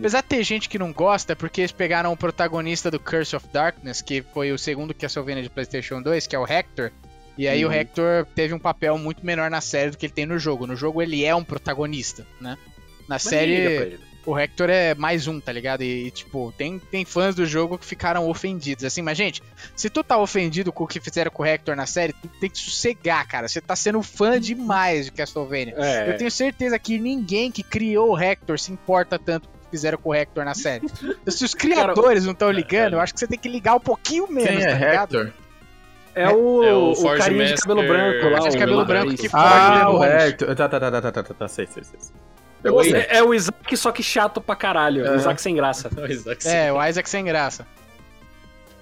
[0.00, 3.34] Apesar de ter gente que não gosta, é porque eles pegaram o protagonista do Curse
[3.36, 6.90] of Darkness, que foi o segundo Castlevania de PlayStation 2, que é o Hector.
[7.38, 7.74] E aí o Uhum.
[7.74, 10.66] Hector teve um papel muito menor na série do que ele tem no jogo.
[10.66, 12.58] No jogo ele é um protagonista, né?
[13.08, 13.98] Na Mas série.
[14.24, 15.82] O Hector é mais um, tá ligado?
[15.82, 18.84] E, e, tipo, tem, tem fãs do jogo que ficaram ofendidos.
[18.84, 19.42] Assim, mas, gente,
[19.74, 22.48] se tu tá ofendido com o que fizeram com o Hector na série, tu tem
[22.48, 23.48] que sossegar, cara.
[23.48, 25.74] Você tá sendo fã demais de Castlevania.
[25.76, 29.60] É, Eu tenho certeza que ninguém que criou o Hector se importa tanto com o
[29.60, 30.86] que fizeram com o Hector na série.
[31.26, 34.30] Se os criadores não estão ligando, eu acho que você tem que ligar um pouquinho
[34.30, 35.18] menos, Quem tá é ligado?
[35.18, 35.32] Hector?
[36.14, 38.38] é o, É o o, Forge carinha de cabelo branco lá.
[38.38, 39.28] Forge de o cabelo branco é que.
[39.28, 40.04] Forge Ah, o.
[40.04, 40.54] Hector.
[40.54, 41.98] Tá, tá, tá, tá, tá, tá, tá, tá, sei, sei, sei.
[42.64, 42.92] Eu Oi.
[42.92, 45.04] É, é o Isaac, só que chato pra caralho.
[45.06, 45.10] É.
[45.12, 45.90] O Isaac sem graça.
[45.96, 47.66] O Isaac É, o Isaac sem graça.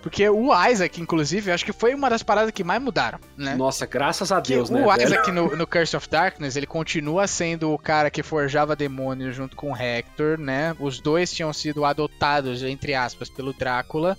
[0.03, 3.55] Porque o Isaac, inclusive, eu acho que foi uma das paradas que mais mudaram, né?
[3.55, 4.81] Nossa, graças a Que Deus, o né?
[4.83, 5.03] velho?
[5.03, 9.55] Isaac no, no Curse of Darkness, ele continua sendo o cara que forjava demônios junto
[9.57, 10.75] com o Hector, né?
[10.80, 14.17] Os dois tinham sido adotados, entre aspas, pelo Drácula.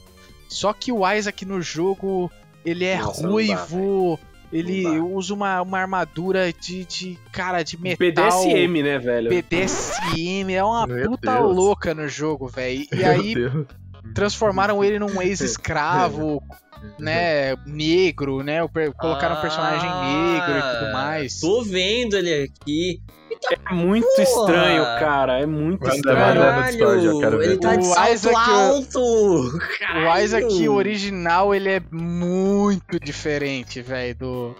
[0.47, 2.31] Só que o Isaac no jogo,
[2.63, 4.19] ele é Nossa, não dá, ruivo,
[4.51, 8.43] ele usa uma, uma armadura de, de, cara, de metal.
[8.43, 9.29] BDSM, né, velho?
[9.29, 11.55] BDSM, é uma Meu puta Deus.
[11.55, 12.85] louca no jogo, velho.
[12.91, 13.65] E Meu aí Deus.
[14.13, 16.41] transformaram ele num ex-escravo,
[16.99, 18.59] né, negro, né?
[18.97, 21.39] Colocaram um personagem negro e tudo Ah, mais.
[21.39, 23.01] Tô vendo ele aqui.
[23.49, 24.23] É muito Porra.
[24.23, 25.39] estranho, cara.
[25.39, 26.19] É muito estranho.
[26.35, 26.55] manda.
[26.57, 27.45] no Discord, eu quero ver.
[27.45, 28.99] ele tá de O salto Isaac- alto.
[28.99, 30.73] O Isaac Caralho.
[30.73, 34.55] original, ele é muito diferente, velho, do,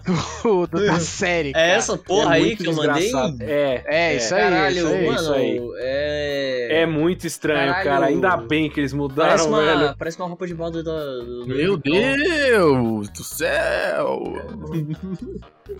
[0.00, 1.50] do, do- da série.
[1.50, 1.66] É cara.
[1.66, 3.02] essa porra É aí que eu mandei?
[3.04, 3.36] desgraçado.
[3.42, 5.06] É, É, isso aí, Caralho, isso aí.
[5.06, 5.60] mano, isso aí.
[5.78, 6.82] é...
[6.82, 7.84] é muito estranho, Caralho.
[7.90, 8.06] cara.
[8.06, 9.96] Ainda bem que eles mudaram, Parece uma, velho.
[9.98, 10.92] parece uma roupa de balda da...
[10.98, 14.22] do- Meu do- Deus do céu!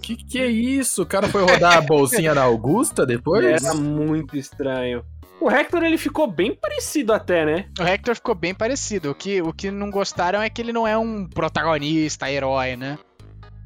[0.02, 1.02] Que que é isso?
[1.02, 3.62] O cara foi rodar a bolsinha na Augusta depois?
[3.64, 5.04] Era muito estranho.
[5.40, 7.66] O Hector, ele ficou bem parecido até, né?
[7.78, 9.10] O Hector ficou bem parecido.
[9.10, 12.98] O que, o que não gostaram é que ele não é um protagonista, herói, né?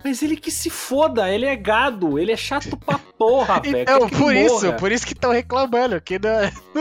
[0.05, 3.79] Mas ele que se foda, ele é gado, ele é chato pra porra, velho.
[3.79, 4.73] Então, que por isso, morra.
[4.79, 6.29] por isso que estão reclamando, que no,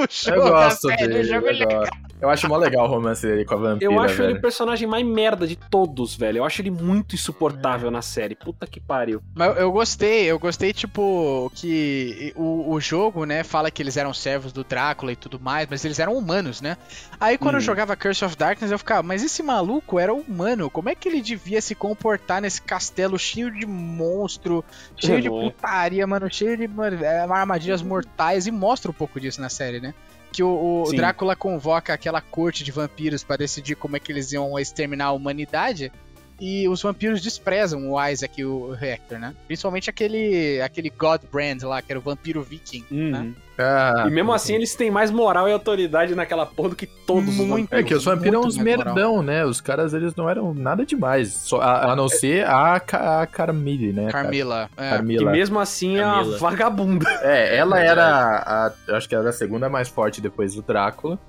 [0.02, 1.24] no jogo, Eu gosto dele.
[1.24, 2.09] jogo Eu, ele é gosto.
[2.22, 4.32] Eu acho mó legal o romance dele com a vampira, Eu acho velho.
[4.32, 6.40] ele o personagem mais merda de todos, velho.
[6.40, 8.36] Eu acho ele muito insuportável na série.
[8.36, 9.22] Puta que pariu.
[9.34, 14.14] Mas eu gostei, eu gostei, tipo, que o, o jogo, né, fala que eles eram
[14.14, 16.76] servos do Drácula e tudo mais, mas eles eram humanos, né?
[17.20, 17.62] Aí quando eu Hum.
[17.62, 21.22] jogava Curse of Darkness, eu ficava, mas esse maluco era humano, como é que ele
[21.22, 24.64] devia se comportar nesse castelo cheio de monstro,
[24.98, 25.52] cheio de Uhum.
[25.52, 26.98] putaria, mano, cheio de mano,
[27.34, 29.94] armadilhas mortais, e mostra um pouco disso na série, né?
[30.32, 30.94] Que o, o.
[30.94, 35.12] Drácula convoca aquela corte de vampiros pra decidir como é que eles iam exterminar a
[35.12, 35.92] humanidade.
[36.40, 39.34] E os vampiros desprezam o Isaac e o Hector, né?
[39.46, 43.20] Principalmente aquele, aquele God Brand lá, que era o vampiro viking, né?
[43.20, 43.34] Uhum.
[43.62, 47.28] Ah, E mesmo assim, eles têm mais moral e autoridade naquela porra do que todos
[47.30, 47.70] os Muito.
[47.70, 47.72] vampiros.
[47.74, 48.96] É que os vampiros são Muito uns mais moral.
[48.96, 49.44] merdão, né?
[49.44, 51.28] Os caras, eles não eram nada demais.
[51.34, 54.10] Só, a, a não ser a, a Carmille, né?
[54.10, 54.70] Carmila.
[54.78, 54.88] é.
[54.88, 55.32] E Carmila.
[55.32, 56.38] mesmo assim é Camila.
[56.38, 57.10] vagabunda.
[57.22, 61.20] É, ela era a, acho que ela era a segunda mais forte depois do Drácula.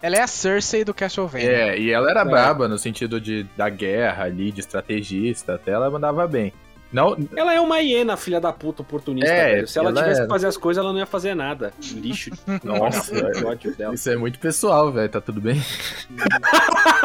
[0.00, 1.50] Ela é a Cersei do Castlevania.
[1.50, 2.24] É, e ela era É.
[2.24, 6.52] braba no sentido de da guerra ali, de estrategista, até ela mandava bem.
[6.90, 9.68] Não, Ela é uma hiena, filha da puta, oportunista, É, velho.
[9.68, 10.24] Se ela, ela tivesse é.
[10.24, 11.72] que fazer as coisas, ela não ia fazer nada.
[11.92, 12.30] Lixo.
[12.64, 13.94] nossa, Que ódio dela.
[13.94, 15.60] isso é muito pessoal, velho, tá tudo bem?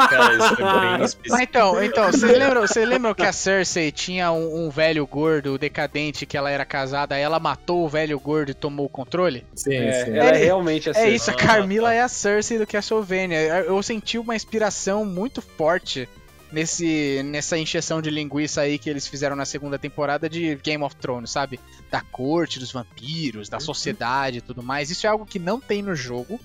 [0.08, 0.64] Cara, isso é bem
[0.98, 1.42] Mas específico.
[1.42, 6.36] então, então, vocês lembram, lembram que a Cersei tinha um, um velho gordo decadente que
[6.36, 9.44] ela era casada, aí ela matou o velho gordo e tomou o controle?
[9.54, 10.10] Sim, É, sim.
[10.16, 11.00] ela é É- realmente assim.
[11.00, 11.94] É isso, a Ah, Carmila tá.
[11.94, 13.38] é a Cersei do Castlevania.
[13.64, 16.08] Eu senti uma inspiração muito forte
[16.54, 20.96] nesse, nessa encheção de linguiça aí que eles fizeram na segunda temporada de Game of
[20.96, 21.60] Thrones, sabe?
[21.90, 24.90] Da corte dos vampiros, da sociedade e tudo mais.
[24.90, 26.40] Isso é algo que não tem no jogo.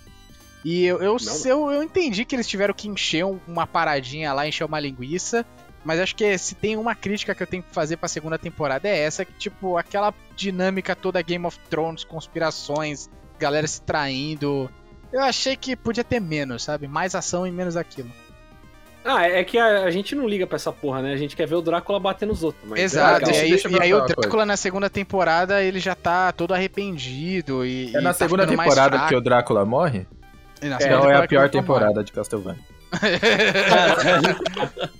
[0.65, 4.33] E eu, eu, Não, eu, eu entendi que eles tiveram que encher um- uma paradinha
[4.33, 5.45] lá, encher uma linguiça.
[5.85, 8.85] Mas acho que se tem uma crítica que eu tenho que fazer pra segunda temporada
[8.89, 13.09] é essa, que tipo, aquela dinâmica toda Game of Thrones, conspirações,
[13.39, 14.69] galera se traindo.
[15.11, 16.85] Eu achei que podia ter menos, sabe?
[16.87, 18.11] Mais ação e menos aquilo.
[19.03, 21.13] Ah, é que a, a gente não liga pra essa porra, né?
[21.13, 22.63] A gente quer ver o Drácula bater nos outros.
[22.67, 23.29] Mas Exato.
[23.29, 24.21] É e aí, e aí o uma coisa.
[24.21, 27.95] Drácula na segunda temporada ele já tá todo arrependido e.
[27.95, 30.05] É na tá segunda mais temporada que o Drácula morre?
[30.61, 32.59] E na É, Então é a pior Drácula temporada de Castlevania.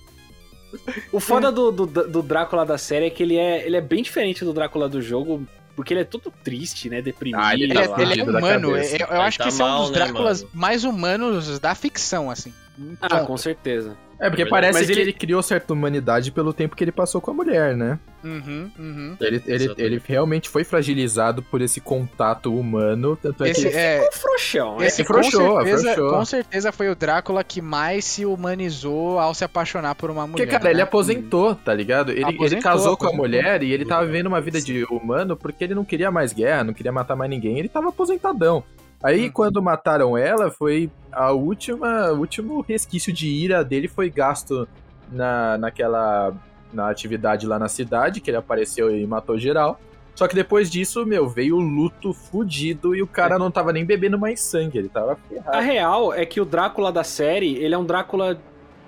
[1.12, 4.02] O foda do, do, do Drácula da série é que ele é, ele é bem
[4.02, 5.44] diferente do Drácula do jogo,
[5.74, 7.02] porque ele é todo triste, né?
[7.02, 7.40] Deprimido.
[7.42, 8.02] Ah, ele Ele tá é, lá.
[8.02, 8.70] ele é humano.
[8.70, 10.52] Eu, eu Ele acho tá que esse é um dos né, Dráculas mano?
[10.54, 12.52] mais humanos da ficção, assim.
[13.00, 13.96] Ah, com certeza.
[14.18, 15.12] É, porque É parece Mas que ele- ele...
[15.14, 17.98] criou certa humanidade pelo tempo que ele passou com a mulher, né?
[18.22, 19.16] Uhum, uhum.
[19.18, 23.74] Ele, ele, ele realmente foi fragilizado por esse contato humano, tanto é Esse, que...
[23.74, 24.86] é, O frouxão, né?
[24.86, 26.18] esse com, frouxou, certeza, frouxou.
[26.18, 30.44] com certeza foi o Drácula que mais se humanizou ao se apaixonar por uma mulher.
[30.44, 30.82] Porque, cara, ele né?
[30.82, 32.10] aposentou, tá ligado?
[32.10, 35.34] Ele, ele Aposentou, casou com a mulher e ele tava vivendo uma vida de humano
[35.34, 38.62] porque ele não queria mais guerra, não queria matar mais ninguém, ele tava aposentadão.
[39.02, 39.32] Aí, Hum.
[39.32, 44.68] quando mataram ela, foi a última, o último resquício de ira dele foi gasto
[45.10, 46.32] na, naquela
[46.72, 49.80] na atividade lá na cidade, que ele apareceu e matou geral.
[50.14, 53.84] Só que depois disso, meu, veio o luto fudido e o cara não tava nem
[53.84, 55.56] bebendo mais sangue, ele tava ferrado.
[55.56, 58.38] A real é que o Drácula da série, ele é um Drácula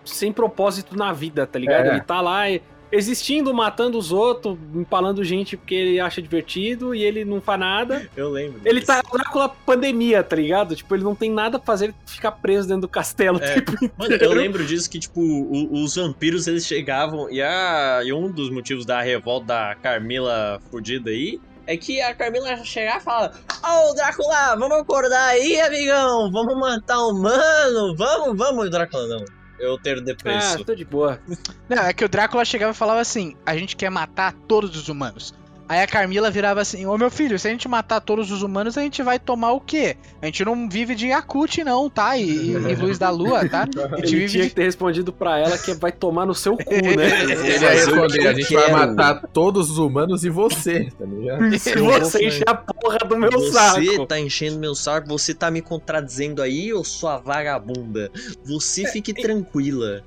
[0.05, 1.87] sem propósito na vida, tá ligado?
[1.87, 1.89] É.
[1.91, 7.03] Ele tá lá e existindo, matando os outros, empalando gente porque ele acha divertido e
[7.03, 8.09] ele não faz nada.
[8.17, 8.61] Eu lembro.
[8.65, 8.93] Ele disso.
[8.93, 10.77] tá Drácula pandemia, tá ligado?
[10.77, 13.43] Tipo, ele não tem nada pra fazer, ele ficar preso dentro do castelo.
[13.43, 13.55] É.
[13.55, 18.13] Tipo, Mano, eu lembro disso que, tipo, o- os vampiros eles chegavam e, a, e
[18.13, 23.01] um dos motivos da revolta da Carmila fudida aí é que a Carmila chegar e
[23.01, 23.33] fala:
[23.63, 29.25] Ô Drácula, vamos acordar aí, amigão, vamos matar um mano, vamos, vamos, Drácula, não.
[29.59, 30.65] Eu ter ah, depresso.
[30.65, 31.21] tô de boa.
[31.69, 34.89] Não, é que o Drácula chegava e falava assim: a gente quer matar todos os
[34.89, 35.35] humanos.
[35.73, 38.77] Aí a Carmila virava assim: Ô meu filho, se a gente matar todos os humanos,
[38.77, 39.97] a gente vai tomar o quê?
[40.21, 42.15] A gente não vive de Yakut, não, tá?
[42.19, 43.63] E, e- e luz da lua, tá?
[43.63, 46.59] A gente Ele tinha de que ter respondido pra ela que vai tomar no seu
[46.59, 47.23] cu, né?
[47.25, 48.77] Ele que responder, a gente vai quero.
[48.77, 51.59] matar todos os humanos e você, tá ligado?
[51.59, 54.07] Se você encher a porra do meu Você saco.
[54.07, 58.11] tá enchendo meu saco, você tá me contradizendo aí, ô sua vagabunda.
[58.45, 60.03] Você fique tranquila.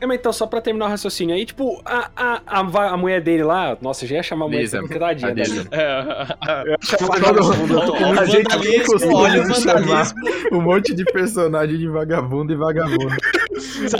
[0.00, 3.20] É, mas então, só pra terminar o raciocínio aí, tipo, a, a, a, a mulher
[3.20, 5.32] dele lá, nossa, já ia chamar a mulher Lisa, dele, tadinha.
[5.32, 5.68] Lisa.
[5.72, 10.12] É, Eu ia chamar Todo- A gente vandalismo, costuma olha o chamar.
[10.52, 13.08] Um monte de personagem de vagabundo e vagabundo.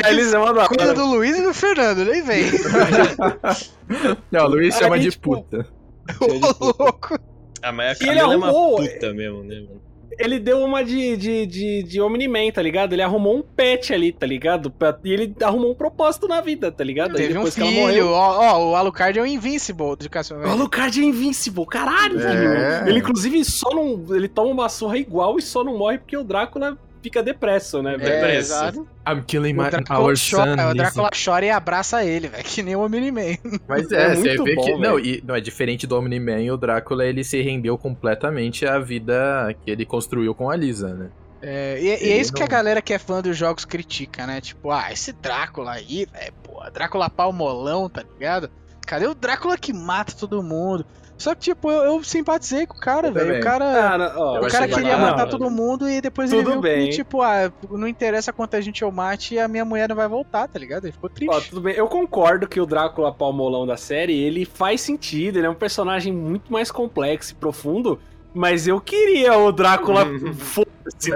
[0.04, 2.44] A Lisa é uma da Coisa do Luiz e do Fernando, nem vem.
[4.30, 5.66] Não, o Luiz Aí, chama de tipo, puta.
[6.20, 7.18] Ô, louco.
[7.62, 9.56] Ah, mas a ele Camila é uma puta mesmo, né?
[9.56, 9.80] mano?
[10.18, 12.92] Ele deu uma de, de, de, de Omni-Man, tá ligado?
[12.92, 14.70] Ele arrumou um pet ali, tá ligado?
[14.70, 17.14] Pra- E ele arrumou um propósito na vida, tá ligado?
[17.14, 17.82] Teve um depois que ela filho.
[17.82, 18.08] morreu.
[18.10, 20.52] Ó, ó, o Alucard é o Invincible de O Castlevania.
[20.52, 22.84] Alucard é invincible, caralho, É.
[22.88, 24.04] Ele, inclusive, só não.
[24.14, 27.96] Ele toma uma surra igual e só não morre porque o Drácula fica depresso, né,
[27.96, 28.10] velho?
[28.12, 28.52] Depresso.
[28.54, 28.88] exato.
[29.08, 30.70] I'm killing O my, Drácula, our chora, son.
[30.70, 32.44] o Drácula chora e abraça ele, velho.
[32.44, 33.36] Que nem o Omni-Man.
[33.68, 34.76] Mas É é, você muito vê bom, que.
[34.76, 39.54] Não, e, não, é diferente do Omni-Man, o Drácula ele se rendeu completamente à vida
[39.64, 41.10] que ele construiu com a Lisa, né?
[41.40, 44.26] É, e, e é isso que a não- galera que é fã dos jogos critica,
[44.26, 44.40] né?
[44.40, 48.50] Tipo, ah, esse Drácula aí, velho, pô, Drácula palmolão, tá ligado?
[48.86, 50.84] Cadê o Drácula que mata todo mundo?
[51.18, 53.38] Só que, tipo, eu, eu simpatizei com o cara, velho.
[53.38, 53.64] O cara.
[53.72, 56.88] Cara, ó, O cara queria matar todo mundo e depois Tudo ele viu bem.
[56.88, 60.46] que, tipo, ah, não interessa quanta gente eu mate, a minha mulher não vai voltar,
[60.48, 60.84] tá ligado?
[60.84, 61.34] Ele ficou triste.
[61.34, 61.74] Ó, tudo bem.
[61.74, 66.12] Eu concordo que o Drácula palmolão da série, ele faz sentido, ele é um personagem
[66.12, 67.98] muito mais complexo e profundo,
[68.32, 70.06] mas eu queria o Drácula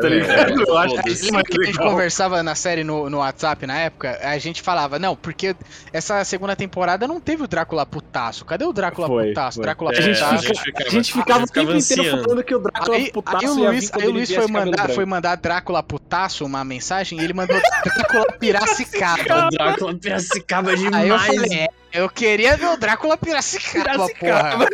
[0.00, 0.62] tá É, ligado?
[0.68, 4.18] Eu acho Lembra mais que a gente conversava na série no, no WhatsApp na época?
[4.22, 5.54] A gente falava, não, porque
[5.92, 8.44] essa segunda temporada não teve o Drácula putaço.
[8.44, 9.56] Cadê o Drácula Foi, putaço?
[9.56, 9.62] foi.
[9.64, 10.54] Drácula É, A gente putaço.
[10.64, 13.54] fica- A gente ficava o tempo inteiro falando que o Drácula Aí, putaço aí o
[13.54, 17.56] Luiz, aí o Luiz foi, mandar, foi mandar Drácula putaço uma mensagem e ele mandou
[17.84, 19.46] Drácula Piracicaba.
[19.46, 21.26] O Drácula Piracicaba Aí eu demais.
[21.26, 24.66] falei, é, eu queria ver o Drácula Piracicaba, porra.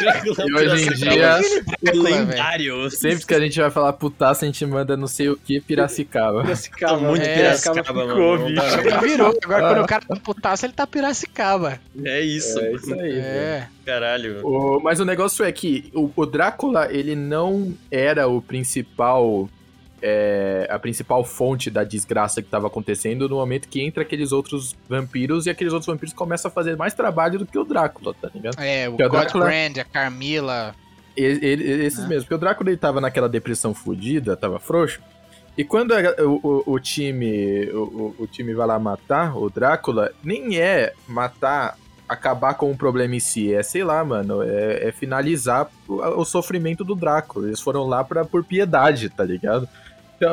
[0.00, 1.40] Drácula E hoje em dia,
[1.92, 2.90] lendário.
[2.90, 6.42] sempre que a gente vai falar putaça, a gente manda não sei o que Piracicaba.
[6.42, 8.46] Piracicaba, Tá muito é, Piracicaba, ficou, mano.
[8.46, 8.90] bicho.
[8.90, 9.38] Já virou.
[9.44, 11.78] Agora quando o cara tá putaço, ele tá Piracicaba.
[12.04, 13.00] É isso, É isso aí.
[13.00, 13.20] velho.
[13.20, 13.68] É.
[13.86, 14.40] caralho.
[14.46, 19.48] O- mas o negócio é que o, o Drácula, ele não era o principal.
[20.04, 24.74] é, a principal fonte da desgraça que estava acontecendo no momento que entra aqueles outros
[24.88, 28.28] vampiros e aqueles outros vampiros começam a fazer mais trabalho do que o Drácula, tá
[28.34, 28.58] ligado?
[28.58, 30.74] É, o Que o Drácula- Godbrand, a Carmila.
[31.16, 32.08] Ele- ele- esses Né?
[32.08, 35.00] mesmos, porque o Drácula ele tava naquela depressão fodida, tava frouxo.
[35.56, 40.10] E quando a- o, o- o time o, o- time vai lá matar o Drácula,
[40.24, 41.76] nem é matar,
[42.08, 46.24] acabar com o problema em si, é sei lá, mano, é, é finalizar o, o
[46.24, 47.48] sofrimento do Drácula.
[47.48, 49.68] Eles foram lá pra, por piedade, tá ligado?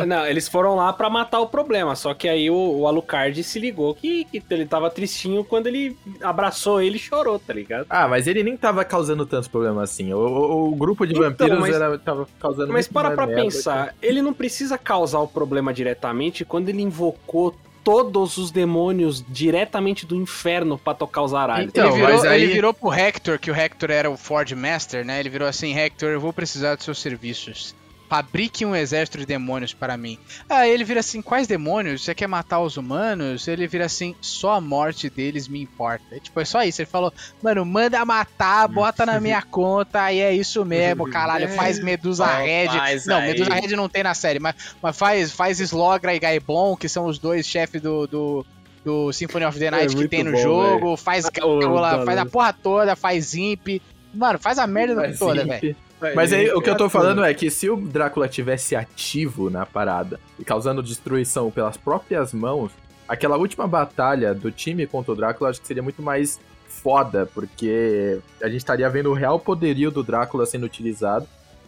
[0.05, 3.59] Não, eles foram lá pra matar o problema, só que aí o, o Alucard se
[3.59, 7.85] ligou que, que ele tava tristinho quando ele abraçou ele e chorou, tá ligado?
[7.89, 10.13] Ah, mas ele nem tava causando tantos problemas assim.
[10.13, 13.25] O, o- o grupo de Então, vampiros mas- era, tava causando Mas muito para pra
[13.27, 19.23] merda pensar, ele não precisa causar o problema diretamente quando ele invocou todos os demônios
[19.27, 21.69] diretamente do inferno pra tocar os aralhos.
[21.69, 24.51] Então, ele, virou, mas aí- ele virou pro Hector, que o Hector era o Ford
[24.51, 25.19] Master, né?
[25.19, 27.73] Ele virou assim, Hector, eu vou precisar dos seus serviços.
[28.09, 30.17] Fabrique um exército de demônios para mim.
[30.49, 32.03] Aí ele vira assim, quais demônios?
[32.03, 33.47] Você quer matar os humanos?
[33.47, 36.03] Ele vira assim, só a morte deles me importa.
[36.11, 36.81] É, tipo, é só isso.
[36.81, 41.47] Ele falou, mano, manda matar, bota na minha conta, e é isso mesmo, caralho.
[41.49, 42.67] Faz Medusa Ó, Red.
[42.69, 43.27] faz Não, aí.
[43.27, 47.05] Medusa Red não tem na série, mas, mas faz, faz Slogra e Gaibon, que são
[47.05, 48.45] os dois chefes do, do,
[48.83, 50.97] do Symphony of the Night que muito tem no bom, jogo.
[50.97, 52.05] Faz Ô, Gágula, Dano.
[52.05, 53.79] faz a porra toda, faz Imp.
[54.11, 55.75] Mano, faz a merda Mas, toda, sim,
[56.15, 59.65] Mas aí o que eu tô falando é que se o Drácula tivesse ativo na
[59.65, 62.71] parada e causando destruição pelas próprias mãos,
[63.07, 68.19] aquela última batalha do time contra o Drácula acho que seria muito mais foda, porque
[68.41, 71.27] a gente estaria vendo o real poderio do Drácula sendo utilizado.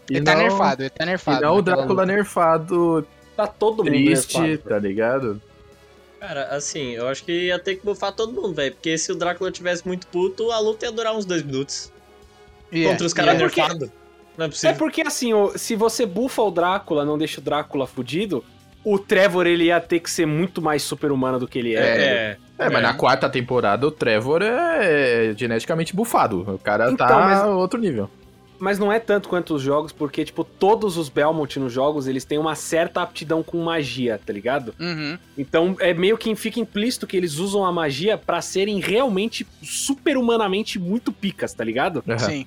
[0.10, 1.42] E Ele tá não- nerfado, ele tá E nerfado.
[1.42, 2.14] não o naquela Drácula luta.
[2.16, 4.70] nerfado, Tá todo mundo triste, nerfado.
[4.70, 5.42] tá ligado?
[6.20, 8.74] Cara, assim, eu acho que ia ter que bufar todo mundo, velho.
[8.76, 11.92] Porque se o Drácula tivesse muito puto, a luta ia durar uns dois minutos.
[12.72, 13.48] Yeah, Contra os caras yeah.
[13.50, 13.90] porque- nerfados.
[14.38, 14.76] Não é É possível.
[14.78, 18.44] porque assim, se você bufa o Drácula, não deixa o Drácula fudido,
[18.84, 21.80] o Trevor ele ia ter que ser muito mais super-humano do que ele é.
[21.80, 26.42] É, É, mas na quarta temporada o Trevor é geneticamente bufado.
[26.56, 28.10] O cara Então, tá mas- outro nível.
[28.60, 32.24] Mas não é tanto quanto os jogos, porque, tipo, todos os Belmont nos jogos, eles
[32.24, 34.76] têm uma certa aptidão com magia, tá ligado?
[34.80, 35.18] Uhum.
[35.36, 40.78] Então é meio que fica implícito que eles usam a magia pra serem realmente super-humanamente
[40.78, 42.04] muito picas, tá ligado?
[42.08, 42.20] Aham.
[42.20, 42.46] Sim.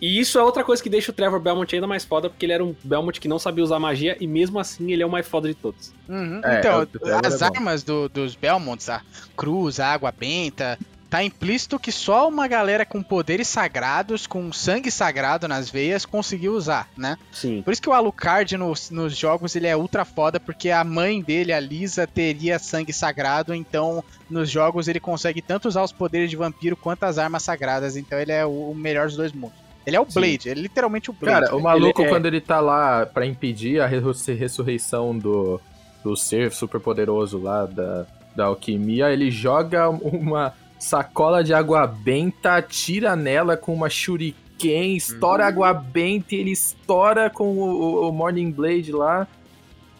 [0.00, 2.52] E isso é outra coisa que deixa o Trevor Belmont ainda mais foda, porque ele
[2.52, 5.26] era um Belmont que não sabia usar magia e mesmo assim ele é o mais
[5.26, 5.92] foda de todos.
[6.08, 6.40] Uhum.
[6.44, 9.02] É, então, Trevor as é armas do- dos Belmonts, a
[9.36, 10.78] cruz, a água benta,
[11.10, 16.54] tá implícito que só uma galera com poderes sagrados, com sangue sagrado nas veias, conseguiu
[16.54, 17.18] usar, né?
[17.30, 17.60] Sim.
[17.60, 21.20] Por isso que o Alucard nos, nos jogos ele é ultra foda, porque a mãe
[21.20, 26.30] dele, a Lisa, teria sangue sagrado, então nos jogos ele consegue tanto usar os poderes
[26.30, 29.60] de vampiro quanto as armas sagradas, então ele é o melhor dos dois mundos.
[29.86, 30.20] Ele é o Sim.
[30.20, 31.46] Blade, ele é literalmente o Blade.
[31.46, 35.60] Cara, o maluco, Ele é- quando ele tá lá pra impedir a ressu- ressurreição do,
[36.04, 38.06] do ser super poderoso lá da,
[38.36, 45.46] da alquimia, ele joga uma sacola de água benta, atira nela com uma shuriken, estoura
[45.46, 49.26] água benta e ele estoura com o, o Morning Blade lá.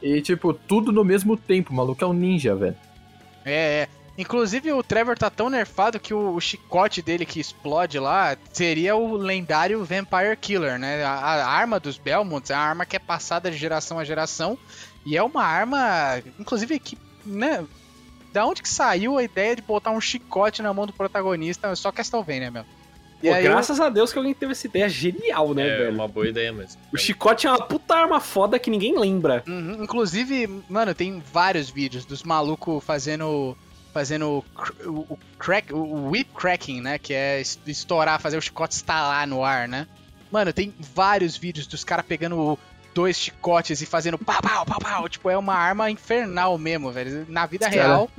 [0.00, 1.72] E, tipo, tudo no mesmo tempo.
[1.72, 2.74] O maluco é um ninja, velho.
[3.44, 3.88] É, é.
[4.16, 8.94] Inclusive o Trevor tá tão nerfado que o, o chicote dele que explode lá seria
[8.94, 11.02] o lendário Vampire Killer, né?
[11.02, 14.58] A, a arma dos Belmonts é uma arma que é passada de geração a geração
[15.06, 17.64] e é uma arma, inclusive que, né?
[18.32, 21.74] Da onde que saiu a ideia de botar um chicote na mão do protagonista?
[21.74, 22.64] Só Castlevania, meu.
[23.22, 25.76] E Pô, aí, eu- graças a Deus que alguém teve essa ideia genial, né, É
[25.78, 25.92] velho?
[25.94, 26.80] uma boa ideia mesmo.
[26.92, 29.42] O chicote é uma puta arma foda que ninguém lembra.
[29.46, 33.56] Uhum, Inclusive, mano, tem vários vídeos dos malucos fazendo.
[33.92, 34.44] Fazendo
[34.86, 36.98] o o, crack, o whip cracking, né?
[36.98, 39.86] Que é es- estourar, fazer o chicote estalar no ar, né?
[40.30, 42.58] Mano, tem vários vídeos dos caras pegando
[42.94, 45.08] dois chicotes e fazendo pau, pau, pau, pau.
[45.08, 47.26] Tipo, é uma arma infernal mesmo, velho.
[47.28, 47.82] Na vida Cara.
[47.82, 48.10] real,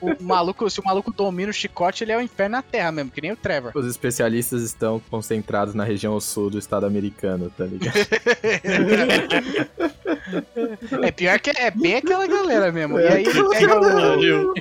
[0.00, 3.10] o maluco, se o maluco domina o chicote, ele é o inferno na terra mesmo,
[3.10, 3.72] que nem o Trevor.
[3.74, 7.94] Os especialistas estão concentrados na região sul do estado americano, tá ligado?
[11.02, 12.98] É pior que é bem aquela galera mesmo.
[12.98, 14.54] E aí ele pega o.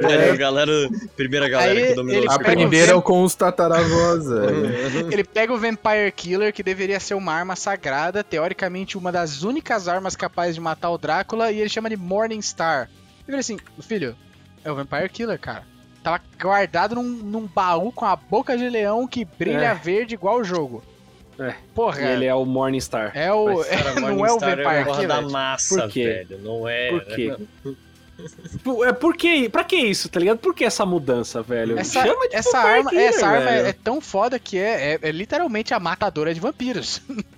[0.00, 0.72] Pariu, galera,
[1.16, 2.50] primeira galera Aí que dominou ele o chicote.
[2.50, 4.24] Aprenderam com os tataravós.
[5.10, 9.88] Ele pega o Vampire Killer, que deveria ser uma arma sagrada, teoricamente uma das únicas
[9.88, 12.42] armas capazes de matar o Drácula, e ele chama de Morning
[13.26, 14.16] Ele fala assim, filho,
[14.64, 15.62] é o Vampire Killer, cara.
[16.02, 19.74] Tava guardado num, num baú com a boca de leão que brilha É.
[19.74, 20.82] verde igual o jogo.
[21.38, 21.54] É.
[21.74, 23.10] Porra, E ele é o Morningstar.
[23.14, 23.56] é o.
[23.56, 25.30] Mas, cara, não é o Morningstar Vampire a porra da Killer.
[25.32, 26.04] massa, Por quê?
[26.28, 26.38] velho.
[26.42, 26.90] Não é.
[26.90, 27.36] Por quê?
[28.62, 30.38] Por- É, por que, pra que isso, tá ligado?
[30.38, 31.76] Por que essa mudança, velho?
[31.76, 34.98] Essa, Chama de essa arma, Killer, essa arma é, é tão foda que é, é-
[35.02, 37.02] é literalmente a matadora de vampiros.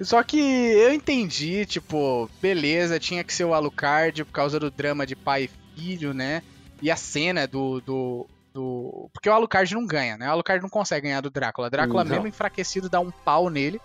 [0.00, 5.06] Só que eu entendi, tipo, beleza, tinha que ser o Alucard por causa do drama
[5.06, 6.42] de pai e filho, né?
[6.82, 7.80] E a cena do.
[7.80, 9.10] do, do...
[9.12, 10.28] Porque o Alucard não ganha, né?
[10.28, 11.66] O Alucard não consegue ganhar do Drácula.
[11.68, 12.10] O Drácula, Não.
[12.10, 13.80] mesmo enfraquecido, dá um pau nele.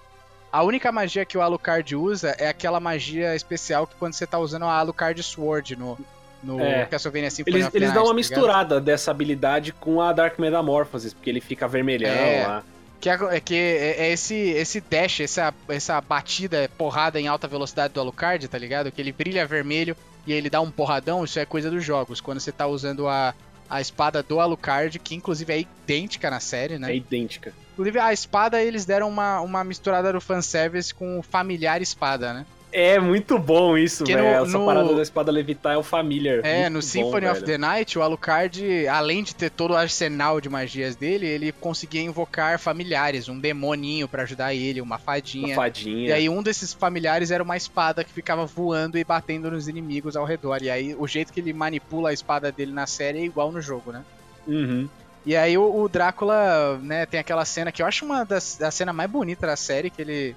[0.52, 4.40] A única magia que o Alucard usa é aquela magia especial que quando você tá
[4.40, 5.98] usando a Alucard Sword no,
[6.42, 6.86] no É.
[6.86, 11.30] Castlevania Symphony Eles, eles dão uma tá misturada dessa habilidade com a Dark Metamorphosis, porque
[11.30, 12.48] ele fica vermelhão É.
[12.48, 12.64] lá.
[13.00, 17.48] Que é, é que é, é esse, esse dash, essa, essa batida, porrada em alta
[17.48, 18.92] velocidade do Alucard, tá ligado?
[18.92, 19.96] Que ele brilha vermelho
[20.26, 22.20] e ele dá um porradão, isso é coisa dos jogos.
[22.20, 23.34] Quando você tá usando a,
[23.70, 26.92] a espada do Alucard, que inclusive é idêntica na série, né?
[26.92, 27.54] É idêntica.
[27.74, 32.46] Inclusive a espada eles deram uma, uma misturada do fanservice com o familiar espada, né?
[32.78, 34.20] É muito bom isso, velho.
[34.22, 36.42] no- Essa parada da espada levitar é o Familiar.
[36.44, 37.46] É, Muito no bom, Symphony of velho.
[37.46, 42.02] the Night, o Alucard, além de ter todo o arsenal de magias dele, ele conseguia
[42.02, 45.56] invocar familiares, um demoninho pra ajudar ele, uma Uma fadinha.
[45.56, 46.10] fadinha.
[46.10, 50.18] E aí um desses familiares era uma espada que ficava voando e batendo nos inimigos
[50.18, 50.62] ao redor.
[50.62, 53.62] E aí o jeito que ele manipula a espada dele na série é igual no
[53.62, 54.02] jogo, né?
[54.46, 54.90] Uhum.
[55.26, 58.70] E aí o, o Drácula, né, tem aquela cena que eu acho uma das da
[58.70, 60.36] cena mais bonita da série, que ele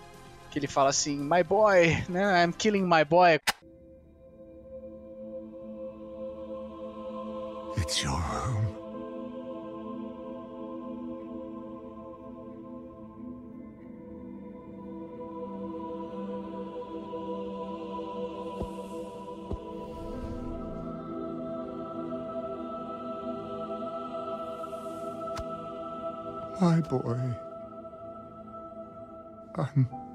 [0.51, 3.39] que ele fala assim, my boy, né, I'm killing my boy.
[7.77, 8.79] It's your home.
[26.61, 27.37] My boy.
[29.57, 30.08] I'm.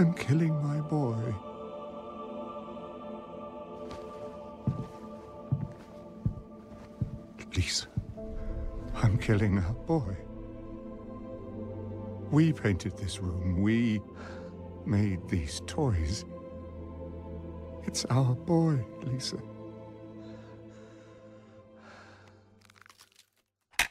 [0.00, 1.34] I'm killing my boy.
[7.54, 7.86] Lisa,
[8.94, 10.16] I'm killing our boy.
[12.30, 13.60] We painted this room.
[13.60, 14.00] We
[14.86, 16.24] made these toys.
[17.84, 19.36] It's our boy, Lisa.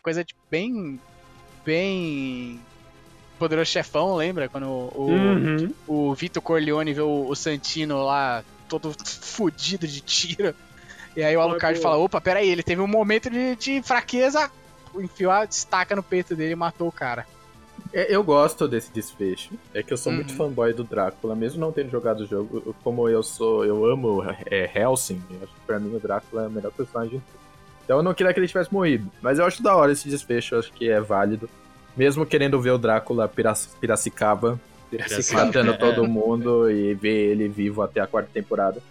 [0.02, 0.99] Coisa tipo, bem.
[1.64, 2.69] bem.
[3.40, 4.48] Poderoso chefão, lembra?
[4.49, 5.74] Quando o, Uhum.
[5.88, 10.53] o Vitor Corleone vê o, o Santino lá todo fudido de tiro.
[11.16, 14.52] E aí o Alucard fala: opa, peraí, ele teve um momento de, de fraqueza,
[14.95, 17.26] enfiou a destaca no peito dele e matou o cara.
[17.94, 19.52] É, Eu gosto desse desfecho.
[19.74, 20.36] É que eu sou muito Uhum.
[20.38, 22.76] fanboy do Drácula, mesmo não tendo jogado o jogo.
[22.84, 25.22] Como eu sou, eu amo é, Helsing.
[25.32, 27.22] Eu acho que pra mim o Drácula é o melhor personagem.
[27.86, 29.10] Então eu não queria que ele tivesse morrido.
[29.22, 31.49] Mas eu acho da hora esse desfecho, eu acho que é válido.
[31.99, 34.57] Mesmo querendo ver o Drácula Pirac- Piracicaba
[34.89, 35.45] Piracicaba.
[35.47, 35.77] matando É.
[35.77, 38.81] todo mundo e ver ele vivo até a quarta temporada.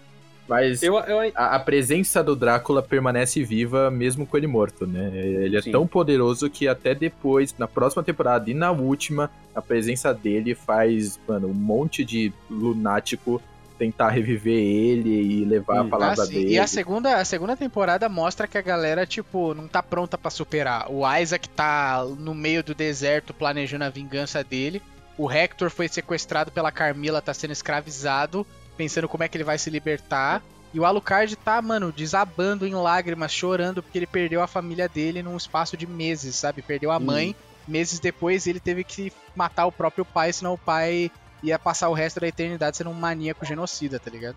[0.47, 5.11] Mas Eu, eu, a, a presença do Drácula permanece viva mesmo com ele morto, né?
[5.15, 5.73] Ele é Sim.
[5.73, 11.19] tão poderoso que até depois, na próxima temporada e na última, a presença dele faz,
[11.27, 13.41] mano, um monte de lunático
[13.79, 15.89] tentar reviver ele e levar a Hum.
[15.89, 16.51] palavra Ah, dele.
[16.51, 20.31] E a segunda, a segunda temporada mostra que a galera, tipo, não tá pronta pra
[20.31, 20.91] superar.
[20.91, 24.83] O Isaac tá no meio do deserto planejando a vingança dele.
[25.17, 28.47] O Hector foi sequestrado pela Carmila, tá sendo escravizado,
[28.77, 30.43] pensando como é que ele vai se libertar.
[30.73, 35.23] E o Alucard tá, mano, desabando em lágrimas, chorando porque ele perdeu a família dele
[35.23, 36.61] num espaço de meses, sabe?
[36.63, 37.35] Perdeu a mãe.
[37.67, 41.11] Meses depois ele teve que matar o próprio pai, senão o pai
[41.43, 44.37] ia passar o resto da eternidade sendo um maníaco genocida, tá ligado?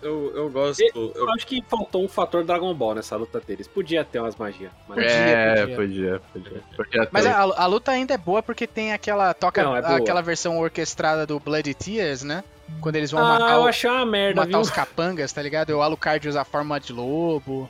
[0.00, 0.80] Eu, eu gosto.
[0.80, 3.66] eu Eu, acho que faltou um fator Dragon Ball nessa luta deles.
[3.66, 4.70] Podia ter umas magias.
[4.88, 4.98] Mas...
[4.98, 6.22] Podia, é, podia.
[6.32, 7.08] podia, podia.
[7.10, 9.34] Mas a, a luta ainda é boa porque tem aquela.
[9.34, 12.44] Toca Não, é aquela versão orquestrada do Bloody Tears, né?
[12.80, 14.60] Quando eles vão Ah, matar, eu achei uma merda, matar viu?
[14.60, 15.70] os capangas, tá ligado?
[15.70, 17.68] O Alucard usa a forma de lobo.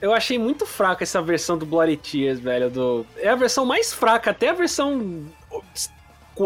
[0.00, 2.70] Eu achei muito fraca essa versão do Bloody Tears, velho.
[2.70, 3.06] Do...
[3.16, 5.26] É a versão mais fraca, até a versão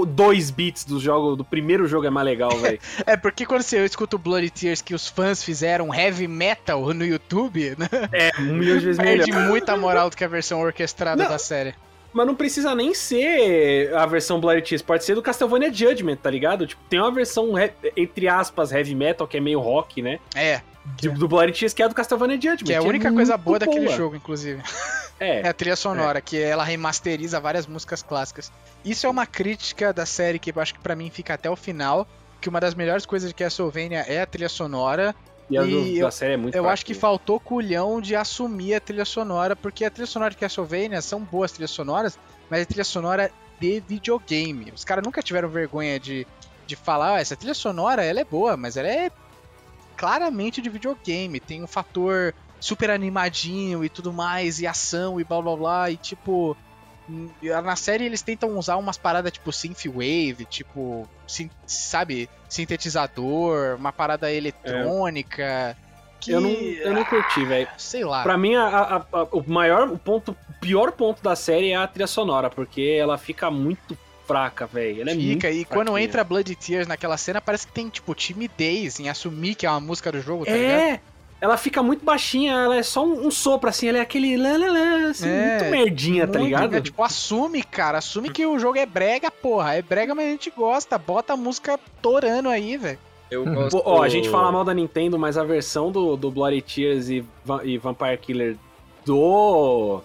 [0.05, 2.81] 2 bits do jogo, do primeiro jogo é mais legal, velho.
[3.07, 7.05] É porque quando você escuta o Bloody Tears que os fãs fizeram heavy metal no
[7.05, 7.89] YouTube, né?
[8.13, 9.27] é, um milhão de vezes melhor.
[9.27, 11.31] Perde muita moral do que a versão orquestrada Não.
[11.31, 11.75] da série.
[12.15, 16.31] Mas não precisa nem ser a versão Bloody Tears, pode ser do Castlevania Judgment, tá
[16.31, 16.65] ligado?
[16.67, 17.53] Tipo, tem uma versão,
[17.97, 20.21] entre aspas, heavy metal, que é meio rock, né?
[20.35, 20.61] É,
[20.97, 22.67] De- do Bloody Tears, que é do Castlevania Judgment.
[22.67, 23.97] que é a única coisa muito boa daquele boa.
[23.97, 24.63] jogo, inclusive.
[25.21, 25.41] É.
[25.45, 28.51] É a trilha sonora, que ela remasteriza várias músicas clássicas.
[28.85, 31.55] Isso é uma crítica da série que eu acho que pra mim fica até o
[31.55, 32.07] final,
[32.41, 35.15] que uma das melhores coisas de Castlevania é a trilha sonora.
[35.51, 38.75] E a do- E da série é muito Eu acho que faltou culhão de assumir
[38.75, 42.19] a trilha sonora, porque a trilha sonora de Castlevania são boas trilhas sonoras,
[42.51, 43.31] mas é trilha sonora
[43.61, 44.73] de videogame.
[44.75, 46.27] Os caras nunca tiveram vergonha de,
[46.67, 49.11] de falar, ah, essa trilha sonora ela é boa, mas ela é
[49.97, 51.41] claramente de videogame.
[51.41, 55.97] Tem um fator super animadinho e tudo mais, e ação e blá blá blá, e
[55.97, 56.57] tipo.
[57.41, 64.31] Na série eles tentam usar umas paradas tipo synthwave, tipo, sin- sabe, sintetizador, uma parada
[64.33, 65.77] eletrônica.
[66.21, 67.69] Que, Eu não, eu não curti, velho.
[67.77, 68.23] sei lá.
[68.23, 71.77] Pra mim, a- a- a- o maior, o ponto, o pior ponto da série é
[71.77, 75.03] a trilha sonora, porque ela fica muito fraca, velho.
[75.03, 76.05] Ela é Fica, e quando fraquinha.
[76.09, 79.81] entra Blood Tears naquela cena, parece que tem, tipo, timidez em assumir que é uma
[79.81, 81.01] música do jogo, tá ligado?
[81.45, 84.37] É, ela fica muito baixinha, ela é só um, um sopro, assim, ela é aquele
[84.37, 86.71] lá, assim, É, muito merdinha, tá Muito, ligado?
[86.73, 86.81] né?
[86.81, 87.99] Tipo, assume, cara.
[87.99, 89.75] Assume que o jogo é brega, porra.
[89.75, 90.97] É brega, mas a gente gosta.
[90.97, 92.99] Bota a música torando aí, velho.
[93.31, 93.55] eu Hum.
[93.55, 93.83] gosto.
[93.85, 97.25] Ó, a gente fala mal da Nintendo, mas a versão do, do Bloody Tears e,
[97.45, 98.57] Va- e Vampire Killer
[99.05, 100.01] do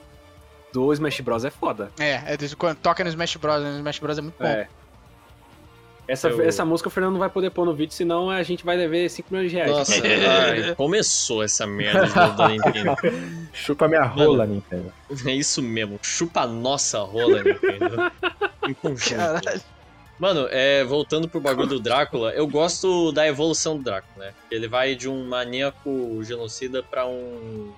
[0.73, 1.91] do Smash Bros é foda.
[1.99, 3.61] É, é desse- quando toca no Smash Bros.
[3.63, 4.17] No Smash Bros.
[4.17, 4.45] é muito bom.
[4.47, 4.67] É.
[6.11, 8.65] Essa, Eu- essa música o Fernando não vai poder pôr no vídeo, senão a gente
[8.65, 9.71] vai dever 5 milhões de reais.
[9.71, 12.95] Nossa, ai, começou essa merda de novo da Nintendo.
[13.53, 14.91] Chupa minha rola, Nintendo.
[15.25, 18.11] É isso mesmo, chupa a nossa rola, Nintendo.
[18.67, 19.15] Em conjunto.
[19.17, 19.61] Caralho.
[20.17, 24.33] Mano, é, voltando pro bagulho do Drácula, eu gosto da evolução do Drácula, né?
[24.51, 27.71] Ele vai de um maníaco genocida pra um,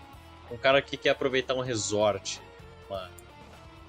[0.51, 2.41] um cara que quer aproveitar um resort.
[2.89, 3.09] Uma,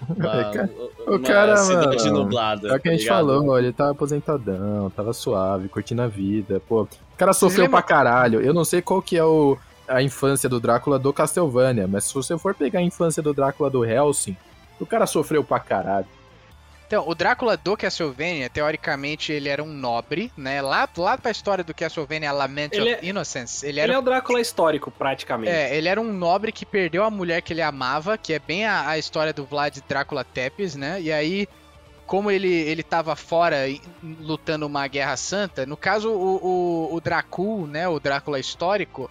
[0.16, 0.70] uma,
[1.06, 2.68] o uma cara, cidade mano, nublada.
[2.68, 3.16] É o que a tá gente ligado?
[3.16, 6.82] falou, ele tava aposentadão, tava suave, curtindo a vida, pô.
[6.82, 8.40] O cara sofreu pra caralho.
[8.40, 9.56] Eu não sei qual que é o,
[9.86, 13.70] a infância do Drácula do Castlevania, mas se você for pegar a infância do Drácula
[13.70, 14.36] do Helsing,
[14.80, 16.06] o cara sofreu pra caralho.
[16.92, 20.60] Então, o Drácula do Castlevania, teoricamente, ele era um nobre, né?
[20.60, 24.02] Lá, lá pra história do Castlevania Lament Ele of Innocence, ele Ele era é o
[24.02, 25.50] Drácula histórico, praticamente.
[25.50, 28.66] É, ele era um nobre que perdeu a mulher que ele amava, que é bem
[28.66, 31.00] a, a história do Vlad Drácula Tepes, né?
[31.00, 31.48] E aí,
[32.06, 33.60] como ele, ele tava fora
[34.20, 37.88] lutando uma guerra santa, no caso o, o, o Dracul, né?
[37.88, 39.10] O Drácula histórico,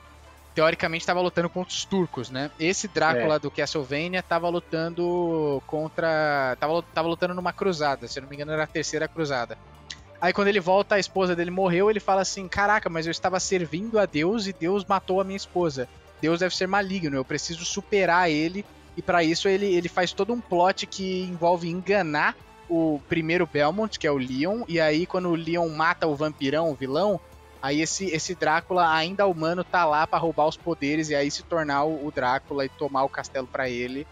[0.53, 2.52] teoricamente estava lutando contra os turcos, né?
[2.60, 6.56] Esse Drácula do Castlevania estava lutando contra.
[6.60, 9.57] Tava, tava lutando numa cruzada, se eu não me engano, era a terceira cruzada.
[10.19, 13.40] Aí quando ele volta, a esposa dele morreu, ele fala assim: Caraca, mas eu estava
[13.40, 15.88] servindo a Deus e Deus matou a minha esposa.
[16.22, 18.64] Deus deve ser maligno, eu preciso superar ele.
[18.95, 22.36] E para isso ele, ele faz todo um plot que envolve enganar
[22.69, 26.72] o primeiro Belmont, que é o Leon, e aí quando o Leon mata o vampirão,
[26.72, 27.19] o vilão,
[27.62, 31.44] aí esse, esse Drácula ainda humano tá lá para roubar os poderes e aí se
[31.44, 34.08] tornar o, o Drácula e tomar o castelo para ele.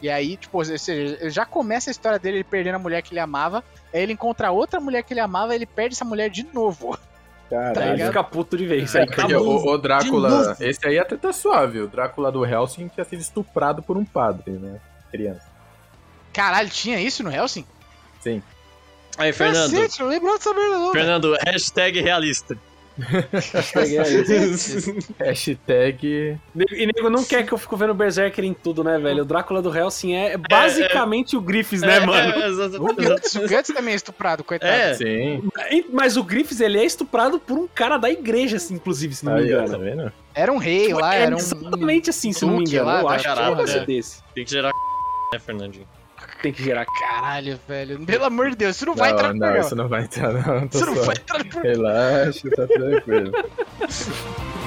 [0.00, 3.12] E aí, tipo, ou seja, já começa a história dele ele perdendo a mulher que
[3.12, 3.62] ele amava,
[3.92, 6.98] aí ele encontra outra mulher que ele amava, ele perde essa mulher de novo.
[7.48, 7.92] Caralho.
[7.92, 8.94] ele fica puto de vez.
[8.94, 11.80] É, Aí, o, o Drácula, esse aí até tá suave.
[11.80, 14.80] O Drácula do Helsing tinha sido estuprado por um padre, né?
[15.10, 15.46] Criança.
[16.32, 17.66] Caralho, tinha isso no Helsing?
[18.20, 18.42] Sim.
[19.18, 19.70] Aí, Fernando.
[19.70, 20.92] Cacete, não lembrou dessa merda não.
[20.92, 22.56] Fernando, hashtag realista.
[23.72, 24.24] Peguei aí.
[25.18, 26.38] Hashtag.
[26.72, 29.22] E nego não quer que eu fico vendo Berserker em tudo, né, velho?
[29.22, 32.34] O Drácula do Helsing é basicamente o Griffiths, né, mano?
[32.34, 32.94] É, exato, O.
[32.94, 34.72] Guts, o Guts também é estuprado, coitado.
[34.72, 34.94] É.
[34.94, 35.48] Sim.
[35.92, 39.34] Mas o Griffiths, ele é estuprado por um cara da igreja, assim, inclusive, se não
[39.34, 39.78] me ó, tá engano.
[39.78, 40.12] vendo?
[40.34, 41.38] Era um rei lá, é era um.
[41.38, 42.86] exatamente assim, se não me engano.
[42.86, 43.86] lá eu da acho que é um né?
[43.86, 44.22] desse.
[44.34, 44.70] Tem que gerar
[45.32, 45.86] né, Fernandinho?
[46.42, 46.84] Tem que gerar.
[46.84, 48.04] Caralho, velho.
[48.04, 49.66] Pelo amor de Deus, isso não, vai entrar não, no não, programa.
[49.66, 50.68] isso não vai entrar, não.
[50.68, 51.06] Tô Isso não suave.
[51.06, 51.62] vai entrar no.
[51.62, 53.32] Relaxa, tá tranquilo.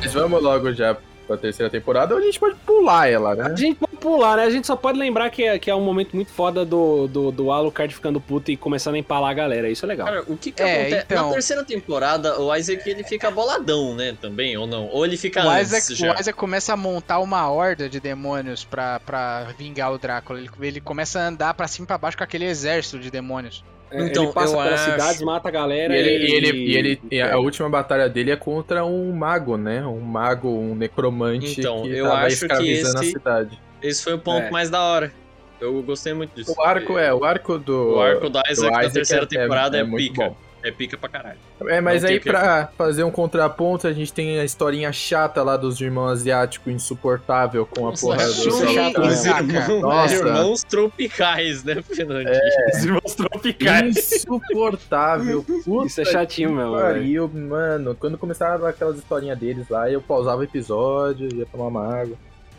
[0.00, 0.96] Mas vamos logo já
[1.26, 3.56] pra terceira temporada, ou a gente pode pular ela, A né?
[3.56, 4.42] gente pode pular, né?
[4.44, 7.30] A gente só pode lembrar que é, que é um momento muito foda do, do,
[7.30, 9.70] do Alucard ficando puto e começando a empalar a galera.
[9.70, 10.06] Isso é legal.
[10.08, 11.04] Cara, o que que É, acontece?
[11.06, 11.26] então.
[11.28, 14.16] Na terceira temporada, o Isaac ele fica boladão, né?
[14.20, 14.88] Também, ou não?
[14.88, 16.12] Ou ele fica O antes Isaac, já?
[16.12, 20.40] o Isaac começa a montar uma horda de demônios pra, pra vingar o Drácula.
[20.40, 23.64] Ele, ele começa a andar pra cima e pra baixo com aquele exército de demônios.
[23.92, 26.76] É, Então, ele passa pelas acho- cidades, mata a E galera ele, e ele, e
[26.76, 29.84] ele- e a última batalha dele é contra um mago, né?
[29.86, 33.60] Um mago, um necromante Então, que eu tava acho que escravizando a esse- cidade.
[33.82, 34.50] Esse foi o ponto É.
[34.50, 35.12] mais da hora.
[35.60, 36.54] Eu gostei muito disso.
[36.56, 37.96] O arco é, o arco do.
[37.96, 40.30] O arco do do Isaac, na terceira é- temporada é, muito pica.
[40.30, 40.36] bom.
[40.64, 41.38] É pica pra caralho.
[41.66, 45.42] É, mas Não aí que- pra fazer um contraponto, a gente tem a historinha chata
[45.42, 48.22] lá dos irmãos asiáticos, insuportável com a Nossa, porra do.
[48.24, 48.26] é?
[49.00, 52.40] Os irmãos, irmãos tropicais, né, Fernandinho?
[52.74, 53.96] Os irmãos tropicais.
[54.12, 55.44] Insuportável.
[55.64, 56.72] Puta Isso é chatinho velho.
[56.72, 57.94] pariu, mano.
[57.98, 62.16] Quando começaram aquelas historinhas deles lá, eu pausava o episódio, ia tomar uma água.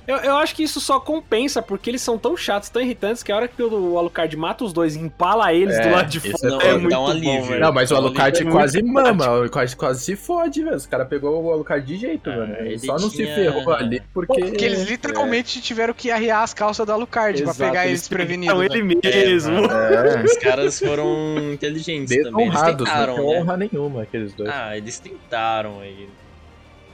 [0.07, 3.31] Eu, eu acho que isso só compensa porque eles são tão chatos, tão irritantes, que
[3.31, 6.17] a hora que o Alucard mata os dois e empala eles É, do lado de
[6.17, 7.43] isso fora Não, é dá muito um bom, alívio.
[7.45, 7.59] velho.
[7.61, 10.75] Não, mas o Alucard é quase mama, quase, quase se fode, velho.
[10.75, 12.55] Os caras pegou o Alucard de jeito, Ah, mano.
[12.59, 14.41] Ele só não se ferrou ali porque.
[14.41, 18.53] Porque eles literalmente tiveram que arriar as calças do Alucard pra Exato, pegar eles desprevenidos.
[18.53, 18.65] Então né?
[18.65, 19.53] ele mesmo.
[19.71, 22.47] É, Os caras foram inteligentes também.
[22.47, 23.39] Eles desonrados, não tentaram, tem né?
[23.39, 24.49] honra nenhuma, aqueles dois.
[24.53, 26.09] Ah, eles tentaram aí.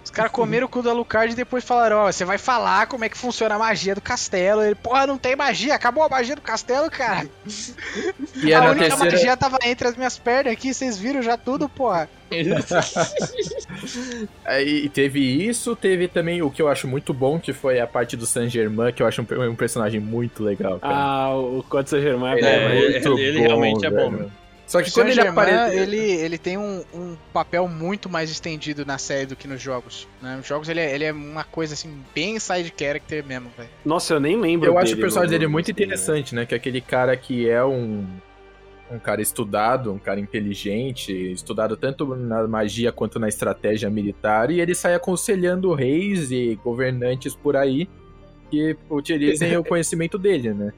[0.10, 3.06] Os caras comeram o cu do Alucard e depois falaram, ó, você vai falar como
[3.06, 4.64] é que funciona a magia do castelo.
[4.64, 7.28] Ele, porra, não tem magia, acabou a magia do castelo, cara.
[8.44, 9.12] e é a única terceira.
[9.14, 12.10] magia tava entre as minhas pernas aqui, vocês viram já tudo, porra.
[14.46, 18.18] Aí teve isso, teve também o que eu acho muito bom, que foi a parte
[18.18, 20.80] do Saint Germain, que eu acho um, um personagem muito legal.
[20.80, 20.94] Cara.
[20.96, 22.82] Ah, o Código Saint-Germain é Ele bom, é, velho.
[23.18, 24.32] ele- ele realmente é bom, velho.
[24.70, 25.76] Só que O quando ele aparece.
[25.76, 30.08] ele, ele tem um, um papel muito mais estendido na série do que nos jogos.
[30.22, 30.36] Né?
[30.38, 33.68] Nos jogos ele é, ele é uma coisa assim, bem side character mesmo, velho.
[33.84, 36.46] Nossa, eu nem lembro Eu acho o dele personagem dele muito no- interessante, né?
[36.46, 38.06] Que é aquele cara que é um,
[38.92, 44.62] um cara estudado, um cara inteligente, estudado tanto na magia quanto na estratégia militar, e
[44.62, 47.90] ele sai aconselhando reis e governantes por aí
[48.52, 50.72] que utilizem o conhecimento dele, né?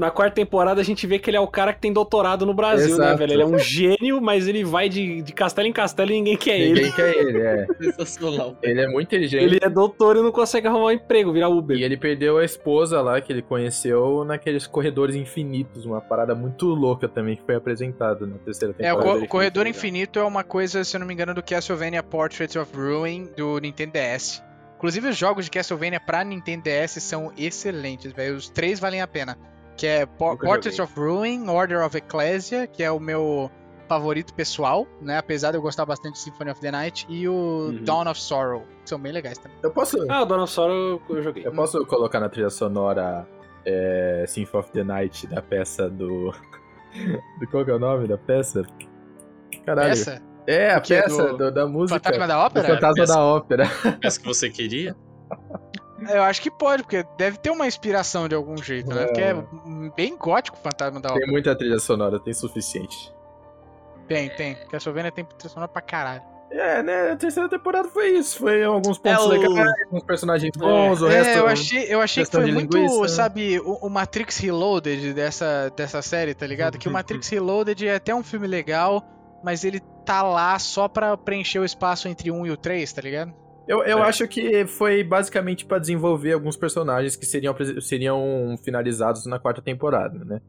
[0.00, 2.54] Na quarta temporada a gente vê que ele é o cara que tem doutorado no
[2.54, 3.18] Brasil, né, Exato.
[3.18, 3.32] velho?
[3.34, 6.58] Ele é um gênio, mas ele vai de, de castelo em castelo e ninguém quer
[6.58, 6.74] ele.
[6.74, 7.66] Ninguém quer ele, é.
[7.80, 8.56] Sensacional.
[8.62, 9.44] Ele é muito inteligente.
[9.44, 11.76] Ele é doutor e não consegue arrumar um emprego, virar Uber.
[11.76, 16.66] E ele perdeu a esposa lá que ele conheceu naqueles corredores infinitos, uma parada muito
[16.66, 19.18] louca também que foi apresentada na terceira É, o, temporada.
[19.20, 22.56] co- o Corredor Infinito é uma coisa, se eu não me engano, do Castlevania Portraits
[22.56, 24.42] of Ruin do Nintendo DS.
[24.76, 28.36] Inclusive, os jogos de Castlevania pra Nintendo DS são excelentes, velho.
[28.36, 29.36] Os três valem a pena.
[29.80, 30.92] Que é Po- Nunca Portraits joguei.
[30.92, 33.50] of Ruin, Order of Ecclesia, que é o meu
[33.88, 35.16] favorito pessoal, né?
[35.18, 37.32] Apesar de eu gostar bastante de Symphony of the Night, e o
[37.72, 37.82] Uhum.
[37.84, 39.56] Dawn of Sorrow, que são bem legais também.
[39.62, 41.46] Eu posso, Ah, o Donossauro eu, eu joguei.
[41.46, 43.26] eu posso colocar na trilha sonora
[43.64, 46.30] é, Symphony of the Night da peça do.
[47.40, 48.62] do qual que é o nome da peça?
[49.66, 49.90] Caralho.
[49.92, 50.22] Essa?
[50.46, 51.98] É, a peça Do- do- da música.
[52.00, 52.68] Fantasma da Ópera?
[52.68, 53.14] Fantasma Peça.
[53.14, 53.64] da Ópera.
[54.02, 54.94] Essa que você queria?
[56.08, 59.02] Eu acho que pode, porque deve ter uma inspiração de algum jeito, né?
[59.02, 59.06] É.
[59.06, 59.34] Porque é
[59.96, 61.32] bem gótico o Fantasma da Tem Ópera.
[61.32, 63.12] muita trilha sonora, tem suficiente.
[64.08, 64.56] Tem, tem.
[64.70, 66.22] Castlevania tem trilha sonora pra caralho.
[66.50, 67.12] É, né?
[67.12, 68.38] A terceira temporada foi isso.
[68.40, 71.38] Foi alguns pontos É o- legais, alguns personagens bons, o É, resto.
[71.38, 73.08] eu achei, eu achei que foi muito, linguiça.
[73.08, 76.76] sabe, o, o Matrix Reloaded dessa, dessa série, tá ligado?
[76.76, 79.04] Que o Matrix Reloaded é até um filme legal,
[79.44, 83.00] mas ele tá lá só pra preencher o espaço entre um e o 3, tá
[83.00, 83.32] ligado?
[83.70, 84.02] Eu, eu É.
[84.02, 90.24] acho que foi basicamente pra desenvolver alguns personagens que seriam, seriam finalizados na quarta temporada,
[90.24, 90.40] né?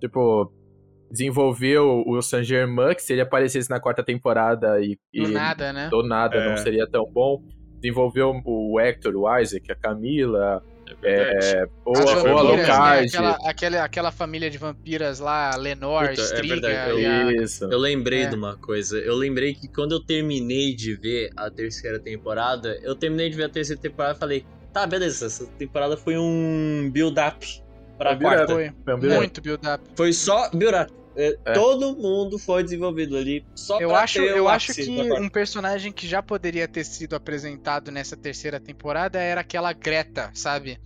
[0.00, 0.50] Tipo,
[1.10, 5.72] desenvolveu o Saint Germain, que se ele aparecesse na quarta temporada e, e Do nada,
[5.72, 5.88] né?
[5.90, 6.48] do nada É.
[6.50, 7.42] não seria tão bom.
[7.80, 10.62] Desenvolveu o Hector, o Isaac, a Camila,
[11.02, 11.46] É verdade.
[11.56, 12.62] é, ou, As a- ou né?
[12.62, 17.32] Aquela, aquela, aquela família de vampiras lá, Lenor, Puta, é Striga verdade, e a...
[17.42, 17.64] Isso.
[17.64, 18.26] Eu lembrei É.
[18.26, 18.98] de uma coisa.
[18.98, 23.44] Eu lembrei que quando eu terminei de ver a terceira temporada, eu terminei de ver
[23.44, 27.46] a terceira temporada e falei, tá, beleza, essa temporada foi um build-up
[27.98, 28.46] pra Foi quarta.
[28.54, 29.18] Foi Foi um build-up.
[29.20, 29.84] muito build-up.
[29.94, 30.92] Foi só build-up.
[31.16, 31.52] É, É.
[31.52, 35.28] Todo mundo foi desenvolvido ali só Eu pra acho, ter o eu acho que um
[35.28, 40.78] personagem que já poderia ter sido apresentado nessa terceira temporada era aquela Greta, sabe?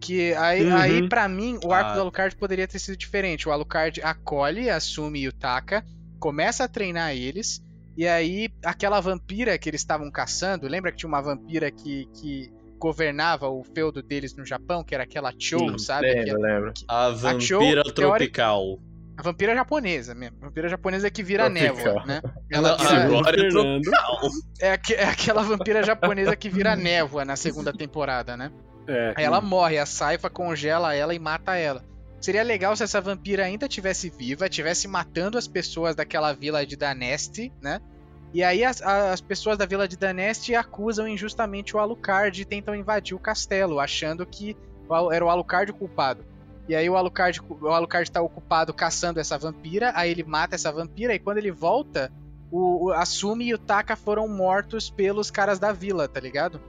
[0.00, 0.76] Que aí, Uhum.
[0.76, 1.94] aí para mim, o arco Ah.
[1.94, 3.48] do Alucard poderia ter sido diferente.
[3.48, 5.84] O Alucard acolhe, assume Yutaka,
[6.18, 7.60] começa a treinar eles,
[7.96, 12.50] e aí aquela vampira que eles estavam caçando, lembra que tinha uma vampira que, que
[12.78, 16.06] governava o feudo deles no Japão, que era aquela Cho, sabe?
[16.12, 16.72] Lembro, Que- lembro.
[16.88, 18.78] A Cho, vampira teori- tropical.
[19.16, 20.36] A vampira japonesa mesmo.
[20.42, 21.76] A vampira japonesa que vira Tropical.
[21.76, 22.22] névoa, né?
[22.50, 23.36] Ela Não, vira- agora
[24.60, 24.66] é.
[24.68, 28.50] É, aque- é aquela vampira japonesa que vira névoa na segunda temporada, né?
[28.86, 29.14] É.
[29.16, 31.84] Aí ela morre, a Saifa congela ela e mata ela.
[32.20, 36.76] Seria legal se essa vampira ainda tivesse viva, tivesse matando as pessoas daquela vila de
[36.76, 37.80] Daneste, né?
[38.34, 42.74] E aí as, as pessoas da vila de Daneste acusam injustamente o Alucard e tentam
[42.74, 44.56] invadir o castelo, achando que
[45.12, 46.24] era o Alucard o culpado.
[46.68, 50.70] E aí o Alucard, o Alucard tá ocupado caçando essa vampira, aí ele mata essa
[50.70, 52.12] vampira e quando ele volta,
[52.50, 56.60] o, o Asumi e o Taka foram mortos pelos caras da vila, tá ligado?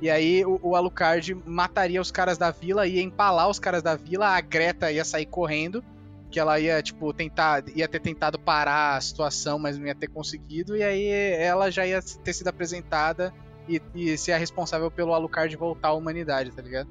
[0.00, 3.94] E aí o, o Alucard mataria os caras da vila, ia empalar os caras da
[3.94, 5.84] vila, a Greta ia sair correndo,
[6.30, 7.62] que ela ia, tipo, tentar.
[7.76, 11.86] ia ter tentado parar a situação, mas não ia ter conseguido, e aí ela já
[11.86, 13.32] ia ter sido apresentada
[13.68, 16.88] e, e ser a responsável pelo Alucard voltar à humanidade, tá ligado?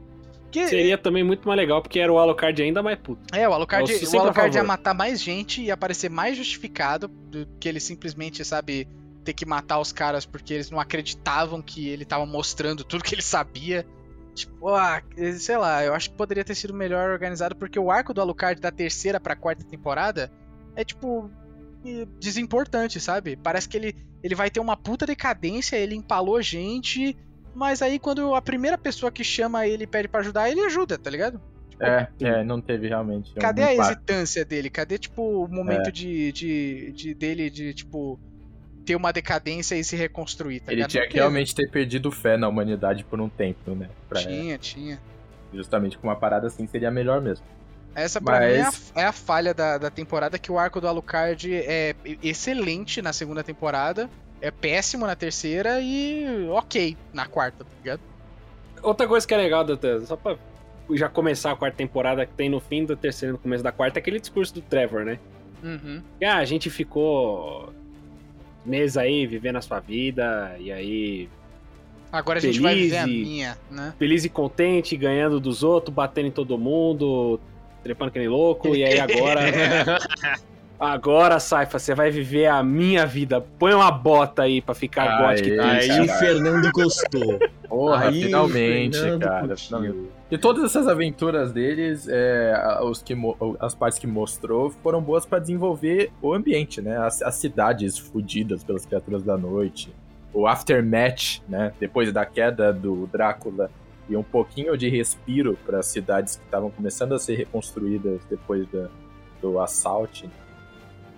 [0.51, 3.21] Que, Seria também muito mais legal, porque era o Alucard ainda mais puto.
[3.33, 7.47] é, o Alucard, sou o Alucard ia matar mais gente e aparecer mais justificado do
[7.59, 8.87] que ele simplesmente, sabe,
[9.23, 13.15] ter que matar os caras porque eles não acreditavam que ele tava mostrando tudo que
[13.15, 13.85] ele sabia.
[14.33, 15.01] Tipo, ah,
[15.37, 18.59] sei lá, eu acho que poderia ter sido melhor organizado porque o arco do Alucard
[18.61, 20.31] da terceira pra quarta temporada
[20.75, 21.29] é tipo
[22.19, 23.35] desimportante, sabe?
[23.35, 27.17] Parece que ele, ele vai ter uma puta decadência, ele empalou gente,
[27.55, 30.97] mas aí quando a primeira pessoa que chama ele e pede pra ajudar, ele ajuda,
[30.97, 31.39] tá ligado?
[31.79, 33.33] É, é, não teve realmente.
[33.33, 33.91] Cadê a impacto.
[33.91, 34.69] hesitância dele?
[34.69, 35.91] Cadê, tipo, o momento É.
[35.91, 38.19] de, de, de dele de, tipo,
[38.85, 42.47] ter uma decadência e se reconstruir, tá Ele tinha que realmente ter perdido fé na
[42.47, 43.89] humanidade por um tempo, né?
[44.07, 44.99] Pra, Tinha, tinha.
[45.53, 47.45] Justamente com uma parada assim seria melhor mesmo.
[47.95, 50.79] Essa pra mim é a, Mas- é a falha da, da temporada, que o arco
[50.79, 54.07] do Alucard é excelente na segunda temporada,
[54.41, 58.01] é péssimo na terceira e ok na quarta, tá ligado?
[58.81, 60.35] Outra coisa que é legal, até, só pra
[60.93, 63.71] já começar a quarta temporada, que tem no fim da terceira e no começo da
[63.71, 65.19] quarta, é aquele discurso do Trevor, né?
[65.63, 66.01] Uhum.
[66.17, 67.71] Que, ah, a gente ficou
[68.65, 71.29] meses aí vivendo a sua vida, e aí
[72.11, 73.93] Agora a gente vai Feliz viver a e- minha, né?
[73.97, 77.39] feliz e contente, ganhando dos outros, batendo em todo mundo,
[77.83, 79.41] trepando que nem louco, e aí agora.
[80.81, 83.39] Agora, Saifa, você vai viver a minha vida.
[83.39, 85.21] Põe uma bota aí pra ficar Aê.
[85.21, 85.61] gótico.
[85.61, 87.39] Aí o Fernando gostou.
[87.69, 89.55] Porra, Aí finalmente, Fernando cara.
[89.55, 90.09] finalmente.
[90.31, 93.15] E todas essas aventuras deles, é, os que,
[93.59, 96.97] as partes que mostrou, foram boas pra desenvolver o ambiente, né?
[96.97, 99.93] As, as cidades fudidas pelas criaturas da noite.
[100.33, 101.73] O aftermath, né?
[101.79, 103.69] Depois da queda do Drácula.
[104.09, 108.67] E um pouquinho de respiro para as cidades que estavam começando a ser reconstruídas depois
[108.71, 108.87] da,
[109.39, 110.27] do assalto.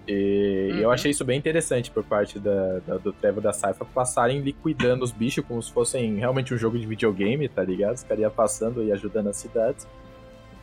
[0.07, 0.79] E Uhum.
[0.79, 5.03] eu achei isso bem interessante por parte da, da- do Trevor da Saifa passarem liquidando
[5.03, 7.95] os bichos como se fossem realmente um jogo de videogame, tá ligado?
[7.95, 9.87] Os caras iam passando e ajudando as cidades.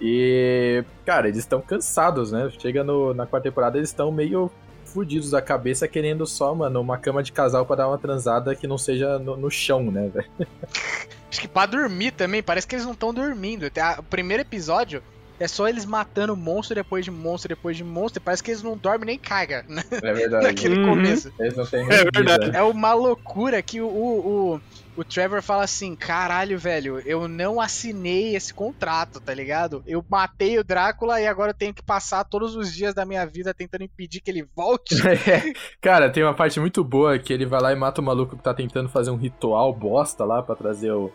[0.01, 2.51] E, cara, eles estão cansados, né?
[2.59, 4.51] Chega no- na quarta temporada, eles estão meio
[4.85, 8.67] fudidos da cabeça, querendo só, mano, uma cama de casal pra dar uma transada que
[8.67, 10.29] não seja no, no chão, né, velho?
[11.31, 13.67] Acho que pra dormir também, parece que eles não estão dormindo.
[13.67, 15.01] Até O primeiro episódio
[15.41, 18.21] é só eles matando monstro depois de monstro depois de monstro.
[18.21, 19.83] Parece que eles não dormem nem caga né?
[20.03, 20.47] É verdade.
[20.47, 20.91] naquele Uhum.
[20.91, 21.33] começo.
[21.39, 22.57] Eles não têm É verdade.
[22.57, 24.61] É uma loucura que o, o, o,
[24.99, 29.83] o Trevor fala assim: caralho, velho, eu não assinei esse contrato, tá ligado?
[29.87, 33.25] Eu matei o Drácula e agora eu tenho que passar todos os dias da minha
[33.27, 34.95] vida tentando impedir que ele volte.
[35.31, 38.37] É, Cara, tem uma parte muito boa que ele vai lá e mata o maluco
[38.37, 41.11] que tá tentando fazer um ritual bosta lá pra trazer o,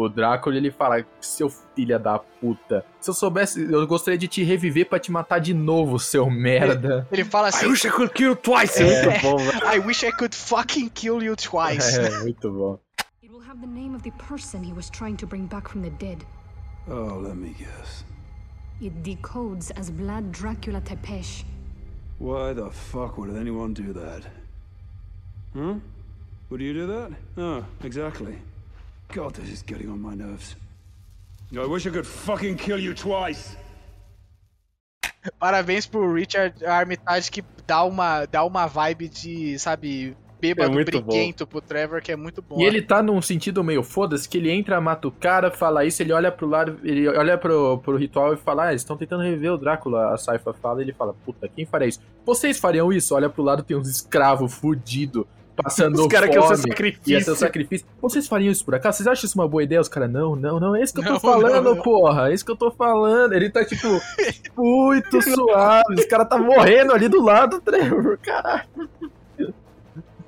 [0.00, 4.44] o Drácula ele fala: Seu filha da puta, se eu soubesse, eu gostaria de te
[4.44, 7.06] reviver pra te matar de novo, seu merda.
[7.10, 8.80] Ele fala assim: I wish I could kill twice.
[8.80, 9.74] É muito bom, velho.
[9.74, 11.98] I wish I could fucking kill you twice.
[11.98, 12.78] É, muito bom.
[13.22, 15.82] It will have the name of the person he was trying to bring back from
[15.82, 16.24] the dead.
[16.86, 18.04] Oh, let me guess.
[18.80, 21.44] It decodes as Vlad Dracula Tepesh.
[22.20, 24.22] Why the fuck would anyone do that?
[25.54, 25.74] Huh?
[26.50, 27.10] Would you do that?
[27.36, 28.38] Oh, exactly.
[29.14, 30.54] God, this is getting on my nerves.
[31.56, 33.56] I wish I could fucking kill you twice.
[35.40, 40.86] Parabéns pro Richard Armitage que dá uma, dá uma vibe de, sabe, bêbado É muito
[40.86, 42.60] briguento pro Trevor, que é muito bom.
[42.60, 46.02] E ele tá num sentido meio foda-se, que ele entra, mata o cara, fala isso,
[46.02, 49.22] ele olha pro lado, ele olha pro, pro ritual e fala, ah, eles estão tentando
[49.22, 52.00] reviver o Drácula, a Saifa fala, e ele fala, puta, quem faria isso?
[52.24, 53.14] Vocês fariam isso?
[53.14, 55.24] Olha pro lado, tem uns escravos fudidos,
[55.62, 56.48] passando Os caras que fome.
[56.48, 57.32] iam ser Ia ser sacrifício.
[57.32, 57.86] o sacrifício.
[58.00, 58.96] Vocês fariam isso por acaso?
[58.98, 59.80] Vocês acham isso uma boa ideia?
[59.80, 61.82] Os caras, não, não, não, é isso que eu tô Não, falando, não, não.
[61.82, 63.32] porra, é isso que eu tô falando.
[63.32, 63.86] Ele tá, tipo,
[64.56, 68.68] muito suave, os caras tá morrendo ali do lado, Trevor, caralho.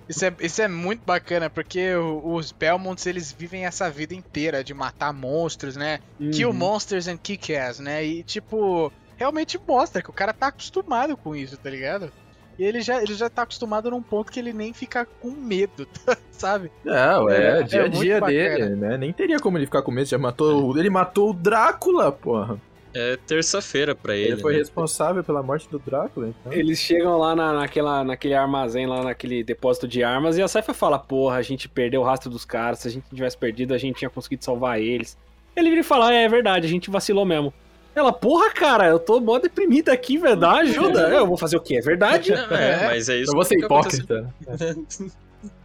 [0.08, 4.64] Isso é, isso é muito bacana, porque o- os Belmonts, eles vivem essa vida inteira
[4.64, 6.00] de matar monstros, né?
[6.18, 6.30] Uhum.
[6.32, 8.04] Kill monsters and kick-ass, né?
[8.04, 12.10] E, tipo, realmente mostra que o cara tá acostumado com isso, tá ligado?
[12.60, 15.88] E ele já, ele já tá acostumado num ponto que ele nem fica com medo,
[16.30, 16.70] sabe?
[16.84, 18.38] Não, é, É, dia a é dia bacana.
[18.38, 18.98] dele, né?
[18.98, 20.78] Nem teria como ele ficar com medo, já matou.
[20.78, 22.60] Ele matou o Drácula, porra.
[22.92, 24.32] É terça-feira pra ele.
[24.32, 24.58] Ele foi né?
[24.58, 26.52] responsável pela morte do Drácula, então.
[26.52, 30.74] Eles chegam lá na, naquela, naquele armazém, lá naquele depósito de armas, e a Saifa
[30.74, 32.80] fala: Porra, a gente perdeu o rastro dos caras.
[32.80, 35.16] Se a gente tivesse perdido, a gente tinha conseguido salvar eles.
[35.56, 37.54] Ele vira e fala: É, é verdade, a gente vacilou mesmo.
[37.94, 40.36] Ela, porra, cara, eu tô mó deprimida aqui, velho.
[40.36, 41.08] Dá ajuda.
[41.08, 41.76] Eu vou fazer o quê?
[41.76, 42.32] É verdade?
[42.32, 44.32] Não, é, mas é isso Eu vou ser hipócrita.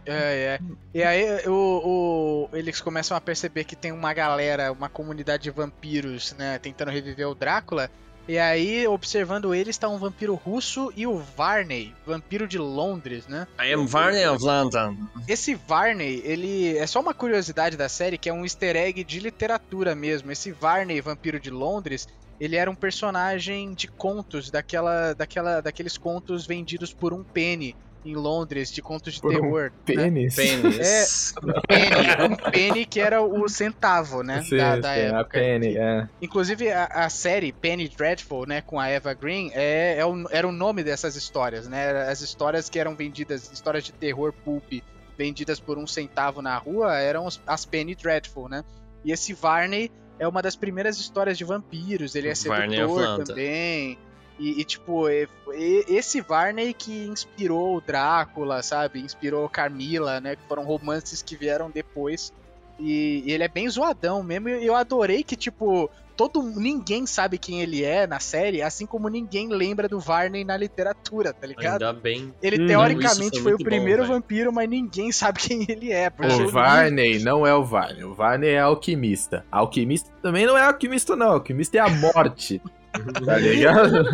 [0.06, 0.58] É, é.
[0.94, 5.50] E aí o, o- eles começam a perceber que tem uma galera, uma comunidade de
[5.50, 7.90] vampiros, né, tentando reviver o Drácula.
[8.28, 13.46] E aí, observando eles, está um vampiro russo e o Varney, vampiro de Londres, né?
[13.60, 14.96] I am Varney of London.
[15.28, 19.20] Esse Varney, ele é só uma curiosidade da série, que é um easter egg de
[19.20, 20.32] literatura mesmo.
[20.32, 22.08] Esse Varney, vampiro de Londres,
[22.40, 28.14] ele era um personagem de contos, daquela, daquela, daqueles contos vendidos por um penny em
[28.14, 29.62] Londres, de contos de Por um terror.
[29.64, 29.94] né?
[29.94, 30.36] Pênis.
[30.36, 31.34] Pênis.
[31.66, 34.42] penny, um penny que era o centavo, né?
[34.42, 35.40] Sim, da, sim, da a época.
[35.40, 36.08] Penny, é.
[36.22, 40.46] Inclusive, a, a série Penny Dreadful, né, com a Eva Green, é, é o, era
[40.46, 42.08] o nome dessas histórias, né?
[42.08, 44.72] As histórias que eram vendidas, histórias de terror pulp,
[45.16, 48.62] vendidas por um centavo na rua, eram as Penny Dreadful, né?
[49.04, 53.24] E esse Varney é uma das primeiras histórias de vampiros, ele é Varney of sedutor
[53.24, 53.98] também.
[54.38, 59.00] E, e, tipo, e- e- esse Varney que inspirou o Drácula, sabe?
[59.00, 60.36] Inspirou Carmila, né?
[60.36, 62.32] Que foram romances que vieram depois.
[62.78, 64.48] E, e ele é bem zoadão mesmo.
[64.50, 69.08] E eu adorei que, tipo, todo ninguém sabe quem ele é na série, assim como
[69.08, 71.82] ninguém lembra do Varney na literatura, tá ligado?
[71.82, 72.34] Ainda bem.
[72.42, 74.14] Ele Hum, teoricamente foi foi o bom, primeiro velho.
[74.14, 76.12] vampiro, mas ninguém sabe quem ele é.
[76.22, 78.04] O Varney não é o Varney.
[78.04, 79.46] O Varney é alquimista.
[79.50, 81.32] Alquimista também não é alquimista, não.
[81.32, 82.60] Alquimista é a morte.
[83.24, 84.04] tá ligado?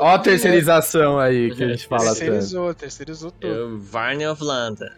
[0.00, 2.18] Ó a terceirização aí que a gente fala tanto.
[2.18, 3.78] Terceirizou, terceirizou tudo.
[3.78, 4.88] Varney of London.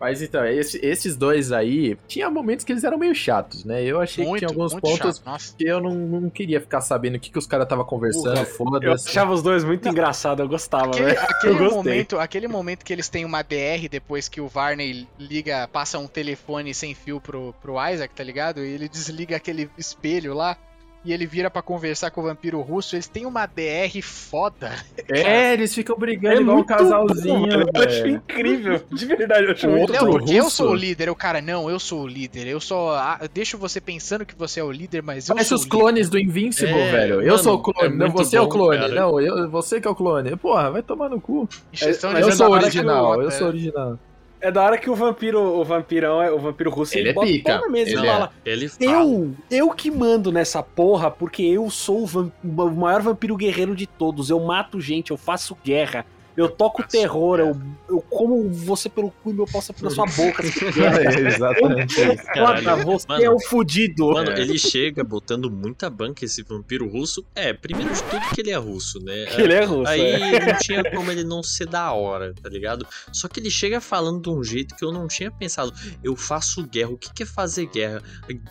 [0.00, 3.82] Mas então, esse- esses dois aí, tinha momentos que eles eram meio chatos, né?
[3.82, 5.56] Eu achei que Muito, tinha alguns pontos chato.
[5.58, 8.46] Que eu não, não queria ficar sabendo o que, que os caras estavam conversando, Eu
[8.46, 9.08] foda-se.
[9.08, 11.18] achava os dois muito engraçados, eu gostava, Aquele, velho.
[11.28, 11.76] aquele Eu gostei.
[11.76, 16.06] momento, aquele momento que eles têm uma DR depois que o Varney liga, passa um
[16.06, 18.64] telefone sem fio pro, pro Isaac, tá ligado?
[18.64, 20.56] E ele desliga aquele espelho lá
[21.04, 22.94] e ele vira pra conversar com o vampiro russo.
[22.96, 24.72] Eles têm uma DR foda.
[25.08, 27.70] É, eles ficam brigando É igual um casalzinho, bom.
[27.74, 28.82] Eu acho incrível.
[28.92, 30.10] De verdade, eu acho O muito não, bom.
[30.12, 30.56] porque eu russo?
[30.56, 31.08] sou o líder.
[31.08, 32.46] O cara, não, eu sou o líder.
[32.46, 35.56] Eu só ah, deixo você pensando que você é o líder, mas eu Parece sou
[35.56, 35.76] os o líder.
[35.78, 37.14] clones do Invincible, É, velho.
[37.22, 38.78] Eu mano, sou o clone, é não, você é o bom, clone.
[38.80, 38.94] cara.
[38.94, 40.36] Não, eu, você que é o clone.
[40.36, 41.48] Porra, vai tomar no cu.
[41.72, 43.98] Injeção Mas eu é sou o da hora que original, eu- eu sou o original.
[44.40, 47.12] É da hora que o vampiro, o vampirão, é- o vampiro russo, Ele ele, é
[47.12, 47.58] bota pica.
[47.60, 48.12] na mesa Ele e é.
[48.12, 48.92] fala, Ele fala.
[48.92, 53.86] eu, eu que mando nessa porra, porque eu sou o, o maior vampiro guerreiro de
[53.86, 56.06] todos, eu mato gente, eu faço guerra,
[56.38, 57.56] eu toco faço terror, eu,
[57.88, 60.42] eu como você pelo cu e meu pau sai pela sua boca.
[60.48, 61.14] quiser.
[61.16, 61.96] É, exatamente
[62.26, 62.84] Caralho.
[62.84, 64.10] você Mano, é o fudido.
[64.12, 64.40] Mano, É.
[64.40, 67.24] ele chega botando muita banca esse vampiro russo.
[67.34, 69.26] É, primeiro de tudo que ele é russo, né?
[69.26, 70.46] Que ele é russo, Aí é.
[70.52, 72.86] não tinha como ele não ser da hora, tá ligado?
[73.12, 75.72] Só que ele chega falando de um jeito que eu não tinha pensado.
[76.04, 76.90] Eu faço guerra.
[76.90, 78.02] O que que é fazer guerra?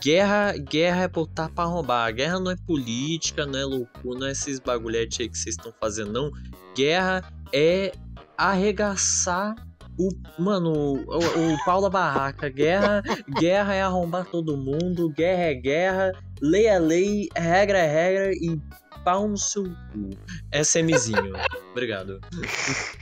[0.02, 2.12] Guerra, guerra é botar pra roubar.
[2.12, 5.72] Guerra não é política, não é loucura, não é esses bagulhetes aí que vocês estão
[5.80, 6.30] fazendo, não.
[6.78, 7.90] Guerra é
[8.36, 9.56] arregaçar
[9.98, 10.10] o.
[10.38, 12.48] Mano, o, o pau da barraca.
[12.48, 13.02] Guerra,
[13.40, 15.10] guerra é arrombar todo mundo.
[15.10, 16.12] Guerra é guerra.
[16.40, 17.28] Lei é lei.
[17.36, 18.32] Regra é regra.
[18.32, 18.56] E
[19.02, 20.10] pau no seu cu.
[20.52, 21.32] SMzinho.
[21.72, 22.20] Obrigado.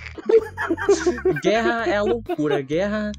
[1.45, 2.63] guerra é a loucura.
[2.63, 3.13] Guerra.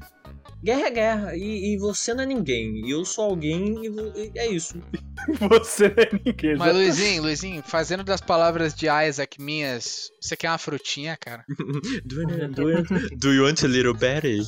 [0.62, 1.36] Guerra é guerra.
[1.36, 2.84] E, e você não é ninguém.
[2.86, 3.74] E eu sou alguém.
[3.84, 4.80] E, e é isso.
[5.50, 6.56] Você não é ninguém.
[6.56, 11.44] Mas Luizinho, Luizinho, fazendo das palavras de Isaac minhas, você quer uma frutinha, cara?
[12.06, 14.40] Do, you- do, you- do you want a little berry?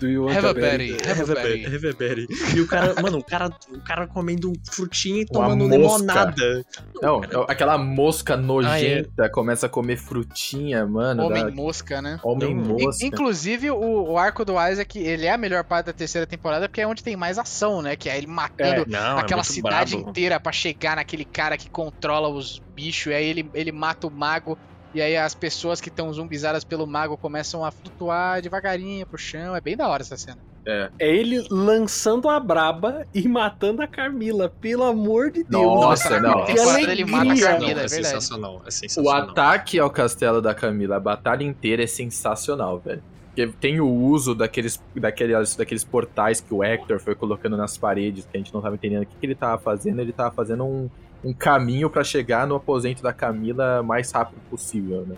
[0.00, 0.92] Do you want Have a a berry?
[0.92, 1.64] berry, have a berry.
[1.66, 2.26] Have a berry.
[2.54, 5.98] E o cara, mano, o cara, o cara comendo frutinha e Uma tomando mosca.
[5.98, 6.64] limonada.
[7.02, 11.24] Não, aquela mosca nojenta começa a comer frutinha, mano.
[11.24, 12.20] Homem dá- mosca, né?
[12.22, 13.04] Homem Não, In- mosca.
[13.04, 16.80] Inclusive, o, o arco do Isaac, ele é a melhor parte da terceira temporada, porque
[16.80, 17.94] é onde tem mais ação, né?
[17.96, 20.10] Que é ele matando Não, aquela é cidade brabo.
[20.10, 24.10] inteira pra chegar naquele cara que controla os bichos, e aí ele, ele mata o
[24.10, 24.58] mago,
[24.94, 29.54] e aí as pessoas que estão zumbizadas pelo mago começam a flutuar devagarinho pro chão.
[29.54, 30.38] É bem da hora essa cena.
[30.68, 35.62] É ele lançando a braba e matando a Carmila, pelo amor de Deus.
[35.62, 36.44] Nossa, não.
[36.44, 37.46] Que temporada ele mata a alegria.
[37.46, 39.30] Carmila, Não, é é sensacional, é O sensacional.
[39.30, 43.02] ataque ao castelo da Camila, a batalha inteira é sensacional, velho.
[43.36, 48.24] Porque tem o uso daqueles, daqueles, daqueles portais que o Hector foi colocando nas paredes,
[48.24, 50.00] que a gente não tava entendendo o que, que ele tava fazendo.
[50.00, 50.88] Ele tava fazendo um,
[51.22, 55.16] um caminho pra chegar no aposento da Camila mais rápido possível, né?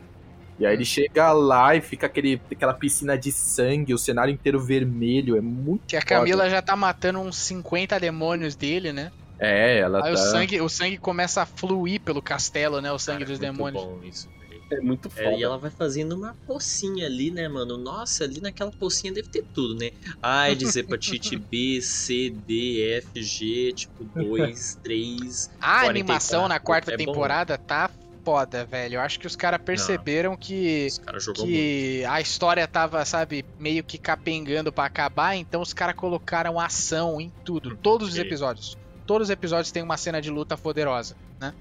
[0.58, 4.58] E aí ele chega lá e fica aquele, aquela piscina de sangue, o cenário inteiro
[4.58, 6.16] vermelho, é muito Que a foda.
[6.16, 9.12] Camila já tá matando uns 50 demônios dele, né?
[9.38, 10.14] É, ela Aí tá...
[10.14, 12.90] o, sangue, o sangue começa a fluir pelo castelo, né?
[12.90, 13.84] O sangue Cara, dos é muito demônios.
[13.84, 14.37] bom isso.
[14.70, 15.22] É muito foda.
[15.22, 17.78] É, e ela vai fazendo uma pocinha ali, né, mano?
[17.78, 19.90] Nossa, ali naquela pocinha deve ter tudo, né?
[20.22, 25.50] AIDS, hepatite B, C, D, F, G, tipo 2, 3.
[25.60, 27.04] A 44, animação na quarta é bom.
[27.06, 27.90] temporada tá
[28.24, 28.96] foda, velho.
[28.96, 31.56] Eu acho que os caras perceberam que, jogou muito.
[31.56, 37.18] que a história tava, sabe, meio que capengando pra acabar, então os caras colocaram ação
[37.18, 38.76] em tudo, todos os episódios.
[39.06, 41.54] Todos os episódios tem uma cena de luta poderosa, né?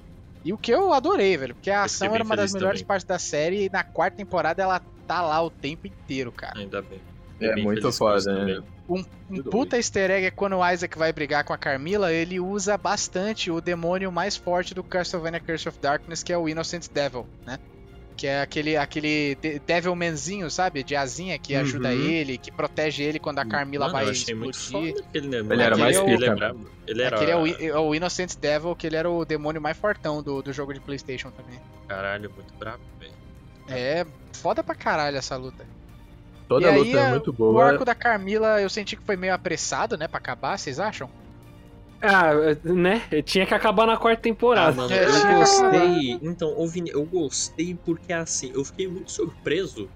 [0.43, 2.88] E o que eu adorei, velho, porque a Eu ação era uma das melhores também.
[2.88, 6.57] partes da série e na quarta temporada ela tá lá o tempo inteiro, cara.
[6.59, 7.01] Ainda bem.
[7.39, 8.64] É Bem muito foda, né?
[8.89, 12.39] Um, um puta easter egg é quando o Isaac vai brigar com a Carmila, ele
[12.39, 16.88] usa bastante o demônio mais forte do Castlevania Curse of Darkness, que é o Innocent
[16.91, 17.59] Devil, né?
[18.18, 20.84] Que é aquele, aquele de- Devilmanzinho, sabe?
[20.84, 21.94] De asinha que ajuda Uhum.
[22.02, 24.94] ele, que protege ele quando a Carmila Mano, eu vai achei muito explodir.
[24.95, 25.38] foda aquele, né?
[25.38, 26.31] Ele era Aquele mais é o- Ele, pica.
[26.31, 26.69] é brabo.
[26.88, 27.15] ele era.
[27.15, 30.41] Aquele é o, é o Innocent Devil, que ele era o demônio mais fortão do,
[30.41, 31.60] do jogo de Playstation também.
[31.88, 33.14] Caralho, muito brabo, velho.
[33.69, 34.03] É
[34.34, 35.64] foda pra caralho essa luta.
[36.48, 37.65] Toda E a aí, luta é muito O boa.
[37.68, 41.07] arco da Carmila eu senti que foi meio apressado, né, pra acabar, vocês acham?
[42.01, 42.31] Ah,
[42.63, 43.01] né?
[43.23, 44.75] Tinha que acabar na quarta Ah, temporada.
[44.75, 46.19] mano, É, eu gostei.
[46.21, 49.89] Então, ô Vini, eu gostei porque assim, eu fiquei muito surpreso.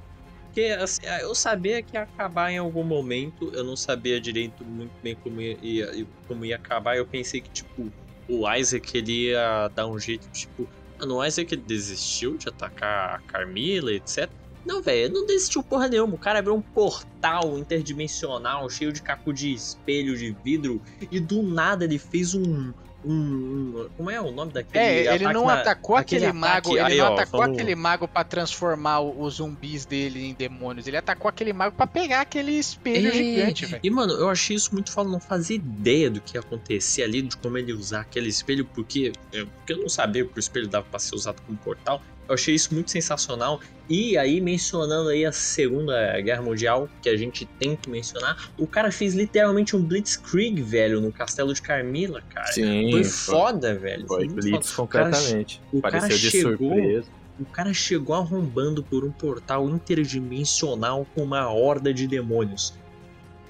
[0.45, 4.91] Porque assim, eu sabia que ia acabar em algum momento, eu não sabia direito muito
[5.01, 6.97] bem como ia, ia- como ia acabar.
[6.97, 7.89] Eu pensei que, tipo,
[8.27, 10.67] o Isaac ele ia dar um jeito, tipo,
[10.99, 14.29] mano, o Isaac ele desistiu de atacar a Carmila, etc.
[14.65, 16.15] Não, velho, não desistiu porra nenhuma.
[16.15, 20.81] O cara abriu um portal interdimensional cheio de caco de espelho, de vidro,
[21.11, 22.71] e do nada ele fez um,
[23.03, 26.69] um, um- Como é o nome daquele É, ele não na- atacou aquele, ataque- mago,
[26.77, 30.85] ele aí, não ó, atacou vamos- aquele mago pra transformar os zumbis dele em demônios.
[30.85, 33.79] Ele atacou aquele mago pra pegar aquele espelho É, gigante, velho.
[33.83, 37.23] E, mano, eu achei isso muito foda, não fazia ideia do que ia acontecer ali,
[37.23, 40.67] de como ele usar aquele espelho, porque eu, porque eu não sabia que o espelho
[40.67, 42.01] dava pra ser usado como portal.
[42.27, 43.59] Eu achei isso muito sensacional.
[43.89, 48.65] E aí, mencionando aí a Segunda Guerra Mundial, que a gente tem que mencionar, o
[48.65, 52.47] cara fez literalmente um Blitzkrieg, velho, no Castelo de Carmila, cara.
[52.53, 54.07] Sim, Foi foda, velho.
[54.07, 54.85] Foi muito Blitz foda.
[54.85, 55.61] O cara completamente.
[55.73, 57.07] o cara Pareceu de chegou- surpresa.
[57.39, 62.73] O cara chegou arrombando por um portal interdimensional com uma horda de demônios.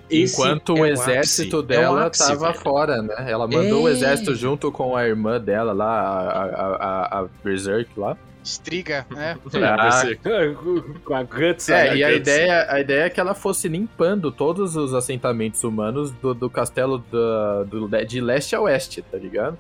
[0.09, 2.59] Esse Enquanto é o o exército ápice, é o dela ápice, tava velho.
[2.61, 3.15] fora, né?
[3.31, 3.91] Ela mandou o É.
[3.91, 8.17] exército junto com a irmã dela lá, a, a, a, a Berserk lá.
[8.43, 9.37] Estriga, né?
[9.53, 10.01] Ah,
[11.05, 12.19] Com a Guts É, e a Guts.
[12.21, 16.97] ideia, a ideia é que ela fosse limpando todos os assentamentos humanos do, do castelo
[17.11, 19.57] da- do, de leste a oeste, tá ligado?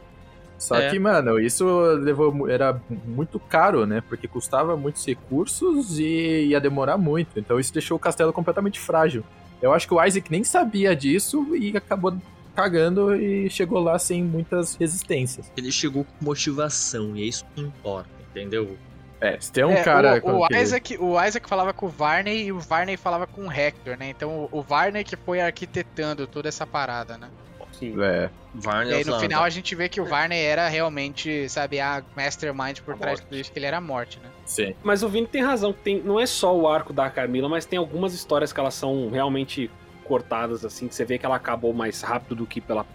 [0.57, 0.89] Só É.
[0.91, 4.01] que, mano, isso levou, era muito caro, né?
[4.07, 7.39] Porque custava muitos recursos e ia demorar muito.
[7.39, 9.23] Então isso deixou o castelo completamente frágil.
[9.61, 12.15] Eu acho que o Isaac nem sabia disso e acabou
[12.55, 15.51] cagando e chegou lá sem muitas resistências.
[15.57, 18.77] Ele chegou com motivação, e é isso que importa, entendeu?
[19.19, 20.19] É, se tem um É, cara...
[20.23, 23.51] o, o Isaac, o Isaac falava com o Varney e o Varney falava com o
[23.51, 24.09] Hector, né?
[24.09, 27.29] Então o, o Varney que foi arquitetando toda essa parada, né?
[27.71, 27.95] Sim.
[28.01, 31.79] É, Varney E aí no final a gente vê que o Varney era realmente, sabe,
[31.79, 33.29] a mastermind por A trás de morte.
[33.29, 34.29] tudo isso, que ele era a morte, né?
[34.45, 34.75] sim.
[34.83, 37.65] Mas o Vini tem razão, que tem, não é só o arco da Carmila, mas
[37.65, 39.69] tem algumas histórias que elas são realmente
[40.03, 42.85] cortadas, assim, que você vê que ela acabou mais rápido do que ela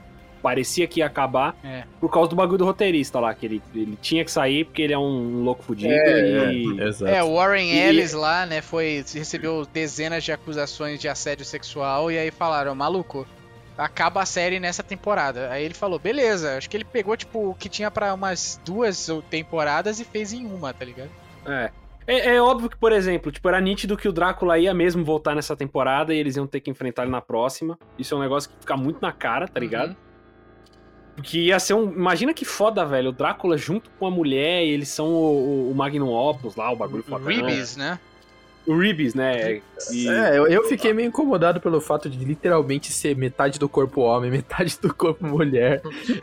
[0.43, 1.85] parecia que ia acabar, É.
[2.01, 4.93] por causa do bagulho do roteirista lá, que ele, ele tinha que sair porque ele
[4.93, 6.81] é um louco fudido É, e...
[6.83, 7.11] exato.
[7.13, 12.11] É, o Warren E- Ellis lá, né, foi recebeu dezenas de acusações de assédio sexual
[12.11, 13.27] e aí falaram, maluco,
[13.77, 15.51] acaba a série nessa temporada.
[15.51, 19.09] Aí ele falou, beleza, acho que ele pegou tipo o que tinha pra umas duas
[19.29, 21.11] temporadas e fez em uma, tá ligado?
[21.47, 21.71] É.
[22.09, 25.35] É, é óbvio que, por exemplo, tipo, era nítido que o Drácula ia mesmo voltar
[25.35, 27.77] nessa temporada e eles iam ter que enfrentar ele na próxima.
[27.99, 29.91] Isso é um negócio que fica muito na cara, tá ligado?
[29.91, 29.97] Uhum.
[31.17, 31.91] Porque ia ser um.
[31.91, 33.09] Imagina que foda, velho.
[33.09, 36.71] O Drácula junto com a mulher e eles são o, o, o Magnum Opus lá,
[36.71, 37.29] o bagulho foda.
[37.29, 37.99] Ribis, né?
[38.67, 39.61] O Ribis, né?
[39.93, 44.01] E- É, eu, eu fiquei meio incomodado pelo fato de literalmente ser metade do corpo
[44.01, 45.81] homem, metade do corpo mulher.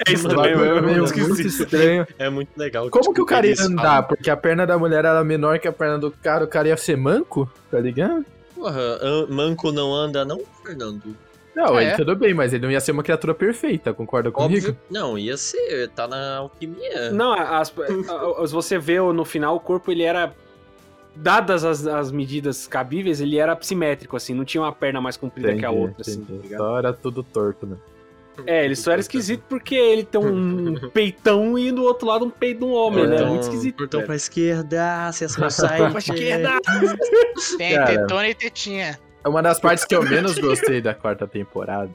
[0.07, 2.05] É isso também, é meio muito estranho.
[2.19, 2.89] É muito legal.
[2.89, 3.81] Como tipo, que o cara ia andar?
[3.81, 6.67] falam, Porque a perna da mulher era menor que a perna do cara, o cara
[6.67, 8.25] ia ser manco, tá ligado?
[8.53, 11.15] Porra, an- manco não anda, não, Fernando?
[11.55, 11.83] Não, É.
[11.89, 14.67] ele tudo bem, mas ele não ia ser uma criatura perfeita, concorda comigo?
[14.69, 14.77] Óbvio.
[14.89, 15.89] Não, ia ser.
[15.89, 17.11] Tá na alquimia.
[17.11, 17.71] Não, as,
[18.39, 20.33] as- você vê no final o corpo ele era.
[21.15, 25.53] Dadas as, as medidas cabíveis, ele era simétrico, assim, não tinha uma perna mais comprida
[25.55, 26.41] que a outra, assim, tá entendi.
[26.47, 26.59] ligado?
[26.59, 27.75] Só era tudo torto, né?
[28.47, 32.31] É, ele só era esquisito porque ele tem um peitão e do outro lado um
[32.31, 33.09] peito de um homem, né?
[33.17, 33.75] Portão- Muito esquisito.
[33.77, 34.07] Portão velho.
[34.07, 35.77] pra esquerda, acessão site.
[35.91, 36.49] Pra esquerda!
[37.59, 37.85] Tem Cara.
[38.01, 38.99] tetona e tetinha.
[39.23, 41.89] É uma das partes que eu menos gostei da quarta temporada.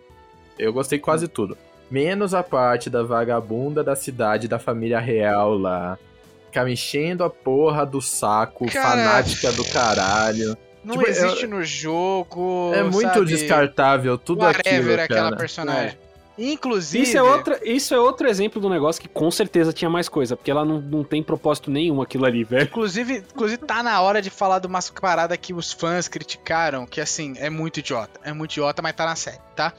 [0.58, 1.56] Eu gostei quase tudo.
[1.90, 5.98] Menos a parte da vagabunda da cidade da família real lá.
[6.46, 8.88] Ficar me enchendo a porra do saco, Cara.
[8.90, 10.56] fanática do caralho.
[10.84, 12.72] Não Tipo, existe no jogo.
[12.74, 13.26] É muito sabe?
[13.26, 15.36] descartável tudo Whatever aquilo, aquela cara.
[15.36, 15.98] personagem.
[16.38, 17.02] Inclusive.
[17.02, 20.36] Isso é, outra, isso é outro exemplo do negócio que com certeza tinha mais coisa,
[20.36, 22.64] porque ela não, não tem propósito nenhum aquilo ali, velho.
[22.64, 27.00] Inclusive, inclusive, tá na hora de falar de umas paradas que os fãs criticaram, que
[27.00, 28.20] assim, é muito idiota.
[28.22, 29.72] É muito idiota, mas tá na série, tá?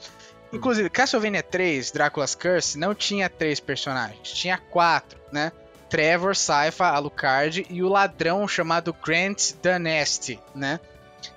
[0.52, 5.52] Inclusive, Castlevania 3, Drácula's Curse, não tinha três personagens, tinha quatro, né?
[5.88, 10.78] Trevor, Saifa, Alucard e o ladrão chamado Grant Danesti, né?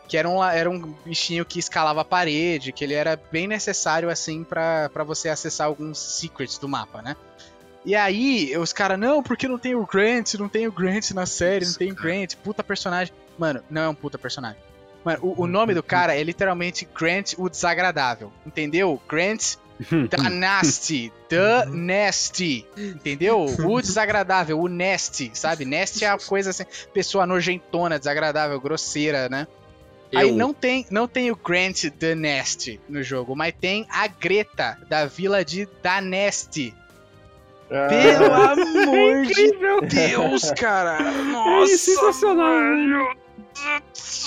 [0.07, 4.09] Que era um, era um bichinho que escalava a parede, que ele era bem necessário,
[4.09, 7.15] assim, pra pra você acessar alguns secrets do mapa, né?
[7.85, 11.25] E aí, os caras, não, porque não tem o Grant, não tem o Grant na
[11.25, 13.13] série, não tem o Grant, puta personagem.
[13.37, 14.57] Mano, não é um puta personagem.
[15.03, 19.01] Mano, o, o nome do cara é literalmente Grant o Desagradável, entendeu?
[19.07, 19.57] Grant
[20.09, 23.45] da Nasty, The Nasty, entendeu?
[23.45, 25.65] O desagradável, o nasty, sabe?
[25.65, 29.47] Nasty é a coisa assim, pessoa nojentona, desagradável, grosseira, né?
[30.15, 34.07] Aí Eu- não tem, não tem o Grant The Nasty no jogo, mas tem a
[34.07, 36.73] Greta da vila de Danesti.
[37.69, 39.51] Pelo amor de
[39.87, 40.99] Deus, cara!
[41.23, 41.73] Nossa!
[41.73, 43.15] É sensacional.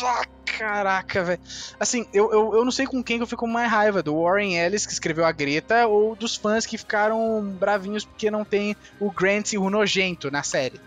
[0.03, 0.25] Ah,
[0.59, 1.41] Caraca, velho.
[1.79, 4.23] Assim, eu, eu, eu não sei com quem que eu fico com mais raiva, do
[4.23, 8.75] Warren Ellis, que escreveu a Greta, ou dos fãs que ficaram bravinhos porque não tem
[8.99, 10.81] o Grant e o Nojento na série.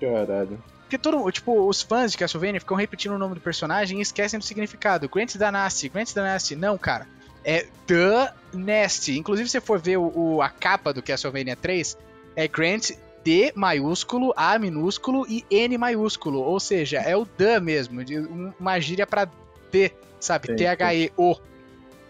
[0.00, 0.60] Caralho.
[0.92, 4.38] Porque todo, tipo, os fãs de Castlevania ficam repetindo o nome do personagem e esquecem
[4.38, 5.08] do significado.
[5.08, 6.54] Grant Danasti, Grant Danasti.
[6.54, 7.06] Não, cara.
[7.44, 9.18] é The Nasty.
[9.18, 11.96] Inclusive, se você for ver o, o- a capa do Castlevania 3,
[12.36, 12.90] é Grant
[13.24, 16.40] D maiúsculo, A minúsculo e N maiúsculo.
[16.40, 19.26] Ou seja, é o The mesmo, de um- uma gíria pra
[19.72, 20.54] D, sabe?
[20.54, 21.36] T-H-E-O.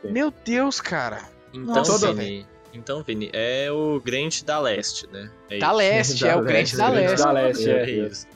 [0.04, 1.20] Meu Deus, cara.
[1.54, 2.44] Então, Nossa, Vini,
[2.74, 5.30] então, Vini, é o Grant da Leste, né?
[5.48, 5.76] É Da isso.
[5.76, 7.16] Leste, Da é o Grant da Leste.
[7.24, 7.90] da Leste, É, é.
[8.08, 8.26] isso.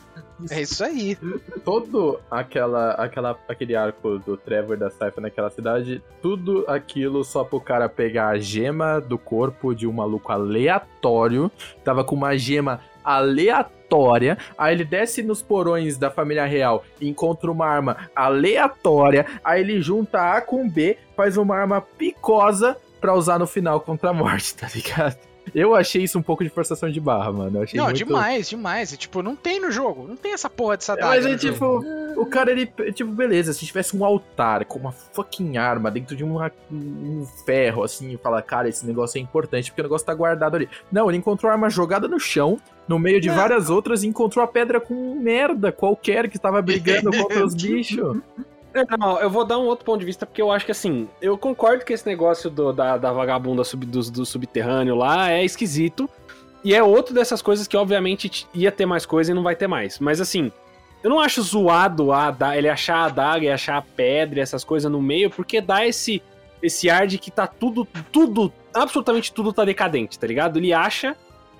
[0.50, 1.16] É isso aí.
[1.64, 7.60] todo aquela, aquela, aquele arco do Trevor da Cypher naquela cidade, tudo aquilo só pro
[7.60, 11.50] cara pegar a gema do corpo de um maluco aleatório,
[11.84, 17.50] tava com uma gema aleatória, aí ele desce nos porões da família real e encontra
[17.50, 23.38] uma arma aleatória, aí ele junta A com B, faz uma arma picosa pra usar
[23.38, 25.16] no final contra a morte, tá ligado?
[25.55, 27.64] Eu achei isso um pouco de forçação de barra, mano.
[27.74, 27.97] Não, muito...
[27.97, 28.93] demais, demais.
[28.93, 30.06] E, tipo, não tem no jogo.
[30.09, 31.52] Não tem essa porra dessa É, daga Mas no aí, jogo.
[31.85, 36.16] tipo, o cara, ele, tipo, beleza, se tivesse um altar com uma fucking arma dentro
[36.16, 40.06] de uma- um ferro, assim, e fala, cara, esse negócio é importante, porque o negócio
[40.06, 40.68] tá guardado ali.
[40.90, 42.59] Não, ele encontrou a arma jogada no chão,
[42.89, 47.10] no meio de várias outras, e encontrou a pedra com merda qualquer que tava brigando
[47.16, 48.18] contra os bichos.
[48.98, 51.36] Não, eu vou dar um outro ponto de vista, porque eu acho que assim, eu
[51.39, 56.09] concordo que esse negócio do- da, da vagabunda sub- do, do subterrâneo lá é esquisito.
[56.65, 59.69] E é outro dessas coisas que, obviamente, ia ter mais coisa e não vai ter
[59.69, 59.98] mais.
[60.01, 60.51] Mas assim,
[61.03, 64.65] eu não acho zoado a ele achar a adaga e achar a pedra e essas
[64.65, 66.20] coisas no meio, porque dá esse,
[66.61, 70.59] esse ar de que tá tudo, tudo, absolutamente tudo tá decadente, tá ligado?
[70.59, 71.16] Ele acha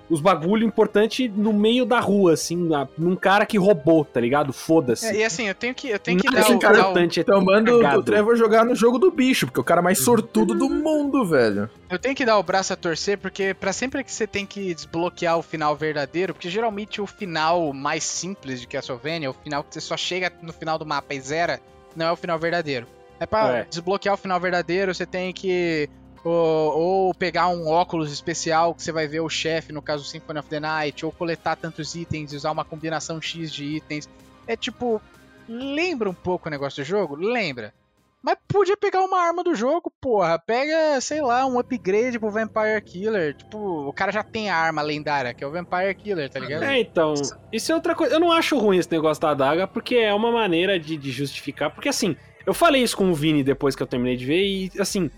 [0.09, 4.53] os bagulho importante no meio da rua, assim, na- num cara que roubou, tá ligado?
[4.53, 5.05] Foda-se.
[5.07, 7.03] É, e assim, eu tenho que, eu tenho que dar o, cara dar o- é
[7.05, 10.69] Então manda o- Trevor jogar no jogo do bicho, porque o cara mais sortudo do
[10.69, 11.69] mundo, velho.
[11.89, 14.73] Eu tenho que dar o braço a torcer, porque pra sempre que você tem que
[14.73, 19.73] desbloquear o final verdadeiro, porque geralmente o final mais simples de Castlevania, o final que
[19.73, 21.59] você só chega no final do mapa e zera,
[21.95, 22.87] não é o final verdadeiro.
[23.19, 23.63] É pra É.
[23.69, 25.89] desbloquear o final verdadeiro, você tem que
[26.23, 30.39] ou, ou pegar um óculos especial que você vai ver o chefe, no caso Symphony
[30.39, 34.09] of the Night, ou coletar tantos itens usar uma combinação X de itens.
[34.45, 35.01] É tipo,
[35.47, 37.15] lembra um pouco o negócio do jogo?
[37.15, 37.73] Lembra.
[38.21, 40.37] Mas podia pegar uma arma do jogo, porra.
[40.37, 43.35] Pega, sei lá, um upgrade pro Vampire Killer.
[43.35, 46.63] Tipo, o cara já tem a arma lendária, que é o Vampire Killer, tá ligado?
[46.63, 47.13] É, então,
[47.53, 48.15] isso é outra coisa.
[48.15, 51.71] Eu não acho ruim esse negócio da adaga, porque é uma maneira de, de justificar.
[51.71, 54.71] Porque assim, eu falei isso com o Vini depois que eu terminei de ver, e
[54.79, 55.11] assim,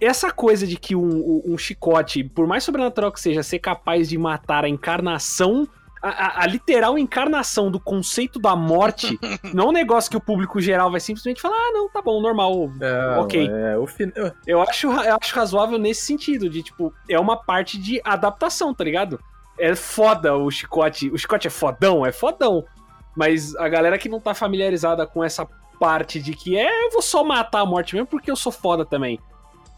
[0.00, 4.16] essa coisa de que um, um- chicote, por mais sobrenatural que seja, ser capaz de
[4.18, 5.68] matar a encarnação.
[6.00, 9.18] A, a- a literal encarnação do conceito da morte
[9.52, 12.20] não é um negócio que o público geral vai simplesmente falar: ah, não, tá bom,
[12.20, 13.48] normal, Não, Ok.
[13.50, 14.12] É, o fin...
[14.46, 18.84] eu acho, eu acho razoável nesse sentido, de tipo, é uma parte de adaptação, tá
[18.84, 19.18] ligado?
[19.58, 21.10] É foda o chicote.
[21.10, 22.64] O chicote é fodão, é fodão.
[23.16, 25.44] Mas a galera que não tá familiarizada com essa
[25.80, 28.84] parte de que é, eu vou só matar a morte mesmo porque eu sou foda
[28.86, 29.18] também.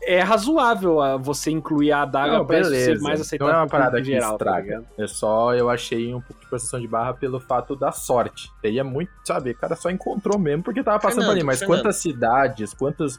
[0.02, 2.94] É razoável você incluir a adaga Não, pra beleza.
[2.96, 4.84] ser mais Não aceitável é uma parada que geral, tá estraga.
[4.96, 8.50] É só eu achei um pouco de forçação de barra pelo fato da sorte.
[8.62, 9.50] Teria muito, sabe?
[9.50, 11.44] O cara só encontrou mesmo porque tava passando Fernando, ali.
[11.44, 11.78] Mas Fernando.
[11.78, 13.18] quantas cidades, quantas,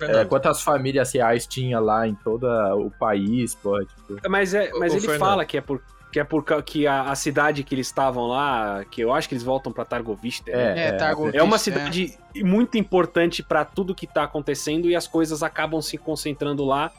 [0.00, 3.78] é, quantas famílias reais tinha lá em todo o país, pô?
[3.78, 5.18] Tipo, Mas, é, mas ele Fernando.
[5.20, 5.80] fala que é por
[6.12, 9.34] que é por que a, a cidade que eles estavam lá, que eu acho que
[9.34, 10.88] eles voltam pra Targovista, né?
[10.88, 11.58] É, Targovista, É uma é.
[11.58, 16.90] cidade muito importante pra tudo que tá acontecendo e as coisas acabam se concentrando lá.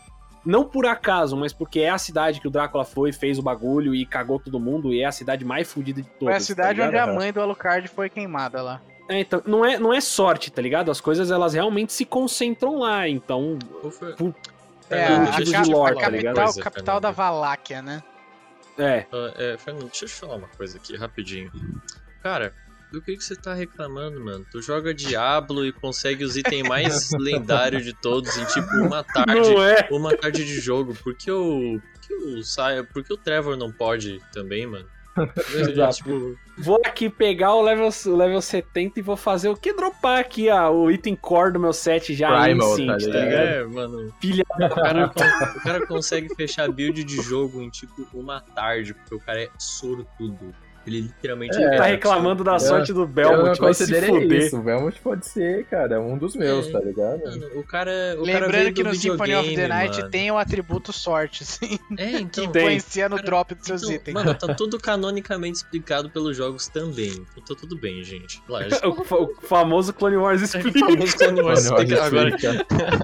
[0.45, 3.93] Não por acaso, mas porque é a cidade que o Drácula foi, fez o bagulho
[3.93, 6.33] e cagou todo mundo e é a cidade mais fodida de todas.
[6.33, 8.81] Foi a cidade tá onde a mãe do Alucard foi queimada lá.
[9.09, 10.91] É, então, não é, não é sorte, tá ligado?
[10.91, 13.57] As coisas elas realmente se concentram lá, então.
[14.17, 14.33] Por-
[14.89, 16.35] É, Fernando, a, de lore, a tá capital, ligado?
[16.35, 17.33] Coisa, capital da Fernando.
[17.33, 18.03] Valáquia, né?
[18.77, 19.05] É.
[19.11, 21.51] Ah, é, Fernando, deixa eu te falar uma coisa aqui, rapidinho.
[22.21, 22.53] Cara,
[22.91, 24.45] do que, que você tá reclamando, mano?
[24.49, 29.55] Tu joga Diablo e consegue os itens mais lendários de todos em tipo uma tarde.
[29.57, 29.87] É?
[29.91, 30.95] Uma tarde de jogo.
[30.95, 31.79] Por que o.
[31.79, 34.87] Por que o, por que o Trevor não pode também, mano?
[35.53, 35.97] Exato.
[35.97, 39.73] tipo, Vou aqui pegar o level, o level 70 e vou fazer o que?
[39.73, 43.47] Dropar aqui ó, o item core do meu set já Primal, instant, tá tá ligado?
[43.47, 44.13] é, mano.
[44.19, 45.05] Filha O cara,
[45.55, 49.49] o cara consegue fechar build de jogo em tipo uma tarde, porque o cara é
[49.59, 50.55] sortudo.
[50.87, 51.57] Ele literalmente.
[51.57, 54.41] É, tá reclamando da sorte do eu Belmont, vai se considerei fuder.
[54.43, 54.57] isso.
[54.57, 56.71] O Belmont pode ser, cara, um dos meus, É.
[56.71, 57.19] tá ligado?
[57.25, 57.91] Mano, o cara.
[58.17, 60.09] O cara Lembrando veio que no Symphony of the Night mano.
[60.09, 62.47] tem o atributo sorte, assim, É, que então.
[62.51, 62.61] Tem.
[62.63, 64.13] influencia no Cara, drop dos seus Então, itens.
[64.13, 67.11] Mano, tá tudo canonicamente explicado pelos jogos também.
[67.35, 68.41] Então tá tudo bem, gente.
[68.83, 70.79] O, o famoso Clone Wars O explica.
[70.79, 72.35] famoso Clone Wars explica- Agora,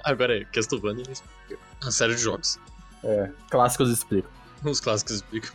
[0.05, 1.61] agora é Castlevania explica.
[1.85, 2.57] A série de jogos.
[3.03, 4.31] É, clássicos explicam.
[4.63, 5.51] Os clássicos explicam.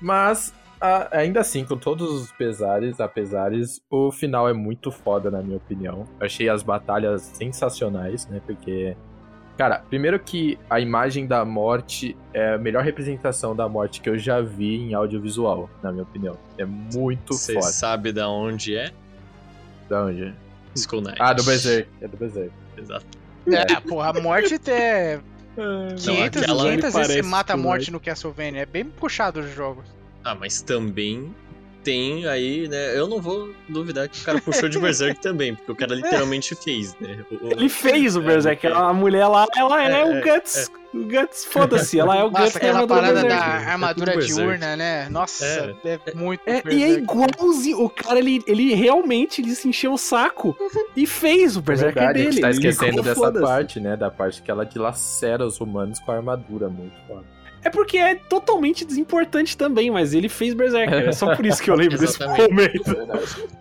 [0.00, 0.52] Mas,
[0.86, 5.56] a- ainda assim, com todos os pesares, apesares, o final é muito foda, na minha
[5.56, 6.06] opinião.
[6.20, 8.40] Eu achei as batalhas sensacionais, né?
[8.46, 8.96] Porque
[9.56, 14.18] Cara, primeiro que a imagem da morte é a melhor representação da morte que eu
[14.18, 16.36] já vi em audiovisual, na minha opinião.
[16.58, 17.66] É muito Você foda.
[17.66, 18.90] sabe da onde é?
[19.88, 20.34] Da onde?
[20.74, 21.18] Skull Knight.
[21.20, 21.88] Ah, do Berserk.
[22.00, 22.50] É do Berserk.
[22.76, 23.06] Exato.
[23.46, 25.20] É, porra, a morte é
[25.98, 28.62] 500, aquela- 500 vezes você mata a morte no Castlevania.
[28.62, 29.84] É bem puxado os jogos.
[30.24, 31.34] Ah, mas também
[31.82, 32.98] tem aí, né?
[32.98, 36.54] Eu não vou duvidar que o cara puxou de Berserk também, porque o cara literalmente
[36.54, 37.22] fez, né?
[37.30, 38.66] O- o- Ele fez o É, Berserk.
[38.66, 38.72] é.
[38.72, 40.70] A mulher lá, ela é, É, o é, Guts.
[40.94, 41.98] O Guts, foda-se.
[42.00, 43.46] Ela é o Guts Nossa, da aquela armadura parada Berserk.
[43.46, 45.08] da É armadura diurna, né?
[45.10, 45.44] Nossa,
[45.84, 47.82] é, muito É, e é igualzinho.
[47.82, 50.56] O cara, ele, ele realmente ele se encheu o saco
[50.96, 52.32] e fez o Berserk Verdade, dele.
[52.32, 53.94] você tá Ele esquecendo dessa parte, né?
[53.96, 56.70] Da parte que ela dilacera os humanos com a armadura.
[56.70, 57.24] Muito foda.
[57.64, 61.08] É porque é totalmente desimportante também, mas ele fez Berserker.
[61.08, 62.94] É só por isso que eu lembro desse momento.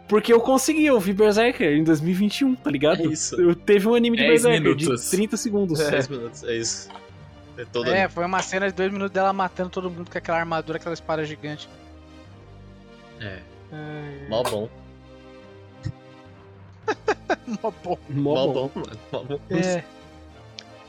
[0.07, 3.01] Porque eu consegui ouvir Berserker em 2021, tá ligado?
[3.01, 3.39] É isso.
[3.39, 5.05] Eu teve um anime de 10 Berserker minutos.
[5.05, 5.80] de 30 segundos.
[5.80, 6.89] Seis minutos, é isso.
[7.57, 10.39] É todo É, foi uma cena de dois minutos dela matando todo mundo com aquela
[10.39, 11.69] armadura, aquela espada gigante.
[13.21, 13.39] É,
[14.27, 14.69] mó bom.
[17.63, 17.97] Mó bom.
[18.09, 18.53] Mó Mó bom.
[18.53, 18.99] bom, mano.
[19.11, 19.39] Mó bom.
[19.49, 19.84] É.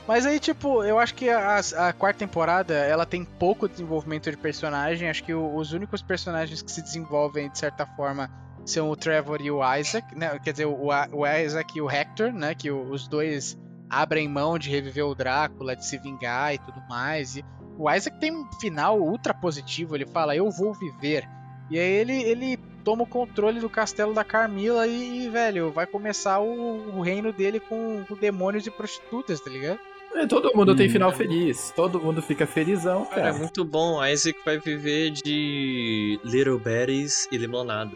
[0.06, 4.36] Mas aí, tipo, eu acho que a, a quarta temporada, ela tem pouco desenvolvimento de
[4.36, 5.08] personagem.
[5.08, 8.30] Acho que o- os únicos personagens que se desenvolvem, de certa forma,
[8.66, 10.38] são o Trevor e o Isaac, né?
[10.40, 12.54] Quer dizer, o, o Isaac e o Hector, né?
[12.54, 13.58] Que o- os dois
[13.88, 17.36] abrem mão de reviver o Drácula, de se vingar e tudo mais.
[17.36, 17.44] E
[17.78, 19.96] o Isaac tem um final ultra positivo.
[19.96, 21.26] Ele fala, eu vou viver.
[21.70, 26.40] E aí ele, ele toma o controle do castelo da Carmila e, velho, vai começar
[26.40, 29.78] o, o reino dele com, com demônios e prostitutas, tá ligado?
[30.14, 30.90] É, todo mundo tem Hum.
[30.92, 31.72] final feliz.
[31.74, 33.34] Todo mundo fica felizão, Cara, é cara.
[33.38, 34.00] muito bom.
[34.00, 37.90] A Isaac vai viver de Little Berries e limonada.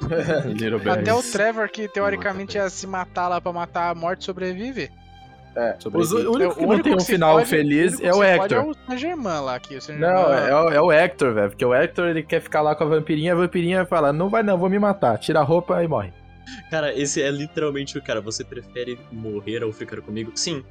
[0.46, 1.22] Little Até o.
[1.22, 4.90] Trevor, que teoricamente ia se matar lá pra matar a morte, sobrevive.
[5.54, 6.14] É, Sobrevive.
[6.14, 8.58] os- o único que O não tem um final fode- feliz único é o Hector.
[8.58, 9.76] É o Saint-Germain lá aqui.
[9.76, 11.48] O Saint Não, é, é o, é o Hector, velho.
[11.48, 14.42] Porque o Hector ele quer ficar lá com a vampirinha, a vampirinha fala: Não vai
[14.42, 15.16] não, vou me matar.
[15.16, 16.12] Tira a roupa e morre.
[16.70, 18.20] Cara, esse é literalmente o cara.
[18.20, 20.30] Você prefere morrer ou ficar comigo?
[20.34, 20.62] Sim.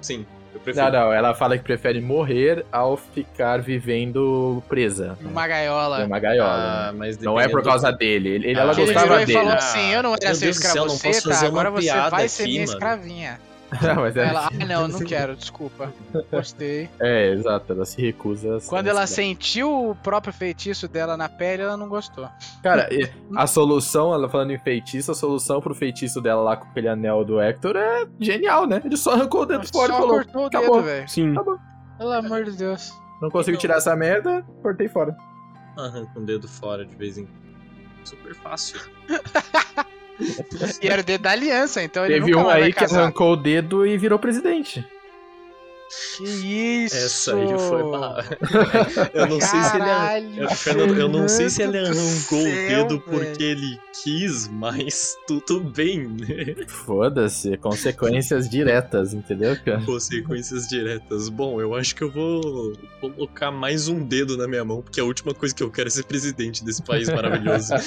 [0.00, 0.84] Sim, eu prefiro.
[0.86, 5.16] Não, não, ela fala que prefere morrer ao ficar vivendo presa.
[5.20, 6.02] Numa gaiola.
[6.02, 6.50] É uma gaiola.
[6.88, 6.98] Ah, né?
[6.98, 8.28] mas Não é por causa dele.
[8.30, 9.38] Ele, ele- Ah, ela Que ele gostava virou e dele.
[9.38, 11.46] falou Ah, assim, eu não era meu seu Deus do céu, não posso escravoceta, fazer
[11.46, 12.72] uma agora você piada vai ser aqui, minha mano.
[12.72, 13.40] escravinha.
[13.82, 15.92] Não, mas é, Ela, ah não, não quero, desculpa.
[16.30, 16.88] Gostei.
[16.98, 18.56] é, exato, ela se recusa.
[18.56, 22.28] a- Quando ela sentiu o próprio feitiço dela na pele, ela não gostou.
[22.62, 22.88] Cara,
[23.36, 27.24] a solução, ela falando em feitiço, a solução pro feitiço dela lá com aquele anel
[27.24, 28.82] do Hector é genial, né?
[28.84, 30.74] Ele só arrancou o dedo fora e Só falou: cortou o acabou.
[30.76, 31.08] dedo, velho.
[31.08, 31.34] Sim.
[31.98, 32.92] Pelo amor de Deus.
[33.22, 35.16] Não consigo tirar essa merda, cortei fora.
[35.78, 37.40] Arranca um dedo fora de vez em quando.
[38.04, 38.80] Super fácil.
[40.80, 43.86] E era o dedo da aliança, então ele Teve um aí que arrancou o dedo
[43.86, 44.84] e virou presidente.
[46.16, 46.96] Que isso!
[46.96, 48.16] Essa aí foi mal.
[49.12, 50.56] Eu não sei se ele Caralho, arrancou.
[50.56, 56.06] Fernando, eu não sei se ele arrancou o dedo porque ele quis, mas tudo bem,
[56.06, 56.54] né?
[56.68, 59.82] Foda-se, consequências diretas, entendeu, cara?
[59.82, 61.28] Consequências diretas.
[61.28, 65.04] Bom, eu acho que eu vou colocar mais um dedo na minha mão, porque a
[65.04, 67.72] última coisa que eu quero é ser presidente desse país maravilhoso.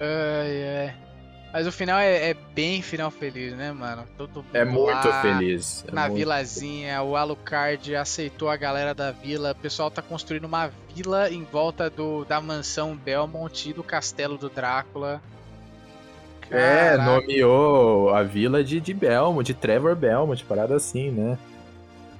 [0.00, 0.94] Ai, ai.
[1.54, 4.02] Mas o final é, é bem final feliz, né, mano?
[4.18, 5.84] Todo É muito lá, feliz.
[5.86, 9.52] é Na muito- vilazinha, o Alucard aceitou a galera da vila.
[9.52, 14.36] O pessoal tá construindo uma vila em volta do, da mansão Belmont e do castelo
[14.36, 15.22] do Drácula.
[16.50, 17.04] É, Caraca.
[17.04, 21.38] nomeou a vila de, de Belmont, de Trevor Belmont, parada assim, né?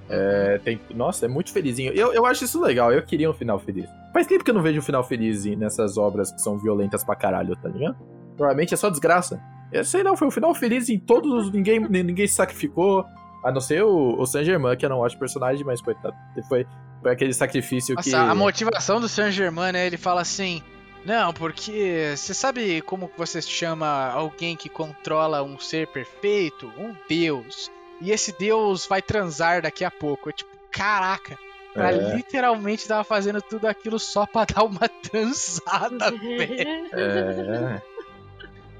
[0.08, 1.92] É, tem, nossa, é muito felizinho.
[1.92, 3.86] Eu, eu acho isso legal, eu queria um final feliz.
[4.12, 7.16] Faz tempo que eu não vejo um final feliz nessas obras que são violentas pra
[7.16, 7.96] caralho, tá ligado?
[8.38, 9.40] Normalmente é só desgraça.
[9.72, 11.52] Eu sei não, foi um final feliz em todos os.
[11.52, 13.04] Ninguém, ninguém se sacrificou.
[13.44, 16.14] A não ser o, o Saint Germain, que eu não acho personagem, mas coitado.
[16.48, 16.66] Foi,
[17.02, 18.10] foi aquele sacrifício que.
[18.10, 19.86] Nossa, a motivação do Saint Germain, né?
[19.86, 20.62] Ele fala assim:
[21.04, 26.72] Não, porque você sabe como que você chama alguém que controla um ser perfeito?
[26.78, 27.70] Um deus.
[28.00, 30.30] E esse deus vai transar daqui a pouco.
[30.30, 31.36] É tipo, caraca.
[31.74, 32.14] Cara É.
[32.16, 36.88] literalmente tava fazendo tudo aquilo só pra dar uma transada, velho.
[36.94, 37.82] É.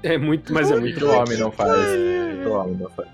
[0.03, 1.71] É muito, mas é muito homem não faz.
[1.71, 3.09] Muito homem não faz.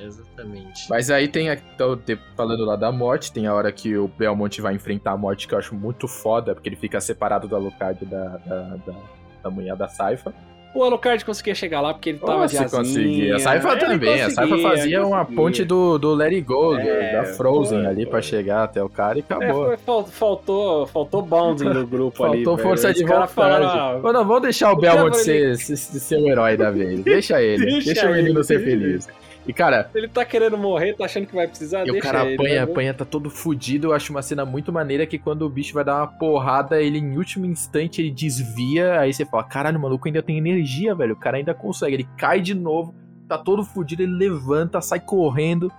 [0.00, 0.88] Exatamente.
[0.88, 2.00] Mas aí tem, a, então,
[2.36, 5.54] falando lá da morte, tem a hora que o Belmont vai enfrentar a morte, que
[5.54, 8.94] eu acho muito foda, porque ele fica separado do Alucard da, da, da,
[9.42, 10.32] da mulher da Saifa.
[10.74, 13.02] O Alucard conseguia chegar lá porque ele tava de Nossa, asinha.
[13.02, 13.36] conseguia.
[13.36, 14.22] A Saifa Ele também.
[14.22, 18.04] A Saifa fazia uma ponte do, do Let It Go, É, da Frozen foi, ali
[18.04, 18.22] pra foi.
[18.22, 19.64] chegar até o cara e É, acabou.
[19.66, 22.44] foi- fal- faltou, faltou bonding do grupo ali.
[22.44, 23.32] Faltou força de vontade.
[23.32, 27.00] falaram, Ô, não, vamos deixar o, Belmont ser, ser, ser o herói da vez.
[27.00, 27.64] Deixa ele.
[27.78, 29.08] Deixa deixa, o menino ele, ser feliz.
[29.48, 32.34] E, cara, Ele tá querendo morrer, tá achando que vai precisar, e o cara ele,
[32.34, 32.70] apanha, né?
[32.70, 33.86] apanha, tá todo fudido.
[33.86, 36.98] Eu acho uma cena muito maneira que quando o bicho vai dar uma porrada, ele
[36.98, 39.00] em último instante ele desvia.
[39.00, 41.14] Aí você fala: caralho, o maluco ainda tem energia, velho.
[41.14, 41.94] O cara ainda consegue.
[41.94, 42.94] Ele cai de novo,
[43.26, 45.72] tá todo fudido, ele levanta, sai correndo.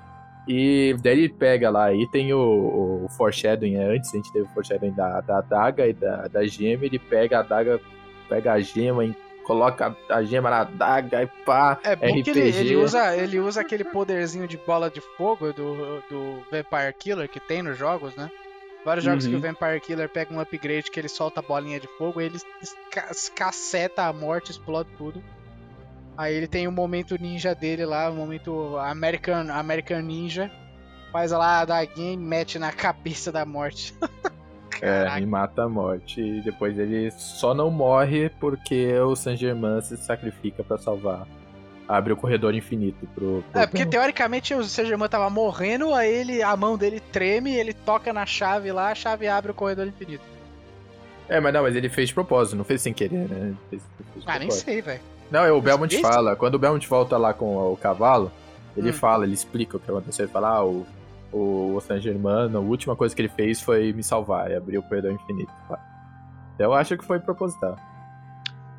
[0.48, 4.46] E daí ele pega lá, aí tem o, o foreshadowing, é, antes a gente teve
[4.46, 7.80] o foreshadowing da, da adaga e da, da gema, ele pega a adaga,
[8.28, 9.06] pega a gema
[9.50, 12.22] coloca a gema na adaga e pá, É bom RPG.
[12.24, 16.94] que ele, ele usa, ele usa aquele poderzinho de bola de fogo do, do Vampire
[17.00, 18.30] Killer que tem nos jogos, né?
[18.86, 19.32] Vários jogos Uhum.
[19.32, 22.38] que o Vampire Killer pega um upgrade que ele solta a bolinha de fogo, ele
[22.62, 25.22] esca- caceta a morte, explode tudo.
[26.16, 30.52] Aí ele tem o momento ninja dele lá, o momento American, American Ninja.
[31.12, 33.96] Faz lá a daguinha e mete na cabeça da morte.
[34.82, 36.22] É, e mata a morte.
[36.22, 41.28] E depois ele só não morre porque o Saint Germain se sacrifica pra salvar.
[41.88, 43.44] Abre o corredor infinito pro.
[43.52, 47.74] pro É, porque teoricamente o Saint-Germain tava morrendo, aí ele, a mão dele treme, ele
[47.74, 50.24] toca na chave lá, a chave abre o corredor infinito.
[51.28, 53.56] É, mas não, mas ele fez de propósito, não fez sem querer, né?
[53.72, 53.82] Fez,
[54.14, 55.02] fez Ah, nem sei, velho.
[55.32, 56.36] Não, é o Belmont fala.
[56.36, 58.32] Quando o Belmont volta lá com o cavalo,
[58.78, 58.94] ele Hum.
[58.94, 60.26] fala, ele explica o que aconteceu.
[60.26, 60.86] Ele fala, ah, o,
[61.32, 64.84] o Saint Germain, a última coisa que ele fez foi me salvar e abrir o
[64.84, 65.52] corredor infinito.
[66.58, 67.76] Eu acho que foi proposital.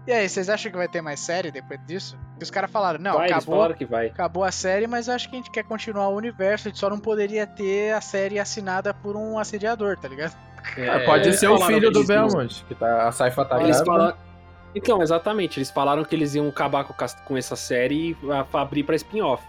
[0.07, 2.19] E aí, vocês acham que vai ter mais série depois disso?
[2.31, 4.07] Porque os caras falaram, não, vai, acabou, falaram que vai.
[4.07, 6.89] acabou a série, mas acho que a gente quer continuar o universo, a gente só
[6.89, 10.35] não poderia ter a série assinada por um assediador, tá ligado?
[10.79, 13.85] Ah, pode ser o filho do Belmont, que tá, a Saifa tá Eles grávida.
[13.85, 14.17] falaram...
[14.75, 18.17] Então, exatamente, eles falaram que eles iam acabar com, essa série e
[18.53, 19.45] abrir pra spin-off.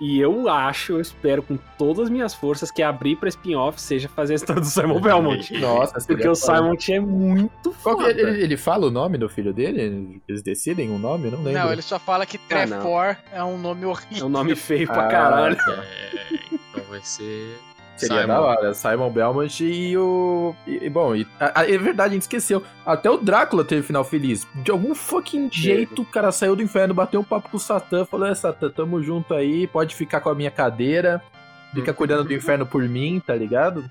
[0.00, 4.08] E eu acho, eu espero com todas as minhas forças que abrir pra spin-off seja
[4.08, 5.52] fazer a história do Simon Belmont.
[5.58, 6.34] Nossa, Porque o.
[6.36, 8.06] Simon é muito foda.
[8.06, 10.20] é- ele, ele fala o nome do filho dele?
[10.28, 11.30] Eles decidem um nome?
[11.30, 11.52] Não lembro.
[11.64, 12.40] Não, ele só fala que Ah.
[12.48, 14.26] Trefor é um nome É horrível.
[14.26, 15.56] um nome feio pra Ah, caralho.
[15.56, 17.58] É, então vai ser.
[17.98, 18.26] Seria Simon.
[18.34, 20.54] da hora, Simon Belmont e o.
[20.66, 22.62] E, e, bom, e, a- a- é verdade, a gente esqueceu.
[22.86, 24.46] Até o Drácula teve final feliz.
[24.54, 28.04] De algum fucking jeito, o cara saiu do inferno, bateu um papo com o Satã,
[28.04, 31.22] falou: É, Satã, tamo junto aí, pode ficar com a minha cadeira,
[31.74, 33.84] fica cuidando do inferno por mim, tá ligado?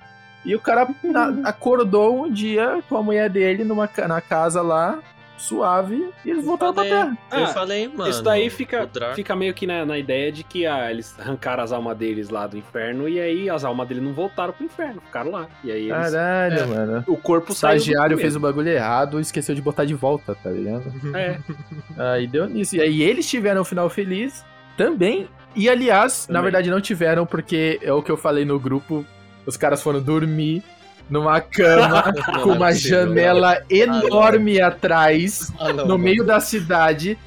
[0.46, 0.88] E o cara
[1.44, 5.00] acordou um dia com a mulher dele numa, na casa lá,
[5.38, 6.98] suave, e eles voltaram pra Falei.
[7.00, 7.18] terra.
[7.32, 8.10] Eu Ah, falei, mano.
[8.10, 11.72] Isso daí fica, fica meio que na, na ideia de que ah, eles arrancaram as
[11.72, 15.32] almas deles lá do inferno e aí as almas dele não voltaram pro inferno, ficaram
[15.32, 15.48] lá.
[15.64, 16.66] E aí eles, Caralho, É.
[16.66, 17.04] mano.
[17.08, 20.50] o corpo O estagiário fez o bagulho errado e esqueceu de botar de volta, tá
[20.50, 20.84] ligado?
[21.16, 21.38] É,
[22.14, 22.76] Aí deu nisso.
[22.76, 24.44] E aí eles tiveram um final feliz
[24.76, 25.28] também.
[25.56, 26.44] E aliás, na Também.
[26.52, 29.06] verdade não tiveram, porque é o que eu falei no grupo.
[29.46, 30.62] Os caras foram dormir
[31.10, 32.14] numa cama
[32.44, 37.18] com uma janela enorme atrás, Ah, no meio da cidade.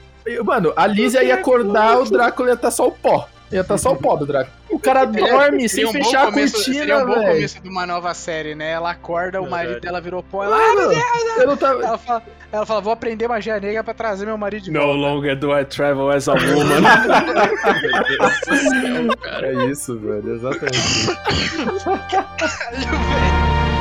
[0.44, 3.28] Mano, a Lísia ia acordar, o Drácula ia estar só o pó.
[3.50, 4.54] Ia estar só o pó do Drácula.
[4.70, 7.34] O cara dorme sem Seria um fechar a começo- Seria cortina, um bom velho.
[7.34, 8.70] começo de uma nova série, né?
[8.70, 9.86] Ela acorda, o marido Verdade.
[9.86, 10.92] dela virou pó, ela, Mano,
[11.38, 11.82] eu não tava...
[11.84, 14.94] ela, fala, ela fala, vou aprender magia negra pra trazer meu marido de No volta.
[14.98, 16.80] longer do I travel as a woman.
[17.80, 19.46] Meu Deus do céu, cara.
[19.46, 21.06] É isso, velho, exatamente.
[22.10, 23.79] Caralho, velho.